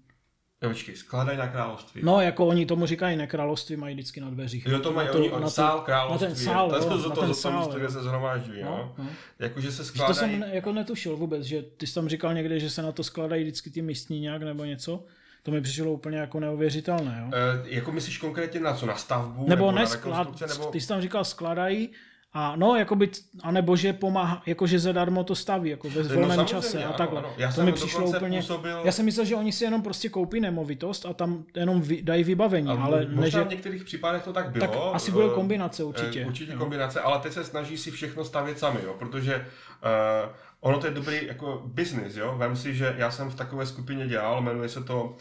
Jo, 0.62 0.69
počkej, 0.69 0.95
skládají 0.95 1.38
na 1.38 1.47
království. 1.47 2.01
No, 2.04 2.21
jako 2.21 2.47
oni 2.47 2.65
tomu 2.65 2.86
říkají, 2.86 3.17
ne 3.17 3.28
království 3.28 3.75
mají 3.75 3.95
vždycky 3.95 4.21
na 4.21 4.30
dveřích. 4.30 4.65
Jo, 4.65 4.80
to 4.80 4.91
mají 4.91 5.08
na 5.08 5.13
oni, 5.13 5.32
on, 5.32 5.41
na 5.41 5.49
sál 5.49 5.82
království. 5.82 6.28
Na 6.30 6.36
ten 6.36 6.43
sál, 6.43 6.69
to, 6.69 6.75
jo, 6.75 6.82
to, 6.82 6.89
to, 6.89 7.10
na 7.10 7.15
to, 7.15 7.21
ten 7.21 7.30
to, 7.30 7.36
sál, 7.36 7.60
místo, 7.60 7.80
kde 7.80 7.89
se 7.89 8.04
zhromážďují, 8.04 8.63
no, 8.63 8.93
no. 8.97 9.08
Jakože 9.39 9.71
se 9.71 9.78
To 9.78 9.84
skládají... 9.84 10.15
jsem 10.15 10.43
jako 10.43 10.71
netušil 10.71 11.17
vůbec, 11.17 11.43
že 11.43 11.62
ty 11.62 11.88
jsi 11.88 11.93
tam 11.93 12.10
říkal 12.10 12.34
někde, 12.34 12.60
že 12.60 12.69
se 12.69 12.82
na 12.82 12.91
to 12.91 13.04
skládají 13.04 13.43
vždycky 13.43 13.69
ty 13.69 13.82
místní 13.82 14.19
nějak 14.19 14.41
nebo 14.41 14.65
něco. 14.65 15.04
To 15.43 15.51
mi 15.51 15.62
přišlo 15.62 15.91
úplně 15.91 16.17
jako 16.17 16.39
neuvěřitelné. 16.39 17.23
Jo? 17.25 17.32
E, 17.38 17.75
jako 17.75 17.91
myslíš 17.91 18.17
konkrétně 18.17 18.60
na 18.60 18.73
co? 18.73 18.86
Na 18.86 18.95
stavbu? 18.95 19.41
Nebo, 19.41 19.49
nebo 19.49 19.71
ne, 19.71 19.82
na 19.82 19.88
sklad, 19.88 20.41
nebo... 20.41 20.65
ty 20.65 20.82
jsi 20.82 20.88
tam 20.88 21.01
říkal 21.01 21.25
skladají, 21.25 21.89
a 22.38 22.56
no, 22.56 22.76
jakoby, 22.76 23.10
anebo 23.43 23.76
že 23.76 23.93
pomáhá, 23.93 24.43
jakože 24.45 24.80
zadarmo 24.80 25.24
to 25.24 25.36
staví, 25.36 25.69
jako 25.69 25.89
ve 25.89 26.04
no, 26.04 26.10
volném 26.10 26.45
čase 26.45 26.84
a 26.84 26.93
takhle. 26.93 27.19
Ano, 27.19 27.34
Já 27.38 27.52
to 27.52 27.63
mi 27.63 27.71
přišlo 27.71 28.06
úplně, 28.06 28.39
působil... 28.39 28.82
já 28.84 28.91
jsem 28.91 29.06
myslel, 29.06 29.26
že 29.26 29.36
oni 29.36 29.52
si 29.52 29.63
jenom 29.63 29.82
prostě 29.82 30.10
koupí 30.10 30.39
nemovitost 30.39 31.06
a 31.06 31.13
tam 31.13 31.43
jenom 31.56 31.82
vy, 31.82 32.02
dají 32.02 32.24
vybavení, 32.24 32.67
ale, 32.67 32.82
ale 32.82 33.06
ne, 33.10 33.30
že... 33.30 33.43
v 33.43 33.50
některých 33.50 33.84
případech 33.84 34.24
to 34.24 34.34
tak 34.34 34.50
bylo. 34.50 34.67
Tak 34.67 34.76
asi 34.93 35.12
bude 35.12 35.30
kombinace 35.30 35.84
určitě. 35.84 36.21
Uh, 36.21 36.28
určitě 36.28 36.52
jo. 36.52 36.60
kombinace, 36.60 37.02
ale 37.02 37.19
teď 37.19 37.34
se 37.34 37.43
snaží 37.43 37.78
si 37.78 37.91
všechno 37.91 38.26
stavět 38.26 38.60
sami, 38.60 38.80
jo, 38.84 38.95
protože 39.00 39.36
uh, 39.36 40.32
ono 40.60 40.80
to 40.80 40.88
je 40.88 40.93
dobrý 40.93 41.28
jako 41.28 41.62
business, 41.65 42.15
jo. 42.15 42.36
Vem 42.38 42.56
si, 42.56 42.76
že 42.76 42.95
já 42.98 43.12
jsem 43.12 43.30
v 43.30 43.36
takové 43.36 43.65
skupině 43.65 44.08
dělal, 44.08 44.41
jmenuje 44.41 44.69
se 44.69 44.84
to 44.84 45.04
uh, 45.04 45.15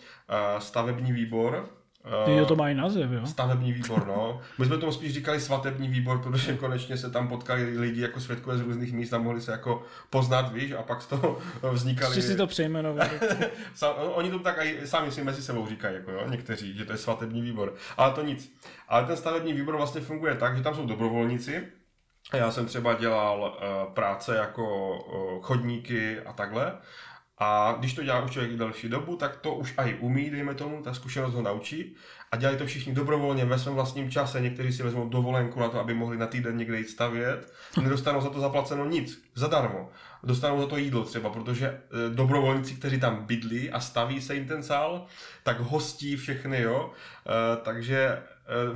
stavební 0.58 1.12
výbor, 1.12 1.68
ty 2.24 2.36
jo, 2.36 2.46
to 2.46 2.56
mají 2.56 2.74
název, 2.74 3.10
jo? 3.10 3.26
Stavební 3.26 3.72
výbor, 3.72 4.06
no. 4.06 4.40
My 4.58 4.66
jsme 4.66 4.78
tomu 4.78 4.92
spíš 4.92 5.14
říkali 5.14 5.40
svatební 5.40 5.88
výbor, 5.88 6.22
protože 6.22 6.56
konečně 6.56 6.96
se 6.96 7.10
tam 7.10 7.28
potkali 7.28 7.78
lidi 7.78 8.00
jako 8.00 8.20
svědkové 8.20 8.58
z 8.58 8.60
různých 8.60 8.92
míst 8.92 9.12
a 9.12 9.18
mohli 9.18 9.40
se 9.40 9.52
jako 9.52 9.82
poznat, 10.10 10.52
víš, 10.52 10.72
a 10.72 10.82
pak 10.82 11.02
z 11.02 11.06
toho 11.06 11.38
vznikali... 11.72 12.16
Ještě 12.16 12.32
si 12.32 12.36
to 12.36 12.46
přejmenovali. 12.46 13.10
Oni 14.14 14.30
to 14.30 14.38
tak 14.38 14.58
i 14.62 14.86
sami 14.86 15.12
si 15.12 15.24
mezi 15.24 15.42
sebou 15.42 15.66
říkají, 15.66 15.94
jako 15.94 16.10
jo, 16.10 16.22
někteří, 16.28 16.76
že 16.76 16.84
to 16.84 16.92
je 16.92 16.98
svatební 16.98 17.42
výbor. 17.42 17.74
Ale 17.96 18.12
to 18.12 18.22
nic. 18.22 18.52
Ale 18.88 19.06
ten 19.06 19.16
stavební 19.16 19.52
výbor 19.52 19.76
vlastně 19.76 20.00
funguje 20.00 20.34
tak, 20.34 20.56
že 20.56 20.62
tam 20.62 20.74
jsou 20.74 20.86
dobrovolníci, 20.86 21.62
já 22.32 22.50
jsem 22.50 22.66
třeba 22.66 22.94
dělal 22.94 23.40
uh, 23.40 23.92
práce 23.92 24.36
jako 24.36 24.96
uh, 24.98 25.42
chodníky 25.42 26.20
a 26.20 26.32
takhle. 26.32 26.72
A 27.38 27.76
když 27.78 27.94
to 27.94 28.02
dělá 28.02 28.20
už 28.20 28.30
člověk 28.30 28.56
delší 28.56 28.88
dobu, 28.88 29.16
tak 29.16 29.36
to 29.36 29.54
už 29.54 29.74
i 29.76 29.94
umí, 29.94 30.30
dejme 30.30 30.54
tomu, 30.54 30.82
ta 30.82 30.94
zkušenost 30.94 31.34
ho 31.34 31.42
naučí. 31.42 31.94
A 32.32 32.36
dělají 32.36 32.58
to 32.58 32.66
všichni 32.66 32.94
dobrovolně 32.94 33.44
ve 33.44 33.58
svém 33.58 33.74
vlastním 33.74 34.10
čase. 34.10 34.40
Někteří 34.40 34.72
si 34.72 34.82
vezmou 34.82 35.08
dovolenku 35.08 35.60
na 35.60 35.68
to, 35.68 35.80
aby 35.80 35.94
mohli 35.94 36.16
na 36.16 36.26
týden 36.26 36.56
někde 36.56 36.78
jít 36.78 36.88
stavět. 36.88 37.52
Nedostanou 37.82 38.20
za 38.20 38.30
to 38.30 38.40
zaplaceno 38.40 38.86
nic, 38.86 39.22
zadarmo. 39.34 39.90
Dostanou 40.22 40.60
za 40.60 40.66
to 40.66 40.76
jídlo 40.76 41.04
třeba, 41.04 41.30
protože 41.30 41.66
e, 41.66 41.80
dobrovolníci, 42.14 42.74
kteří 42.74 43.00
tam 43.00 43.24
bydlí 43.26 43.70
a 43.70 43.80
staví 43.80 44.20
se 44.20 44.34
jim 44.34 44.48
ten 44.48 44.62
sál, 44.62 45.06
tak 45.42 45.60
hostí 45.60 46.16
všechny, 46.16 46.60
jo. 46.60 46.90
E, 47.26 47.56
takže 47.56 48.22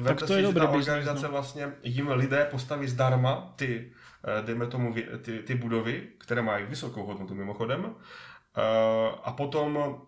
e, 0.01 0.05
tak 0.05 0.19
to 0.19 0.35
je 0.35 0.43
si, 0.43 0.47
že 0.47 0.55
ta 0.55 0.69
organizace 0.69 0.99
business, 1.01 1.23
no. 1.23 1.29
vlastně 1.29 1.73
jim 1.83 2.09
lidé 2.09 2.49
postaví 2.51 2.89
zdarma 2.89 3.53
ty, 3.57 3.93
dejme 4.45 4.67
tomu, 4.67 4.95
ty, 5.23 5.39
ty 5.39 5.55
budovy, 5.55 6.03
které 6.19 6.43
mají 6.43 6.67
vysokou 6.67 7.07
hodnotu 7.07 7.35
mimochodem, 7.35 7.95
a 9.25 9.33
potom 9.33 9.99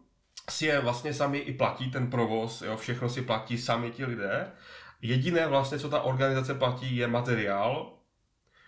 si 0.51 0.67
je 0.67 0.81
vlastně 0.81 1.15
sami 1.15 1.39
i 1.39 1.53
platí 1.53 1.91
ten 1.91 2.11
provoz, 2.11 2.63
jo, 2.63 2.77
všechno 2.77 3.09
si 3.09 3.23
platí 3.23 3.59
sami 3.59 3.91
ti 3.91 4.05
lidé. 4.05 4.53
Jediné 5.03 5.47
vlastně, 5.47 5.79
co 5.79 5.89
ta 5.89 6.03
organizace 6.03 6.55
platí, 6.55 6.97
je 6.97 7.07
materiál, 7.07 7.97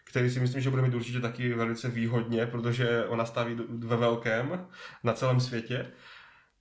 který 0.04 0.30
si 0.30 0.40
myslím, 0.40 0.62
že 0.62 0.70
bude 0.70 0.82
mít 0.82 0.94
určitě 0.94 1.20
taky 1.20 1.54
velice 1.54 1.88
výhodně, 1.88 2.46
protože 2.46 3.06
ona 3.06 3.24
staví 3.24 3.56
ve 3.68 3.96
velkém 3.96 4.66
na 5.04 5.12
celém 5.12 5.40
světě. 5.40 5.92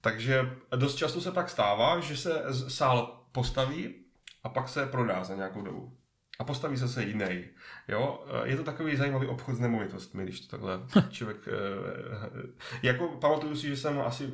Takže 0.01 0.51
dost 0.75 0.95
často 0.95 1.21
se 1.21 1.31
pak 1.31 1.49
stává, 1.49 1.99
že 1.99 2.17
se 2.17 2.43
sál 2.51 3.23
postaví 3.31 3.95
a 4.43 4.49
pak 4.49 4.69
se 4.69 4.85
prodá 4.85 5.23
za 5.23 5.35
nějakou 5.35 5.61
dobu 5.61 6.00
a 6.41 6.43
postaví 6.43 6.77
se 6.77 6.87
se 6.87 7.03
jiný. 7.03 7.43
Jo? 7.87 8.25
Eh, 8.27 8.49
je 8.49 8.57
to 8.57 8.63
takový 8.63 8.95
zajímavý 8.95 9.27
obchod 9.27 9.55
s 9.55 9.59
nemovitostmi, 9.59 10.23
když 10.23 10.39
to 10.39 10.47
takhle 10.47 10.79
člověk... 11.09 11.37
Eh, 11.47 12.47
jako 12.83 13.07
pamatuju 13.07 13.55
si, 13.55 13.67
že 13.67 13.77
jsem 13.77 14.01
asi, 14.01 14.33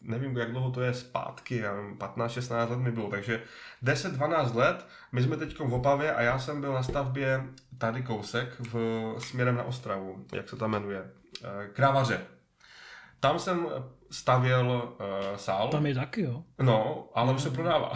nevím, 0.00 0.36
jak 0.36 0.50
dlouho 0.50 0.70
to 0.70 0.80
je 0.80 0.94
zpátky, 0.94 1.64
15-16 1.98 2.70
let 2.70 2.78
mi 2.78 2.90
bylo, 2.90 3.10
takže 3.10 3.42
10-12 3.82 4.54
let, 4.54 4.86
my 5.12 5.22
jsme 5.22 5.36
teď 5.36 5.58
v 5.58 5.74
Opavě 5.74 6.14
a 6.14 6.22
já 6.22 6.38
jsem 6.38 6.60
byl 6.60 6.72
na 6.72 6.82
stavbě 6.82 7.44
tady 7.78 8.02
kousek 8.02 8.48
v, 8.60 9.14
směrem 9.18 9.56
na 9.56 9.62
Ostravu, 9.62 10.26
jak 10.34 10.48
se 10.48 10.56
tam 10.56 10.70
jmenuje, 10.70 11.10
Krávaře. 11.72 12.20
Tam 13.20 13.38
jsem 13.38 13.66
stavěl 14.10 14.96
uh, 15.00 15.36
sál. 15.36 15.68
Tam 15.68 15.86
je 15.86 15.94
taky, 15.94 16.22
jo? 16.22 16.42
No, 16.62 17.08
ale 17.14 17.34
už 17.34 17.42
se 17.42 17.50
prodává. 17.50 17.92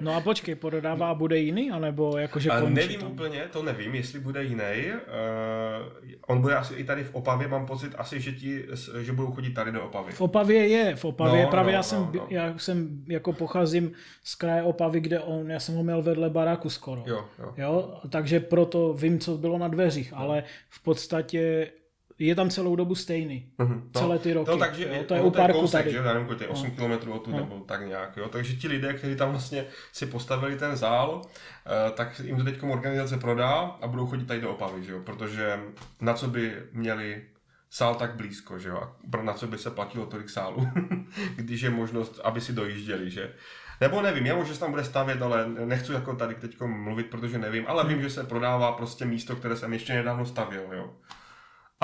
No 0.00 0.14
a 0.16 0.20
počkej, 0.20 0.54
prodává 0.54 1.14
bude 1.14 1.38
jiný, 1.38 1.70
anebo 1.70 2.18
jakože 2.18 2.50
končí 2.50 2.74
Nevím 2.74 3.00
tam? 3.00 3.12
úplně, 3.12 3.42
to 3.52 3.62
nevím, 3.62 3.94
jestli 3.94 4.20
bude 4.20 4.44
jiný. 4.44 4.92
Uh, 4.92 6.12
on 6.26 6.40
bude 6.40 6.56
asi 6.56 6.74
i 6.74 6.84
tady 6.84 7.04
v 7.04 7.14
Opavě, 7.14 7.48
mám 7.48 7.66
pocit 7.66 7.94
asi, 7.98 8.20
že, 8.20 8.32
ti, 8.32 8.64
že 9.00 9.12
budou 9.12 9.32
chodit 9.32 9.50
tady 9.50 9.72
do 9.72 9.84
Opavy. 9.84 10.12
V 10.12 10.20
Opavě 10.20 10.68
je, 10.68 10.96
v 10.96 11.04
Opavě. 11.04 11.42
No, 11.42 11.50
Právě 11.50 11.72
no, 11.72 11.78
já, 11.78 11.82
jsem, 11.82 11.98
no, 11.98 12.10
no. 12.14 12.26
já 12.30 12.58
jsem 12.58 13.04
jako 13.08 13.32
pocházím 13.32 13.92
z 14.24 14.34
kraje 14.34 14.62
Opavy, 14.62 15.00
kde 15.00 15.20
on, 15.20 15.50
já 15.50 15.60
jsem 15.60 15.74
ho 15.74 15.82
měl 15.82 16.02
vedle 16.02 16.30
baráku 16.30 16.70
skoro. 16.70 17.02
Jo, 17.06 17.24
jo. 17.38 17.54
jo 17.56 18.00
takže 18.10 18.40
proto 18.40 18.94
vím, 18.94 19.18
co 19.18 19.38
bylo 19.38 19.58
na 19.58 19.68
dveřích, 19.68 20.12
no. 20.12 20.18
ale 20.18 20.44
v 20.68 20.82
podstatě 20.82 21.70
je 22.18 22.34
tam 22.34 22.50
celou 22.50 22.76
dobu 22.76 22.94
stejný. 22.94 23.52
Mm-hmm. 23.58 23.82
No, 23.94 24.00
Celé 24.00 24.18
ty 24.18 24.32
roky. 24.32 24.50
No, 24.50 24.56
takže 24.56 24.88
jo, 24.88 25.04
to 25.06 25.14
je 25.14 25.22
u 25.22 25.30
parku 25.30 25.60
kousek, 25.60 25.80
tady. 25.80 25.90
Že? 25.90 25.96
Já 25.96 26.14
nevím, 26.14 26.36
je 26.40 26.48
8 26.48 26.72
no. 26.78 26.98
km 26.98 27.10
odtud 27.10 27.30
no. 27.30 27.36
nebo 27.36 27.60
tak 27.60 27.86
nějak. 27.86 28.16
Jo? 28.16 28.28
Takže 28.28 28.56
ti 28.56 28.68
lidé, 28.68 28.94
kteří 28.94 29.16
tam 29.16 29.30
vlastně 29.30 29.66
si 29.92 30.06
postavili 30.06 30.56
ten 30.56 30.76
zál, 30.76 31.22
eh, 31.66 31.90
tak 31.90 32.20
jim 32.20 32.36
to 32.36 32.44
teď 32.44 32.62
organizace 32.62 33.16
prodá 33.16 33.76
a 33.80 33.86
budou 33.86 34.06
chodit 34.06 34.24
tady 34.26 34.40
do 34.40 34.50
Opavy, 34.50 34.84
že 34.84 34.92
jo? 34.92 35.00
protože 35.04 35.60
na 36.00 36.14
co 36.14 36.28
by 36.28 36.52
měli 36.72 37.22
sál 37.70 37.94
tak 37.94 38.14
blízko, 38.14 38.58
že 38.58 38.68
jo? 38.68 38.76
A 38.76 39.22
na 39.22 39.32
co 39.32 39.46
by 39.46 39.58
se 39.58 39.70
platilo 39.70 40.06
tolik 40.06 40.30
sálů, 40.30 40.68
když 41.36 41.60
je 41.60 41.70
možnost, 41.70 42.20
aby 42.24 42.40
si 42.40 42.52
dojížděli, 42.52 43.10
že? 43.10 43.32
Nebo 43.80 44.02
nevím, 44.02 44.26
já 44.26 44.36
možná 44.36 44.54
se 44.54 44.60
tam 44.60 44.70
bude 44.70 44.84
stavět, 44.84 45.22
ale 45.22 45.48
nechci 45.48 45.92
jako 45.92 46.16
tady 46.16 46.34
teď 46.34 46.60
mluvit, 46.60 47.10
protože 47.10 47.38
nevím, 47.38 47.64
ale 47.68 47.86
vím, 47.86 48.02
že 48.02 48.10
se 48.10 48.24
prodává 48.24 48.72
prostě 48.72 49.04
místo, 49.04 49.36
které 49.36 49.56
jsem 49.56 49.72
ještě 49.72 49.94
nedávno 49.94 50.26
stavěl, 50.26 50.64
jo. 50.72 50.90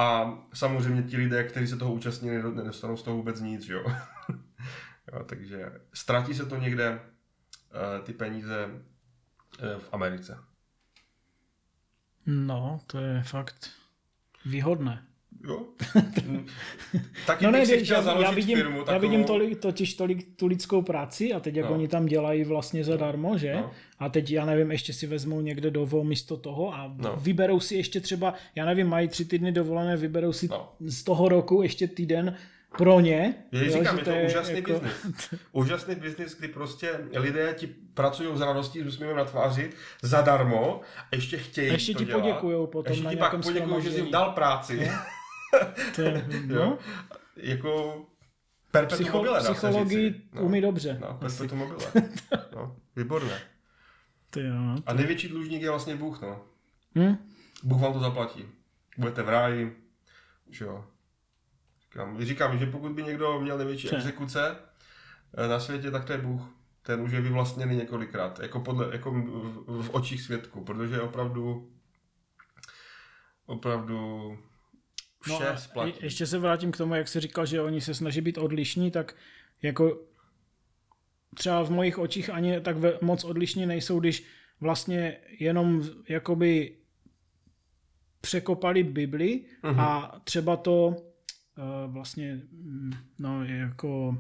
A 0.01 0.39
samozřejmě 0.55 1.03
ti 1.03 1.17
lidé, 1.17 1.45
kteří 1.45 1.67
se 1.67 1.77
toho 1.77 1.93
účastnili, 1.93 2.55
nedostanou 2.57 2.97
z 2.97 3.03
toho 3.03 3.17
vůbec 3.17 3.41
nic, 3.41 3.69
jo. 3.69 3.85
jo 5.13 5.25
takže 5.25 5.73
ztratí 5.95 6.35
se 6.35 6.47
to 6.47 6.57
někde 6.57 7.01
uh, 7.01 8.05
ty 8.05 8.13
peníze 8.13 8.67
uh, 8.67 9.79
v 9.79 9.89
Americe. 9.93 10.39
No, 12.27 12.81
to 12.87 12.99
je 12.99 13.23
fakt 13.23 13.71
výhodné. 14.45 15.07
Jo. 15.49 15.65
Taky 17.27 17.45
no 17.45 17.51
ne, 17.51 17.59
bych 17.59 17.83
chtěl 17.83 18.05
já, 18.05 18.21
já 18.23 18.31
vidím, 18.31 18.57
firmu 18.57 18.79
takovou... 18.79 18.93
Já 18.93 18.99
vidím 18.99 19.25
tolik, 19.25 19.59
totiž 19.59 19.95
tolik 19.95 20.37
tu 20.37 20.47
lidskou 20.47 20.83
práci 20.83 21.33
a 21.33 21.41
teď 21.41 21.57
jak 21.57 21.67
no. 21.67 21.73
oni 21.73 21.89
tam 21.89 22.07
dělají 22.07 22.45
vlastně 22.45 22.85
zadarmo, 22.85 23.39
že? 23.39 23.55
No. 23.55 23.71
A 23.99 24.09
teď 24.09 24.31
já 24.31 24.45
nevím, 24.45 24.71
ještě 24.71 24.93
si 24.93 25.07
vezmou 25.07 25.41
někde 25.41 25.71
dovo 25.71 26.05
místo 26.05 26.37
toho 26.37 26.75
a 26.75 26.95
no. 26.97 27.17
vyberou 27.17 27.61
si 27.61 27.75
ještě 27.75 28.01
třeba, 28.01 28.35
já 28.55 28.65
nevím, 28.65 28.87
mají 28.87 29.09
tři 29.09 29.25
týdny 29.25 29.53
dovolené, 29.53 29.97
vyberou 29.97 30.33
si 30.33 30.49
no. 30.49 30.73
z 30.81 31.03
toho 31.05 31.29
roku 31.29 31.63
ještě 31.63 31.89
týden 31.89 32.37
pro 32.79 33.01
ně. 33.01 33.35
Já 33.53 33.63
jo, 33.63 33.73
říkám, 33.73 33.99
je 33.99 34.05
to, 34.05 34.11
je 34.11 34.27
úžasný 34.27 34.57
jako... 34.57 34.73
biznis. 34.73 35.35
úžasný 35.53 35.95
biznis, 35.95 36.37
kdy 36.39 36.49
prostě 36.49 36.91
lidé 37.15 37.55
ti 37.59 37.67
pracují 37.95 38.29
z 38.35 38.41
radostí, 38.41 38.83
s 38.83 38.87
úsměvem 38.87 39.17
na 39.17 39.25
tváři, 39.25 39.71
zadarmo 40.03 40.81
a 41.13 41.17
ještě 41.17 41.39
chtějí 41.39 41.71
a 41.71 41.73
ještě 41.73 41.93
to 41.93 41.99
ti 41.99 42.05
dělat. 42.05 42.21
poděkujou 42.21 42.67
potom 42.67 42.93
ještě 42.93 43.09
ti 43.09 43.17
pak 43.17 43.43
poděkují, 43.43 43.83
že 43.83 43.91
jsi 43.91 44.01
jim 44.01 44.11
dal 44.11 44.33
práci. 44.33 44.77
No. 44.87 44.93
To 45.97 46.03
je, 46.03 46.29
no. 46.47 46.79
jako 47.37 48.03
perpetuum 48.71 49.05
Psycho, 49.05 49.17
mobile, 49.17 49.41
Psychologii 49.41 50.29
no. 50.33 50.43
umí 50.43 50.61
dobře. 50.61 50.99
No, 51.01 51.15
perpetuum 51.15 51.59
mobile. 51.59 51.87
No, 52.57 52.77
výborné. 52.97 53.41
Ty 54.31 54.41
jo, 54.41 54.55
to... 54.77 54.83
A 54.87 54.93
největší 54.93 55.29
dlužník 55.29 55.63
je 55.63 55.71
vlastně 55.71 55.97
Bůh, 55.97 56.23
no. 56.23 56.43
Hm? 56.99 57.17
Bůh 57.63 57.81
vám 57.81 57.93
to 57.93 57.99
zaplatí. 57.99 58.45
Budete 58.99 59.23
v 59.23 59.29
ráji, 59.29 59.77
že 60.51 60.65
jo. 60.65 60.85
Říkám, 61.83 62.25
říkám, 62.25 62.59
že 62.59 62.67
pokud 62.67 62.93
by 62.93 63.03
někdo 63.03 63.41
měl 63.41 63.59
největší 63.59 63.89
Če? 63.89 63.97
exekuce 63.97 64.57
eh, 65.37 65.49
na 65.49 65.61
světě, 65.61 65.91
tak 65.91 66.05
to 66.05 66.13
je 66.13 66.19
Bůh. 66.19 66.43
Ten 66.83 67.01
už 67.01 67.13
je 67.13 67.21
vyvlastněný 67.21 67.77
několikrát, 67.77 68.39
jako, 68.41 68.61
podle, 68.61 68.89
jako 68.93 69.11
v, 69.11 69.83
v 69.83 69.91
očích 69.91 70.23
svědku, 70.23 70.65
protože 70.65 71.01
opravdu 71.01 71.71
opravdu 73.51 74.39
vše 75.21 75.53
no 75.53 75.59
splatí. 75.59 75.93
Ještě 76.01 76.27
se 76.27 76.39
vrátím 76.39 76.73
k 76.73 76.77
tomu, 76.77 76.95
jak 76.95 77.09
jsi 77.09 77.21
říkal, 77.21 77.47
že 77.47 77.61
oni 77.61 77.81
se 77.81 77.95
snaží 77.95 78.21
být 78.21 78.39
odlišní, 78.39 78.91
tak 78.91 79.17
jako 79.63 80.01
třeba 81.35 81.63
v 81.63 81.71
mojich 81.71 81.99
očích 81.99 82.31
ani 82.31 82.61
tak 82.61 82.77
moc 83.03 83.25
odlišní 83.25 83.67
nejsou, 83.67 84.01
když 84.01 84.25
vlastně 84.61 85.17
jenom 85.39 85.83
jakoby 86.09 86.77
překopali 88.21 88.83
Bibli 88.83 89.45
uh-huh. 89.63 89.81
a 89.81 90.21
třeba 90.25 90.57
to 90.57 90.87
uh, 90.87 91.93
vlastně, 91.93 92.41
mm, 92.53 92.93
no 93.19 93.45
jako... 93.45 94.19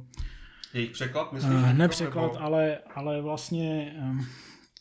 Jejich 0.75 0.91
překlad, 0.91 1.33
myslíš? 1.33 1.53
Uh, 1.53 1.71
eh, 1.71 1.75
nepřeklad, 1.75 2.33
nebo... 2.33 2.45
ale, 2.45 2.79
ale 2.95 3.23
vlastně, 3.23 3.97
um, 3.99 4.27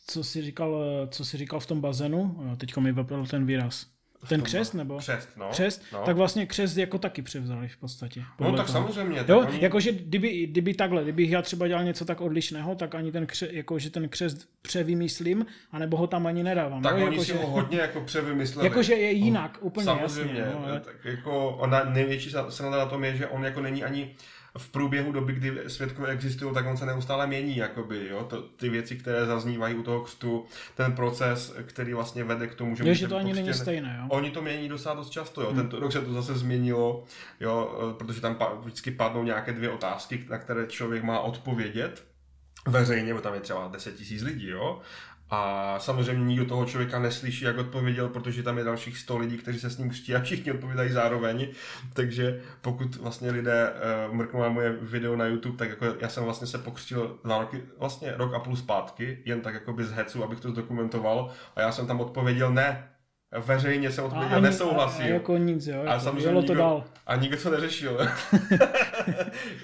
co 0.06 0.24
si 0.24 0.42
říkal, 0.42 0.84
co 1.10 1.24
si 1.24 1.36
říkal 1.36 1.60
v 1.60 1.66
tom 1.66 1.80
bazénu, 1.80 2.54
teďko 2.56 2.80
mi 2.80 2.92
vypadl 2.92 3.26
ten 3.26 3.46
výraz. 3.46 3.86
Ten 4.28 4.42
křest, 4.42 4.74
nebo? 4.74 4.98
Křest, 4.98 5.28
no. 5.36 5.48
Křest, 5.50 5.82
no. 5.92 6.02
tak 6.04 6.16
vlastně 6.16 6.46
křest 6.46 6.76
jako 6.76 6.98
taky 6.98 7.22
převzali 7.22 7.68
v 7.68 7.76
podstatě. 7.76 8.22
No 8.40 8.56
tak 8.56 8.66
toho. 8.66 8.78
samozřejmě. 8.78 9.18
Tak 9.18 9.28
jo, 9.28 9.40
oni... 9.48 9.58
jakože 9.62 9.92
kdyby, 9.92 10.46
kdyby 10.46 10.74
takhle, 10.74 11.02
kdybych 11.02 11.30
já 11.30 11.42
třeba 11.42 11.68
dělal 11.68 11.84
něco 11.84 12.04
tak 12.04 12.20
odlišného, 12.20 12.74
tak 12.74 12.94
ani 12.94 13.12
ten 13.12 13.26
křest, 13.26 13.52
jakože 13.52 13.90
ten 13.90 14.08
křest 14.08 14.48
převymyslím, 14.62 15.46
anebo 15.72 15.96
ho 15.96 16.06
tam 16.06 16.26
ani 16.26 16.42
nedávám. 16.42 16.82
Tak 16.82 16.98
no, 16.98 17.06
oni 17.06 17.16
jako, 17.16 17.24
si 17.24 17.32
že... 17.32 17.38
ho 17.38 17.46
hodně 17.46 17.78
jako 17.78 18.00
převymysleli. 18.00 18.66
Jakože 18.68 18.94
je 18.94 19.10
jinak, 19.10 19.58
úplně 19.60 19.84
samozřejmě, 19.84 20.40
jasně. 20.40 20.54
No, 20.54 20.64
ale... 20.66 20.80
tak 20.80 21.04
jako 21.04 21.50
ona, 21.50 21.84
největší 21.84 22.32
se 22.48 22.62
na 22.62 22.86
tom 22.86 23.04
je, 23.04 23.16
že 23.16 23.26
on 23.26 23.44
jako 23.44 23.60
není 23.60 23.84
ani 23.84 24.14
v 24.58 24.68
průběhu 24.68 25.12
doby, 25.12 25.32
kdy 25.32 25.60
svědkové 25.66 26.08
existují, 26.08 26.54
tak 26.54 26.66
on 26.66 26.76
se 26.76 26.86
neustále 26.86 27.26
mění, 27.26 27.56
jakoby, 27.56 28.08
jo? 28.10 28.24
To, 28.24 28.42
ty 28.42 28.68
věci, 28.68 28.96
které 28.96 29.26
zaznívají 29.26 29.74
u 29.74 29.82
toho 29.82 30.00
křtu, 30.00 30.44
ten 30.74 30.92
proces, 30.92 31.54
který 31.66 31.94
vlastně 31.94 32.24
vede 32.24 32.46
k 32.46 32.54
tomu, 32.54 32.76
že... 32.76 32.84
Je, 32.84 32.94
že 32.94 33.08
to 33.08 33.16
ani 33.16 33.32
není 33.32 33.54
stejné, 33.54 33.98
jo? 34.00 34.06
Oni 34.08 34.30
to 34.30 34.42
mění 34.42 34.68
docela 34.68 34.94
dost 34.94 35.10
často, 35.10 35.42
jo? 35.42 35.48
Hmm. 35.48 35.56
Tento 35.56 35.80
rok 35.80 35.92
se 35.92 36.00
to 36.00 36.12
zase 36.12 36.38
změnilo, 36.38 37.04
jo? 37.40 37.94
Protože 37.98 38.20
tam 38.20 38.36
vždycky 38.60 38.90
padnou 38.90 39.24
nějaké 39.24 39.52
dvě 39.52 39.70
otázky, 39.70 40.26
na 40.30 40.38
které 40.38 40.66
člověk 40.66 41.02
má 41.02 41.20
odpovědět 41.20 42.10
veřejně, 42.68 43.14
bo 43.14 43.20
tam 43.20 43.34
je 43.34 43.40
třeba 43.40 43.68
10 43.68 43.96
tisíc 43.96 44.22
lidí, 44.22 44.48
jo, 44.48 44.80
a 45.30 45.74
samozřejmě 45.78 46.24
nikdo 46.24 46.44
toho 46.44 46.64
člověka 46.64 46.98
neslyší, 46.98 47.44
jak 47.44 47.58
odpověděl, 47.58 48.08
protože 48.08 48.42
tam 48.42 48.58
je 48.58 48.64
dalších 48.64 48.98
100 48.98 49.18
lidí, 49.18 49.38
kteří 49.38 49.60
se 49.60 49.70
s 49.70 49.78
ním 49.78 49.90
křtí 49.90 50.14
a 50.14 50.20
všichni 50.20 50.52
odpovídají 50.52 50.92
zároveň. 50.92 51.48
Takže 51.92 52.40
pokud 52.60 52.96
vlastně 52.96 53.30
lidé 53.30 53.72
uh, 54.08 54.14
mrknou 54.14 54.42
na 54.42 54.48
moje 54.48 54.72
video 54.72 55.16
na 55.16 55.26
YouTube, 55.26 55.56
tak 55.56 55.68
jako 55.68 55.84
já 56.00 56.08
jsem 56.08 56.24
vlastně 56.24 56.46
se 56.46 56.58
pokřtil 56.58 57.18
dva 57.24 57.38
roky, 57.38 57.62
vlastně 57.78 58.12
rok 58.16 58.34
a 58.34 58.38
půl 58.38 58.56
zpátky, 58.56 59.18
jen 59.24 59.40
tak 59.40 59.54
jako 59.54 59.74
z 59.78 59.92
hecu, 59.92 60.24
abych 60.24 60.40
to 60.40 60.50
zdokumentoval. 60.50 61.30
A 61.56 61.60
já 61.60 61.72
jsem 61.72 61.86
tam 61.86 62.00
odpověděl 62.00 62.52
ne, 62.52 62.90
veřejně 63.38 63.90
jsem 63.90 64.04
odpověděl, 64.04 64.36
a 64.38 64.40
nesouhlasím. 64.40 65.04
A, 65.04 65.08
a 65.08 65.10
jako 65.10 65.36
nic, 65.36 65.66
jo. 65.66 65.84
A 65.86 66.00
samozřejmě 66.00 66.26
nikdo, 66.26 66.42
to 66.42 66.54
dál. 66.54 66.84
A 67.06 67.16
nikdo 67.16 67.36
to 67.36 67.50
neřešil. 67.50 67.98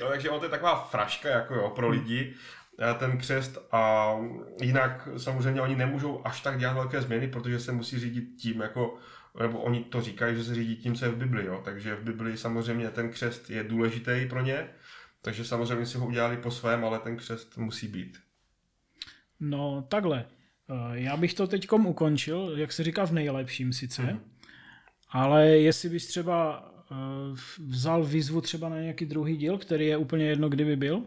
jo, 0.00 0.08
takže 0.08 0.30
on 0.30 0.38
to 0.38 0.46
je 0.46 0.50
taková 0.50 0.88
fraška 0.90 1.28
jako 1.28 1.54
jo, 1.54 1.72
pro 1.74 1.88
lidi. 1.88 2.34
Eh, 2.82 2.94
ten 2.94 3.18
křest 3.18 3.58
a 3.72 4.12
jinak 4.62 5.08
samozřejmě 5.16 5.60
oni 5.60 5.76
nemůžou 5.76 6.26
až 6.26 6.40
tak 6.40 6.58
dělat 6.58 6.74
velké 6.74 7.02
změny, 7.02 7.28
protože 7.28 7.60
se 7.60 7.72
musí 7.72 7.98
řídit 7.98 8.24
tím, 8.38 8.60
jako, 8.60 8.98
nebo 9.42 9.60
oni 9.60 9.84
to 9.84 10.00
říkají, 10.00 10.36
že 10.36 10.44
se 10.44 10.54
řídí 10.54 10.76
tím, 10.76 10.94
co 10.94 11.04
je 11.04 11.10
v 11.10 11.16
Bibli, 11.16 11.46
jo? 11.46 11.62
takže 11.64 11.94
v 11.94 12.02
Bibli 12.02 12.36
samozřejmě 12.36 12.90
ten 12.90 13.10
křest 13.10 13.50
je 13.50 13.64
důležitý 13.64 14.26
pro 14.28 14.42
ně, 14.42 14.68
takže 15.22 15.44
samozřejmě 15.44 15.86
si 15.86 15.98
ho 15.98 16.06
udělali 16.06 16.36
po 16.36 16.50
svém, 16.50 16.84
ale 16.84 16.98
ten 16.98 17.16
křest 17.16 17.58
musí 17.58 17.88
být. 17.88 18.18
No 19.40 19.86
takhle, 19.88 20.24
eh, 20.68 20.74
já 20.92 21.16
bych 21.16 21.34
to 21.34 21.46
teďkom 21.46 21.86
ukončil, 21.86 22.52
jak 22.56 22.72
se 22.72 22.84
říká 22.84 23.06
v 23.06 23.12
nejlepším 23.12 23.72
sice, 23.72 24.02
mm. 24.02 24.20
ale 25.10 25.46
jestli 25.46 25.88
bys 25.88 26.06
třeba 26.06 26.70
eh, 26.90 26.94
vzal 27.66 28.04
výzvu 28.04 28.40
třeba 28.40 28.68
na 28.68 28.80
nějaký 28.80 29.06
druhý 29.06 29.36
díl, 29.36 29.58
který 29.58 29.86
je 29.86 29.96
úplně 29.96 30.26
jedno, 30.26 30.48
kdyby 30.48 30.76
byl, 30.76 31.06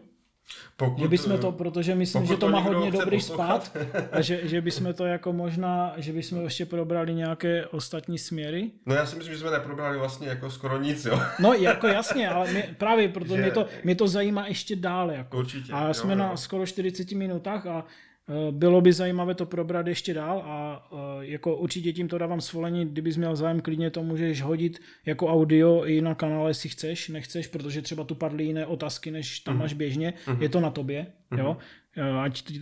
pokud, 0.76 1.02
že 1.02 1.08
bychom 1.08 1.38
to, 1.38 1.52
protože 1.52 1.94
myslím, 1.94 2.26
že 2.26 2.34
to, 2.34 2.40
to 2.40 2.48
má 2.48 2.60
hodně 2.60 2.90
dobrý 2.90 3.20
spát 3.20 3.76
a 4.12 4.20
že, 4.20 4.40
že 4.42 4.60
bychom 4.60 4.94
to 4.94 5.06
jako 5.06 5.32
možná, 5.32 5.94
že 5.96 6.12
bychom 6.12 6.44
ještě 6.44 6.66
probrali 6.66 7.14
nějaké 7.14 7.66
ostatní 7.66 8.18
směry. 8.18 8.70
No 8.86 8.94
já 8.94 9.06
si 9.06 9.16
myslím, 9.16 9.34
že 9.34 9.40
jsme 9.40 9.50
neprobrali 9.50 9.98
vlastně 9.98 10.28
jako 10.28 10.50
skoro 10.50 10.78
nic, 10.78 11.04
jo. 11.04 11.20
No 11.38 11.52
jako 11.52 11.86
jasně, 11.86 12.28
ale 12.28 12.50
mě, 12.50 12.74
právě 12.78 13.08
proto 13.08 13.36
že... 13.36 13.42
mě, 13.42 13.50
to, 13.50 13.66
mě 13.84 13.94
to 13.94 14.08
zajímá 14.08 14.46
ještě 14.46 14.76
dále. 14.76 15.14
Jako. 15.14 15.38
Určitě. 15.38 15.72
A 15.72 15.94
jsme 15.94 16.12
jo, 16.12 16.18
na 16.18 16.30
jo. 16.30 16.36
skoro 16.36 16.66
40 16.66 17.12
minutách 17.12 17.66
a 17.66 17.84
Eh, 17.84 18.09
bylo 18.50 18.80
by 18.80 18.92
zajímavé 18.92 19.34
to 19.34 19.46
probrat 19.46 19.86
ještě 19.86 20.14
dál 20.14 20.42
a 20.46 20.88
eh, 20.92 20.96
jako 21.20 21.56
určitě 21.56 21.92
tím 21.92 22.08
to 22.08 22.18
dávám 22.18 22.40
svolení, 22.40 22.86
kdybys 22.86 23.16
měl 23.16 23.36
zájem, 23.36 23.60
klidně 23.60 23.90
to 23.90 24.02
můžeš 24.02 24.42
hodit 24.42 24.80
jako 25.06 25.26
audio 25.26 25.84
i 25.84 26.00
na 26.00 26.14
kanále, 26.14 26.50
jestli 26.50 26.68
chceš, 26.68 27.08
nechceš, 27.08 27.46
protože 27.46 27.82
třeba 27.82 28.04
tu 28.04 28.14
padly 28.14 28.44
jiné 28.44 28.66
otázky, 28.66 29.10
než 29.10 29.40
tam 29.40 29.54
mm-hmm. 29.54 29.58
máš 29.58 29.72
běžně, 29.72 30.14
mm-hmm. 30.26 30.42
je 30.42 30.48
to 30.48 30.60
na 30.60 30.70
tobě, 30.70 31.06
mm-hmm. 31.32 31.38
jo. 31.38 31.56
Eh, 31.96 32.10
ať 32.10 32.52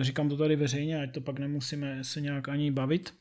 říkám 0.00 0.28
to 0.28 0.36
tady 0.36 0.56
veřejně, 0.56 1.02
ať 1.02 1.12
to 1.12 1.20
pak 1.20 1.38
nemusíme 1.38 2.04
se 2.04 2.20
nějak 2.20 2.48
ani 2.48 2.70
bavit. 2.70 3.14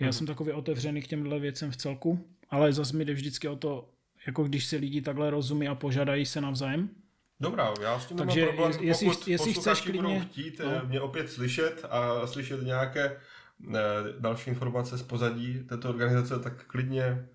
Já 0.00 0.08
mm-hmm. 0.08 0.12
jsem 0.12 0.26
takový 0.26 0.52
otevřený 0.52 1.02
k 1.02 1.06
těmhle 1.06 1.40
věcem 1.40 1.70
v 1.70 1.76
celku, 1.76 2.18
ale 2.50 2.72
zase 2.72 2.96
mi 2.96 3.04
jde 3.04 3.12
vždycky 3.12 3.48
o 3.48 3.56
to, 3.56 3.88
jako 4.26 4.44
když 4.44 4.64
si 4.64 4.76
lidi 4.76 5.02
takhle 5.02 5.30
rozumí 5.30 5.68
a 5.68 5.74
požádají 5.74 6.26
se 6.26 6.40
navzájem, 6.40 6.88
Dobrá, 7.42 7.74
já 7.82 8.00
s 8.00 8.06
tím 8.06 8.16
Takže 8.16 8.40
nemám 8.40 8.56
problém, 8.56 8.84
jestli, 8.84 9.06
pokud 9.06 9.28
jestli 9.28 9.52
chceš 9.52 9.80
klidně, 9.80 10.02
budou 10.02 10.20
chtít 10.20 10.60
no. 10.64 10.88
mě 10.88 11.00
opět 11.00 11.30
slyšet 11.30 11.84
a 11.90 12.26
slyšet 12.26 12.62
nějaké 12.62 13.16
eh, 13.74 13.78
další 14.18 14.50
informace 14.50 14.98
z 14.98 15.02
pozadí 15.02 15.64
této 15.68 15.88
organizace, 15.88 16.38
tak 16.38 16.66
klidně 16.66 17.28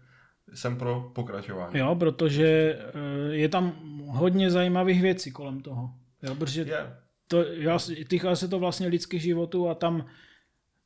jsem 0.54 0.78
pro 0.78 1.12
pokračování. 1.16 1.80
Jo, 1.80 1.96
protože 1.96 2.80
eh, 2.80 3.36
je 3.36 3.50
tam 3.50 3.74
hodně 4.08 4.52
zajímavých 4.52 5.02
věcí 5.02 5.32
kolem 5.32 5.62
toho. 5.62 5.94
Jo, 6.24 6.36
protože 6.36 6.62
yeah. 6.62 6.88
to, 7.28 7.44
já, 7.44 7.78
týká 8.08 8.36
se 8.36 8.48
to 8.48 8.60
vlastně 8.60 8.88
lidských 8.88 9.22
životů 9.22 9.70
a 9.70 9.76
tam 9.76 10.06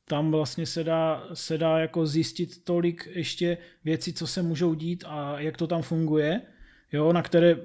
tam 0.04 0.30
vlastně 0.30 0.66
se 0.66 0.84
dá, 0.84 1.24
se 1.34 1.58
dá 1.58 1.78
jako 1.78 2.06
zjistit 2.06 2.64
tolik 2.64 3.08
ještě 3.12 3.58
věcí, 3.84 4.12
co 4.12 4.26
se 4.26 4.42
můžou 4.42 4.74
dít 4.74 5.04
a 5.06 5.40
jak 5.40 5.56
to 5.56 5.66
tam 5.66 5.82
funguje, 5.82 6.40
jo, 6.92 7.12
na 7.12 7.22
které 7.22 7.56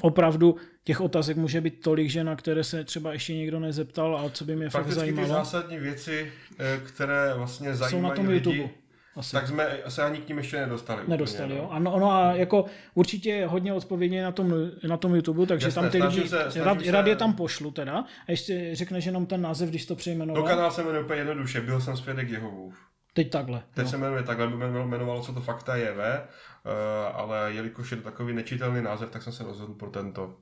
opravdu 0.00 0.56
těch 0.84 1.00
otázek 1.00 1.36
může 1.36 1.60
být 1.60 1.82
tolik, 1.82 2.10
že 2.10 2.24
na 2.24 2.36
které 2.36 2.64
se 2.64 2.84
třeba 2.84 3.12
ještě 3.12 3.34
někdo 3.34 3.60
nezeptal 3.60 4.16
a 4.16 4.30
co 4.30 4.44
by 4.44 4.56
mě 4.56 4.70
fakt 4.70 4.90
zajímalo. 4.90 5.26
ty 5.26 5.32
zásadní 5.32 5.78
věci, 5.78 6.32
eh, 6.58 6.80
které 6.84 7.34
vlastně 7.34 7.74
zajímají 7.74 8.02
Jsou 8.02 8.08
na 8.08 8.14
tom 8.14 8.28
lidi, 8.28 8.50
YouTube. 8.50 8.74
Asi. 9.16 9.32
Tak 9.32 9.48
jsme 9.48 9.78
se 9.88 10.02
ani 10.02 10.18
k 10.18 10.28
ním 10.28 10.38
ještě 10.38 10.56
nedostali. 10.56 11.02
Nedostali, 11.08 11.44
úplně, 11.44 11.58
no. 11.58 11.64
jo. 11.64 11.70
Ano, 11.70 11.98
no 11.98 12.12
a 12.12 12.34
jako 12.34 12.64
určitě 12.94 13.46
hodně 13.46 13.72
odpovědí 13.72 14.18
na 14.18 14.32
tom, 14.32 14.54
na 14.88 14.96
tom 14.96 15.14
YouTube, 15.14 15.46
takže 15.46 15.66
Jasné, 15.66 15.82
tam 15.82 15.90
ty 15.90 16.02
lidi, 16.02 16.28
se, 16.28 16.36
rad, 16.64 16.80
se... 16.84 16.90
rad, 16.90 17.06
je 17.06 17.16
tam 17.16 17.32
pošlu 17.32 17.70
teda. 17.70 18.04
A 18.28 18.30
ještě 18.30 18.70
řekneš 18.72 19.04
jenom 19.04 19.26
ten 19.26 19.42
název, 19.42 19.68
když 19.68 19.86
to 19.86 19.96
přejmenoval. 19.96 20.42
Do 20.42 20.48
kanál 20.48 20.70
se 20.70 20.82
jmenuje 20.82 21.04
úplně 21.04 21.20
jednoduše, 21.20 21.60
byl 21.60 21.80
jsem 21.80 21.96
svědek 21.96 22.30
Jehovův. 22.30 22.87
Teď 23.18 23.30
takhle. 23.30 23.62
Teď 23.74 23.84
no. 23.84 23.90
se 23.90 23.98
jmenuje 23.98 24.22
takhle, 24.22 24.46
by 24.46 24.64
jmenovalo 24.64 25.22
se 25.22 25.32
to 25.32 25.40
Fakta 25.40 25.76
JV, 25.76 25.96
uh, 25.98 26.72
ale 27.12 27.52
jelikož 27.52 27.90
je 27.90 27.96
to 27.96 28.02
takový 28.02 28.32
nečitelný 28.32 28.82
název, 28.82 29.10
tak 29.10 29.22
jsem 29.22 29.32
se 29.32 29.44
rozhodl 29.44 29.74
pro 29.74 29.90
tento. 29.90 30.36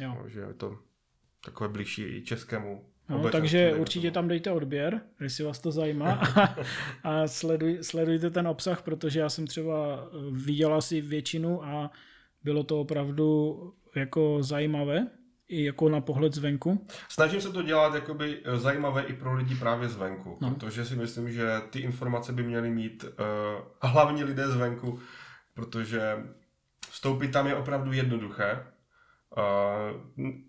Jo. 0.00 0.22
Že 0.26 0.40
je 0.40 0.54
to 0.54 0.78
takové 1.44 1.68
blížší 1.68 2.02
i 2.02 2.24
českému 2.24 2.84
No, 3.08 3.30
takže 3.30 3.74
určitě 3.74 4.10
tam 4.10 4.28
dejte 4.28 4.50
odběr, 4.50 5.00
jestli 5.20 5.44
vás 5.44 5.58
to 5.58 5.70
zajímá 5.70 6.12
a, 6.12 6.56
a 7.02 7.28
sleduj, 7.28 7.78
sledujte 7.82 8.30
ten 8.30 8.48
obsah, 8.48 8.82
protože 8.82 9.20
já 9.20 9.28
jsem 9.28 9.46
třeba 9.46 10.08
viděl 10.30 10.74
asi 10.74 11.00
většinu 11.00 11.64
a 11.64 11.90
bylo 12.44 12.64
to 12.64 12.80
opravdu 12.80 13.58
jako 13.96 14.42
zajímavé, 14.42 15.06
jako 15.48 15.88
na 15.88 16.00
pohled 16.00 16.34
zvenku. 16.34 16.86
Snažím 17.08 17.40
se 17.40 17.52
to 17.52 17.62
dělat 17.62 17.94
jakoby 17.94 18.42
zajímavé 18.56 19.02
i 19.02 19.12
pro 19.12 19.34
lidi 19.34 19.54
právě 19.54 19.88
zvenku, 19.88 20.38
no. 20.40 20.50
protože 20.50 20.84
si 20.84 20.96
myslím, 20.96 21.32
že 21.32 21.46
ty 21.70 21.78
informace 21.78 22.32
by 22.32 22.42
měly 22.42 22.70
mít 22.70 23.04
uh, 23.04 23.90
hlavně 23.90 24.24
lidé 24.24 24.48
zvenku, 24.48 24.98
protože 25.54 26.16
vstoupit 26.90 27.28
tam 27.28 27.46
je 27.46 27.56
opravdu 27.56 27.92
jednoduché, 27.92 28.66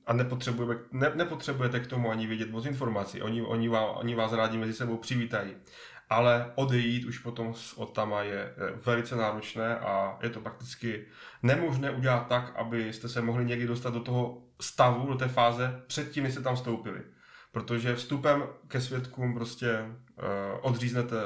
a 0.05 0.13
nepotřebujeme, 0.13 0.75
ne, 0.91 1.11
nepotřebujete 1.15 1.79
k 1.79 1.87
tomu 1.87 2.11
ani 2.11 2.27
vědět 2.27 2.51
moc 2.51 2.65
informací. 2.65 3.21
Oni, 3.21 3.41
oni, 3.41 3.69
vás, 3.69 3.97
oni 3.99 4.15
vás 4.15 4.33
rádi 4.33 4.57
mezi 4.57 4.73
sebou 4.73 4.97
přivítají. 4.97 5.55
Ale 6.09 6.51
odejít 6.55 7.05
už 7.05 7.19
potom 7.19 7.53
od 7.75 7.93
tama 7.93 8.21
je 8.21 8.53
velice 8.85 9.15
náročné 9.15 9.79
a 9.79 10.17
je 10.21 10.29
to 10.29 10.41
prakticky 10.41 11.05
nemožné 11.43 11.91
udělat 11.91 12.27
tak, 12.27 12.55
abyste 12.55 13.09
se 13.09 13.21
mohli 13.21 13.45
někdy 13.45 13.67
dostat 13.67 13.93
do 13.93 13.99
toho 13.99 14.41
stavu, 14.61 15.07
do 15.07 15.15
té 15.15 15.27
fáze 15.27 15.83
předtím, 15.87 16.23
než 16.23 16.33
jste 16.33 16.41
tam 16.41 16.55
vstoupili. 16.55 17.01
Protože 17.51 17.95
vstupem 17.95 18.43
ke 18.67 18.81
svědkům 18.81 19.33
prostě 19.33 19.79
uh, 19.79 20.25
odříznete 20.61 21.17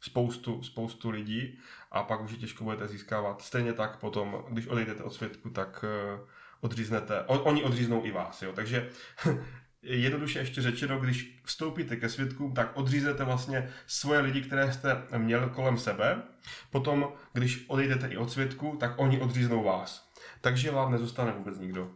spoustu, 0.00 0.62
spoustu 0.62 1.10
lidí 1.10 1.58
a 1.90 2.02
pak 2.02 2.20
už 2.20 2.30
je 2.30 2.36
těžko 2.36 2.64
budete 2.64 2.88
získávat. 2.88 3.42
Stejně 3.42 3.72
tak 3.72 4.00
potom, 4.00 4.44
když 4.48 4.66
odejdete 4.66 5.02
od 5.02 5.14
svědku, 5.14 5.50
tak 5.50 5.84
uh, 5.84 6.28
odříznete, 6.60 7.22
on, 7.22 7.40
oni 7.44 7.64
odříznou 7.64 8.04
i 8.04 8.12
vás, 8.12 8.42
jo. 8.42 8.52
Takže 8.52 8.90
jednoduše 9.84 10.38
ještě 10.38 10.62
řečeno, 10.62 11.00
když 11.00 11.40
vstoupíte 11.44 11.96
ke 11.96 12.08
svědkům, 12.08 12.54
tak 12.54 12.76
odříznete 12.76 13.24
vlastně 13.24 13.68
svoje 13.86 14.20
lidi, 14.20 14.40
které 14.40 14.72
jste 14.72 15.02
měl 15.16 15.48
kolem 15.48 15.78
sebe. 15.78 16.22
Potom, 16.70 17.08
když 17.32 17.64
odejdete 17.68 18.08
i 18.08 18.16
od 18.16 18.30
svědků, 18.30 18.76
tak 18.80 18.92
oni 18.96 19.20
odříznou 19.20 19.64
vás. 19.64 20.10
Takže 20.40 20.70
vám 20.70 20.92
nezůstane 20.92 21.32
vůbec 21.32 21.58
nikdo. 21.58 21.90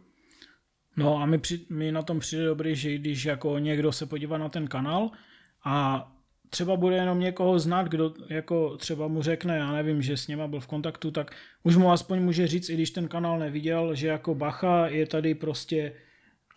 No 0.97 1.17
a 1.17 1.25
mi, 1.25 1.37
při, 1.37 1.65
mi 1.69 1.91
na 1.91 2.01
tom 2.01 2.19
přijde 2.19 2.45
dobrý, 2.45 2.75
že 2.75 2.97
když 2.97 3.25
jako 3.25 3.59
někdo 3.59 3.91
se 3.91 4.05
podívá 4.05 4.37
na 4.37 4.49
ten 4.49 4.67
kanál 4.67 5.11
a 5.65 6.07
třeba 6.49 6.75
bude 6.75 6.95
jenom 6.95 7.19
někoho 7.19 7.59
znát, 7.59 7.87
kdo 7.87 8.13
jako 8.29 8.77
třeba 8.77 9.07
mu 9.07 9.21
řekne, 9.21 9.57
já 9.57 9.71
nevím, 9.71 10.01
že 10.01 10.17
s 10.17 10.27
něma 10.27 10.47
byl 10.47 10.59
v 10.59 10.67
kontaktu, 10.67 11.11
tak 11.11 11.35
už 11.63 11.75
mu 11.75 11.91
aspoň 11.91 12.21
může 12.21 12.47
říct, 12.47 12.69
i 12.69 12.73
když 12.73 12.91
ten 12.91 13.07
kanál 13.07 13.39
neviděl, 13.39 13.95
že 13.95 14.07
jako 14.07 14.35
bacha 14.35 14.87
je 14.87 15.05
tady 15.05 15.35
prostě 15.35 15.93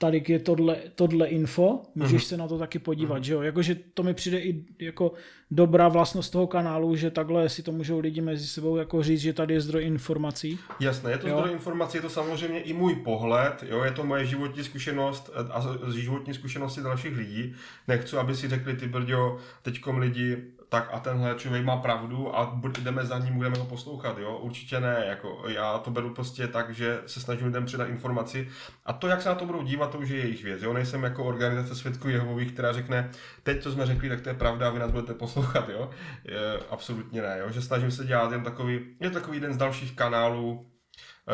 tady 0.03 0.23
je 0.29 0.39
tohle, 0.39 0.77
tohle 0.95 1.27
info, 1.29 1.83
můžeš 1.95 2.23
mm-hmm. 2.23 2.29
se 2.29 2.37
na 2.37 2.49
to 2.49 2.59
taky 2.59 2.79
podívat, 2.79 3.19
mm-hmm. 3.19 3.27
že 3.27 3.33
jo, 3.33 3.43
jakože 3.43 3.75
to 3.95 4.03
mi 4.03 4.15
přijde 4.15 4.41
i 4.41 4.65
jako 4.79 5.13
dobrá 5.51 5.89
vlastnost 5.89 6.33
toho 6.33 6.47
kanálu, 6.47 6.97
že 6.97 7.11
takhle 7.11 7.49
si 7.49 7.63
to 7.63 7.73
můžou 7.73 7.99
lidi 7.99 8.21
mezi 8.21 8.47
sebou 8.47 8.77
jako 8.77 9.03
říct, 9.03 9.21
že 9.21 9.33
tady 9.33 9.55
je 9.55 9.61
zdroj 9.61 9.85
informací. 9.85 10.59
Jasné, 10.81 11.11
je 11.11 11.19
to 11.19 11.29
jo? 11.29 11.39
zdroj 11.39 11.53
informací, 11.53 11.97
je 11.97 12.03
to 12.03 12.11
samozřejmě 12.11 12.61
i 12.61 12.73
můj 12.73 12.95
pohled, 12.95 13.65
jo, 13.69 13.85
je 13.85 13.91
to 13.91 14.05
moje 14.05 14.27
životní 14.27 14.65
zkušenost 14.65 15.31
a 15.51 15.91
životní 15.95 16.35
zkušenosti 16.35 16.81
dalších 16.81 17.17
lidí. 17.17 17.55
Nechci, 17.89 18.17
aby 18.17 18.35
si 18.35 18.49
řekli 18.49 18.77
ty 18.77 18.87
brďo, 18.87 19.39
teďkom 19.63 19.99
lidi, 19.99 20.37
tak 20.73 20.89
a 20.93 21.01
tenhle 21.01 21.35
člověk 21.35 21.65
má 21.65 21.77
pravdu 21.77 22.39
a 22.39 22.61
jdeme 22.79 23.07
za 23.07 23.19
ním, 23.19 23.35
budeme 23.35 23.59
ho 23.59 23.65
poslouchat, 23.65 24.19
jo? 24.19 24.39
Určitě 24.39 24.81
ne, 24.81 25.05
jako 25.09 25.45
já 25.49 25.79
to 25.79 25.91
beru 25.91 26.15
prostě 26.15 26.49
tak, 26.49 26.75
že 26.75 27.03
se 27.07 27.21
snažím 27.21 27.47
lidem 27.47 27.65
předat 27.65 27.89
informaci 27.89 28.49
a 28.87 28.93
to, 28.93 29.09
jak 29.09 29.23
se 29.23 29.29
na 29.29 29.35
to 29.35 29.47
budou 29.47 29.63
dívat, 29.63 29.91
to 29.91 29.99
už 29.99 30.09
je 30.09 30.19
jejich 30.19 30.45
věc, 30.45 30.63
jo? 30.63 30.73
Nejsem 30.73 31.03
jako 31.03 31.25
organizace 31.25 31.75
svědků 31.75 32.09
Jehovových, 32.09 32.53
která 32.53 32.73
řekne, 32.73 33.11
teď, 33.43 33.63
co 33.63 33.73
jsme 33.73 33.87
řekli, 33.87 34.09
tak 34.09 34.21
to 34.21 34.29
je 34.29 34.35
pravda 34.35 34.69
a 34.69 34.71
vy 34.71 34.79
nás 34.79 34.91
budete 34.91 35.15
poslouchat, 35.15 35.69
jo? 35.69 35.91
Je, 36.25 36.39
absolutně 36.71 37.23
ne, 37.23 37.37
jo? 37.41 37.51
Že 37.51 37.63
snažím 37.63 37.91
se 37.91 38.05
dělat 38.05 38.33
jen 38.33 38.43
takový, 38.43 38.97
je 39.01 39.11
takový 39.11 39.37
jeden 39.37 39.55
z 39.55 39.57
dalších 39.57 39.97
kanálů, 39.97 40.67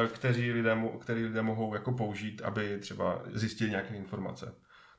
eh, 0.05 0.09
který 0.09 0.53
lidé, 0.53 0.77
který 1.01 1.25
lidé 1.25 1.43
mohou 1.43 1.75
jako 1.75 1.93
použít, 1.93 2.43
aby 2.43 2.79
třeba 2.79 3.23
zjistili 3.33 3.71
nějaké 3.71 3.95
informace. 3.95 4.55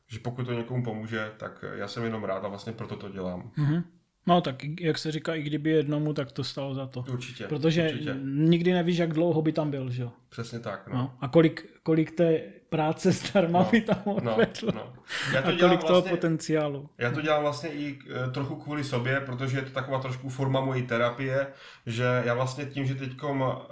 Že 0.07 0.19
pokud 0.19 0.45
to 0.45 0.53
někomu 0.53 0.83
pomůže, 0.83 1.31
tak 1.37 1.65
já 1.73 1.87
jsem 1.87 2.03
jenom 2.03 2.23
rád 2.23 2.45
a 2.45 2.47
vlastně 2.47 2.73
proto 2.73 2.95
to 2.95 3.09
dělám. 3.09 3.51
Mm-hmm. 3.57 3.83
No 4.29 4.41
tak, 4.41 4.55
jak 4.79 4.97
se 4.97 5.11
říká, 5.11 5.35
i 5.35 5.41
kdyby 5.41 5.69
jednomu, 5.69 6.13
tak 6.13 6.31
to 6.31 6.43
stalo 6.43 6.73
za 6.73 6.87
to. 6.87 7.05
Určitě. 7.11 7.47
Protože 7.47 7.89
určitě. 7.91 8.15
nikdy 8.23 8.73
nevíš, 8.73 8.97
jak 8.97 9.13
dlouho 9.13 9.41
by 9.41 9.51
tam 9.51 9.71
byl, 9.71 9.89
že 9.89 10.03
jo? 10.03 10.11
Přesně 10.29 10.59
tak, 10.59 10.87
no. 10.87 10.97
no. 10.97 11.13
A 11.21 11.27
kolik, 11.27 11.79
kolik 11.83 12.11
té 12.11 12.41
práce 12.69 13.11
zdarma 13.11 13.59
no, 13.59 13.67
by 13.71 13.81
tam 13.81 14.01
odvedl. 14.05 14.67
No, 14.67 14.71
no. 14.73 14.93
Já 15.33 15.41
to 15.41 15.47
a 15.47 15.51
kolik 15.51 15.61
vlastně, 15.61 15.87
toho 15.87 16.01
potenciálu. 16.01 16.89
Já 16.97 17.11
to 17.11 17.21
dělám 17.21 17.41
vlastně 17.41 17.69
i 17.69 17.99
e, 18.27 18.31
trochu 18.31 18.55
kvůli 18.55 18.83
sobě, 18.83 19.21
protože 19.21 19.57
je 19.57 19.61
to 19.61 19.69
taková 19.69 19.99
trošku 19.99 20.29
forma 20.29 20.61
mojí 20.61 20.87
terapie, 20.87 21.47
že 21.85 22.21
já 22.25 22.33
vlastně 22.33 22.65
tím, 22.65 22.85
že 22.85 22.95
teď 22.95 23.11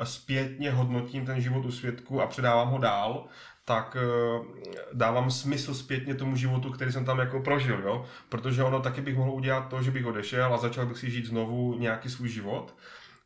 zpětně 0.04 0.72
hodnotím 0.72 1.26
ten 1.26 1.42
život 1.42 1.66
u 1.66 1.72
svědku 1.72 2.22
a 2.22 2.28
předávám 2.28 2.70
ho 2.70 2.78
dál, 2.78 3.28
tak 3.68 3.98
eh, 4.00 4.46
dávám 4.94 5.32
smysl 5.32 5.74
zpětně 5.74 6.16
tomu 6.16 6.36
životu, 6.36 6.72
který 6.72 6.92
jsem 6.92 7.06
tam 7.06 7.20
jako 7.20 7.40
prožil, 7.40 7.82
jo? 7.84 8.06
Protože 8.30 8.64
ono 8.64 8.80
taky 8.80 9.02
bych 9.02 9.18
mohl 9.18 9.32
udělat 9.32 9.70
to, 9.70 9.84
že 9.84 9.92
bych 9.92 10.06
odešel 10.06 10.54
a 10.54 10.58
začal 10.58 10.86
bych 10.86 10.98
si 10.98 11.12
žít 11.12 11.26
znovu 11.26 11.80
nějaký 11.80 12.10
svůj 12.10 12.30
život, 12.30 12.76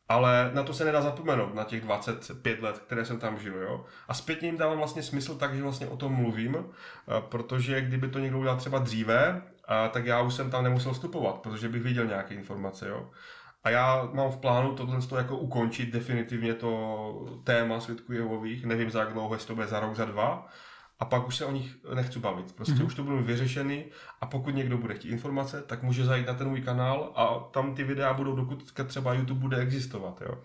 ale 0.08 0.50
na 0.54 0.62
to 0.62 0.74
se 0.74 0.84
nedá 0.84 1.02
zapomenout, 1.02 1.54
na 1.54 1.64
těch 1.64 1.80
25 1.80 2.62
let, 2.62 2.78
které 2.78 3.04
jsem 3.04 3.18
tam 3.18 3.38
žil, 3.38 3.56
jo? 3.56 3.84
A 4.08 4.14
zpětně 4.14 4.48
jim 4.48 4.58
dávám 4.58 4.78
vlastně 4.78 5.02
smysl 5.02 5.34
tak, 5.34 5.54
že 5.54 5.62
vlastně 5.62 5.86
o 5.86 5.96
tom 5.96 6.12
mluvím, 6.12 6.56
eh, 6.56 7.22
protože 7.28 7.80
kdyby 7.80 8.08
to 8.08 8.18
někdo 8.18 8.38
udělal 8.38 8.56
třeba 8.56 8.78
dříve, 8.78 9.42
eh, 9.42 9.88
tak 9.88 10.06
já 10.06 10.20
už 10.20 10.34
jsem 10.34 10.50
tam 10.50 10.64
nemusel 10.64 10.92
vstupovat, 10.92 11.38
protože 11.38 11.68
bych 11.68 11.82
viděl 11.82 12.06
nějaké 12.06 12.34
informace, 12.34 12.88
jo? 12.88 13.10
A 13.64 13.70
já 13.70 14.10
mám 14.12 14.30
v 14.30 14.36
plánu 14.36 14.74
tohle 14.74 14.98
jako 15.16 15.36
ukončit 15.38 15.92
definitivně 15.92 16.54
to 16.54 17.40
téma 17.44 17.80
svědků 17.80 18.12
Jehovových. 18.12 18.64
Nevím 18.66 18.90
za 18.90 19.00
jak 19.00 19.12
dlouho, 19.12 19.34
jestli 19.34 19.46
to 19.46 19.54
bude 19.54 19.66
za 19.66 19.80
rok, 19.80 19.96
za 19.96 20.04
dva. 20.04 20.48
A 21.00 21.04
pak 21.04 21.28
už 21.28 21.36
se 21.36 21.44
o 21.44 21.52
nich 21.52 21.76
nechci 21.94 22.18
bavit. 22.18 22.52
Prostě 22.52 22.74
mm-hmm. 22.74 22.86
už 22.86 22.94
to 22.94 23.02
budu 23.02 23.22
vyřešený 23.22 23.84
a 24.20 24.26
pokud 24.26 24.54
někdo 24.54 24.78
bude 24.78 24.94
chtít 24.94 25.08
informace, 25.10 25.62
tak 25.66 25.82
může 25.82 26.04
zajít 26.04 26.26
na 26.26 26.34
ten 26.34 26.48
můj 26.48 26.60
kanál 26.60 27.12
a 27.14 27.48
tam 27.52 27.74
ty 27.74 27.84
videa 27.84 28.12
budou, 28.12 28.36
dokud 28.36 28.72
třeba 28.86 29.14
YouTube 29.14 29.40
bude 29.40 29.56
existovat. 29.56 30.22
Jo. 30.26 30.38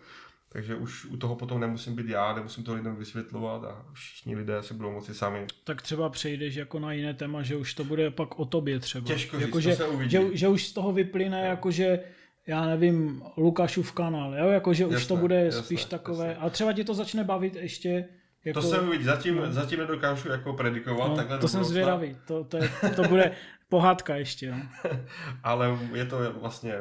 Takže 0.50 0.76
už 0.76 1.06
u 1.06 1.18
toho 1.18 1.36
potom 1.36 1.60
nemusím 1.60 1.96
být 1.96 2.10
já, 2.10 2.34
nemusím 2.34 2.64
to 2.64 2.74
lidem 2.74 2.96
vysvětlovat 2.96 3.64
a 3.64 3.86
všichni 3.94 4.36
lidé 4.36 4.64
se 4.64 4.74
budou 4.74 4.92
moci 4.92 5.14
sami. 5.14 5.46
Tak 5.64 5.82
třeba 5.82 6.10
přejdeš 6.10 6.56
jako 6.56 6.80
na 6.80 6.94
jiné 6.94 7.14
téma, 7.14 7.42
že 7.42 7.56
už 7.56 7.74
to 7.74 7.84
bude 7.84 8.12
pak 8.12 8.40
o 8.40 8.46
tobě 8.46 8.80
třeba. 8.80 9.08
Těžko 9.08 9.38
jako 9.38 9.60
říct, 9.60 9.64
že, 9.64 9.78
to 9.78 9.84
se 9.84 9.88
uvidí. 9.88 10.12
Že, 10.12 10.38
že 10.38 10.48
už 10.48 10.68
z 10.68 10.74
toho 10.74 10.94
vyplyne, 10.94 11.42
jako 11.42 11.72
že 11.72 12.00
já 12.48 12.66
nevím, 12.66 13.24
Lukášův 13.38 13.92
kanál, 13.92 14.36
jo, 14.36 14.48
jakože 14.48 14.86
už 14.86 14.94
jasné, 14.94 15.08
to 15.08 15.16
bude 15.16 15.46
jasné, 15.46 15.64
spíš 15.64 15.86
takové, 15.86 16.28
jasné. 16.28 16.44
a 16.44 16.50
třeba 16.50 16.74
tě 16.74 16.84
to 16.84 16.94
začne 16.94 17.24
bavit 17.24 17.56
ještě 17.56 18.10
jako... 18.46 18.62
To 18.62 18.68
se 18.68 18.80
uvidí, 18.80 19.04
zatím, 19.04 19.36
no. 19.36 19.52
zatím 19.52 19.80
nedokážu 19.80 20.30
jako 20.30 20.54
predikovat. 20.54 21.10
No, 21.10 21.16
takhle 21.16 21.38
to 21.38 21.48
jsem 21.48 21.64
zvědavý, 21.64 22.18
to, 22.28 22.44
to, 22.44 22.58
je, 22.58 22.70
to 22.96 23.04
bude 23.04 23.32
pohádka 23.70 24.16
ještě. 24.16 24.52
No. 24.52 24.62
Ale 25.44 25.80
je 25.94 26.06
to 26.06 26.34
vlastně 26.34 26.74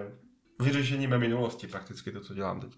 vyřešení 0.61 1.07
mé 1.07 1.19
minulosti 1.19 1.67
prakticky 1.67 2.13
to, 2.13 2.21
co 2.21 2.35
dělám 2.35 2.61
teď. 2.61 2.71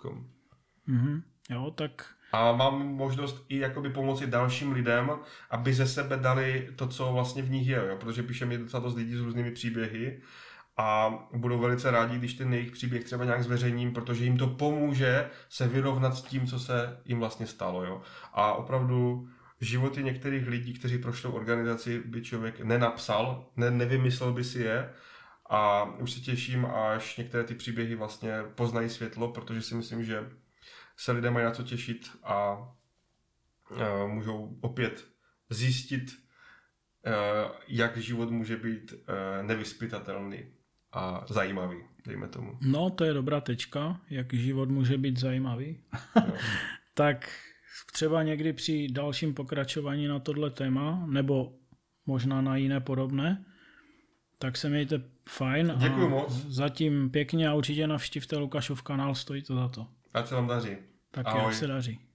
Mm-hmm. 0.89 1.23
Jo, 1.51 1.71
tak... 1.71 2.07
A 2.33 2.53
mám 2.53 2.89
možnost 2.89 3.45
i 3.49 3.59
jakoby 3.59 3.91
pomoci 3.91 4.27
dalším 4.27 4.73
lidem, 4.73 5.11
aby 5.51 5.75
ze 5.75 5.87
sebe 5.87 6.17
dali 6.17 6.69
to, 6.77 6.89
co 6.89 7.13
vlastně 7.13 7.43
v 7.43 7.51
nich 7.51 7.69
je, 7.69 7.77
jo? 7.89 7.97
protože 8.01 8.23
píše 8.23 8.47
mi 8.47 8.59
docela 8.59 8.83
dost 8.83 8.95
lidí 8.95 9.17
s 9.17 9.21
různými 9.21 9.51
příběhy 9.51 10.21
a 10.81 11.19
budou 11.33 11.59
velice 11.59 11.91
rádi, 11.91 12.19
když 12.19 12.35
ten 12.35 12.55
jejich 12.55 12.71
příběh 12.71 13.05
třeba 13.05 13.25
nějak 13.25 13.43
zveřejním, 13.43 13.93
protože 13.93 14.25
jim 14.25 14.39
to 14.39 14.47
pomůže 14.47 15.31
se 15.49 15.69
vyrovnat 15.69 16.15
s 16.15 16.23
tím, 16.23 16.47
co 16.47 16.61
se 16.61 17.01
jim 17.05 17.19
vlastně 17.19 17.47
stalo. 17.47 17.85
Jo? 17.85 18.03
A 18.33 18.53
opravdu 18.53 19.29
životy 19.61 20.05
některých 20.05 20.49
lidí, 20.49 20.75
kteří 20.75 20.99
prošlou 20.99 21.33
organizaci, 21.33 22.03
by 22.05 22.23
člověk 22.23 22.61
nenapsal, 22.61 23.51
ne, 23.57 23.71
nevymyslel 23.71 24.33
by 24.33 24.45
si 24.45 24.59
je 24.59 24.95
a 25.51 25.85
už 25.85 26.13
se 26.13 26.21
těším, 26.21 26.67
až 26.67 27.17
některé 27.17 27.45
ty 27.45 27.55
příběhy 27.55 27.95
vlastně 27.95 28.33
poznají 28.55 28.89
světlo, 28.89 29.29
protože 29.29 29.63
si 29.63 29.75
myslím, 29.75 30.05
že 30.05 30.31
se 30.97 31.13
lidé 31.13 31.31
mají 31.31 31.45
na 31.45 31.51
co 31.51 31.63
těšit 31.63 32.11
a, 32.25 32.35
a 32.35 32.69
můžou 34.07 34.59
opět 34.61 35.05
zjistit, 35.51 36.17
jak 37.69 37.97
život 37.97 38.31
může 38.31 38.57
být 38.57 38.95
nevyspytatelný 39.43 40.58
a 40.93 41.25
zajímavý, 41.29 41.77
dejme 42.07 42.29
tomu. 42.29 42.59
No, 42.63 42.91
to 42.91 43.05
je 43.05 43.13
dobrá 43.15 43.41
tečka, 43.41 44.01
jak 44.11 44.35
život 44.35 44.69
může 44.69 44.99
být 44.99 45.17
zajímavý. 45.17 45.81
tak 46.95 47.31
třeba 47.93 48.23
někdy 48.23 48.53
při 48.53 48.89
dalším 48.91 49.35
pokračování 49.35 50.07
na 50.07 50.19
tohle 50.19 50.51
téma, 50.51 51.07
nebo 51.07 51.53
možná 52.07 52.41
na 52.41 52.57
jiné 52.57 52.81
podobné, 52.81 53.45
tak 54.39 54.57
se 54.57 54.69
mějte 54.69 55.03
fajn. 55.29 55.75
Děkuji 55.77 56.07
a 56.07 56.09
moc. 56.09 56.33
Zatím 56.33 57.11
pěkně 57.11 57.49
a 57.49 57.55
určitě 57.55 57.87
navštivte 57.87 58.37
Lukášův 58.37 58.83
kanál, 58.83 59.15
stojí 59.15 59.43
to 59.43 59.55
za 59.55 59.69
to. 59.69 59.87
Ať 60.15 60.27
se 60.27 60.35
vám 60.35 60.47
daří. 60.47 60.77
Tak 61.11 61.27
jak 61.27 61.55
se 61.55 61.67
daří. 61.67 62.08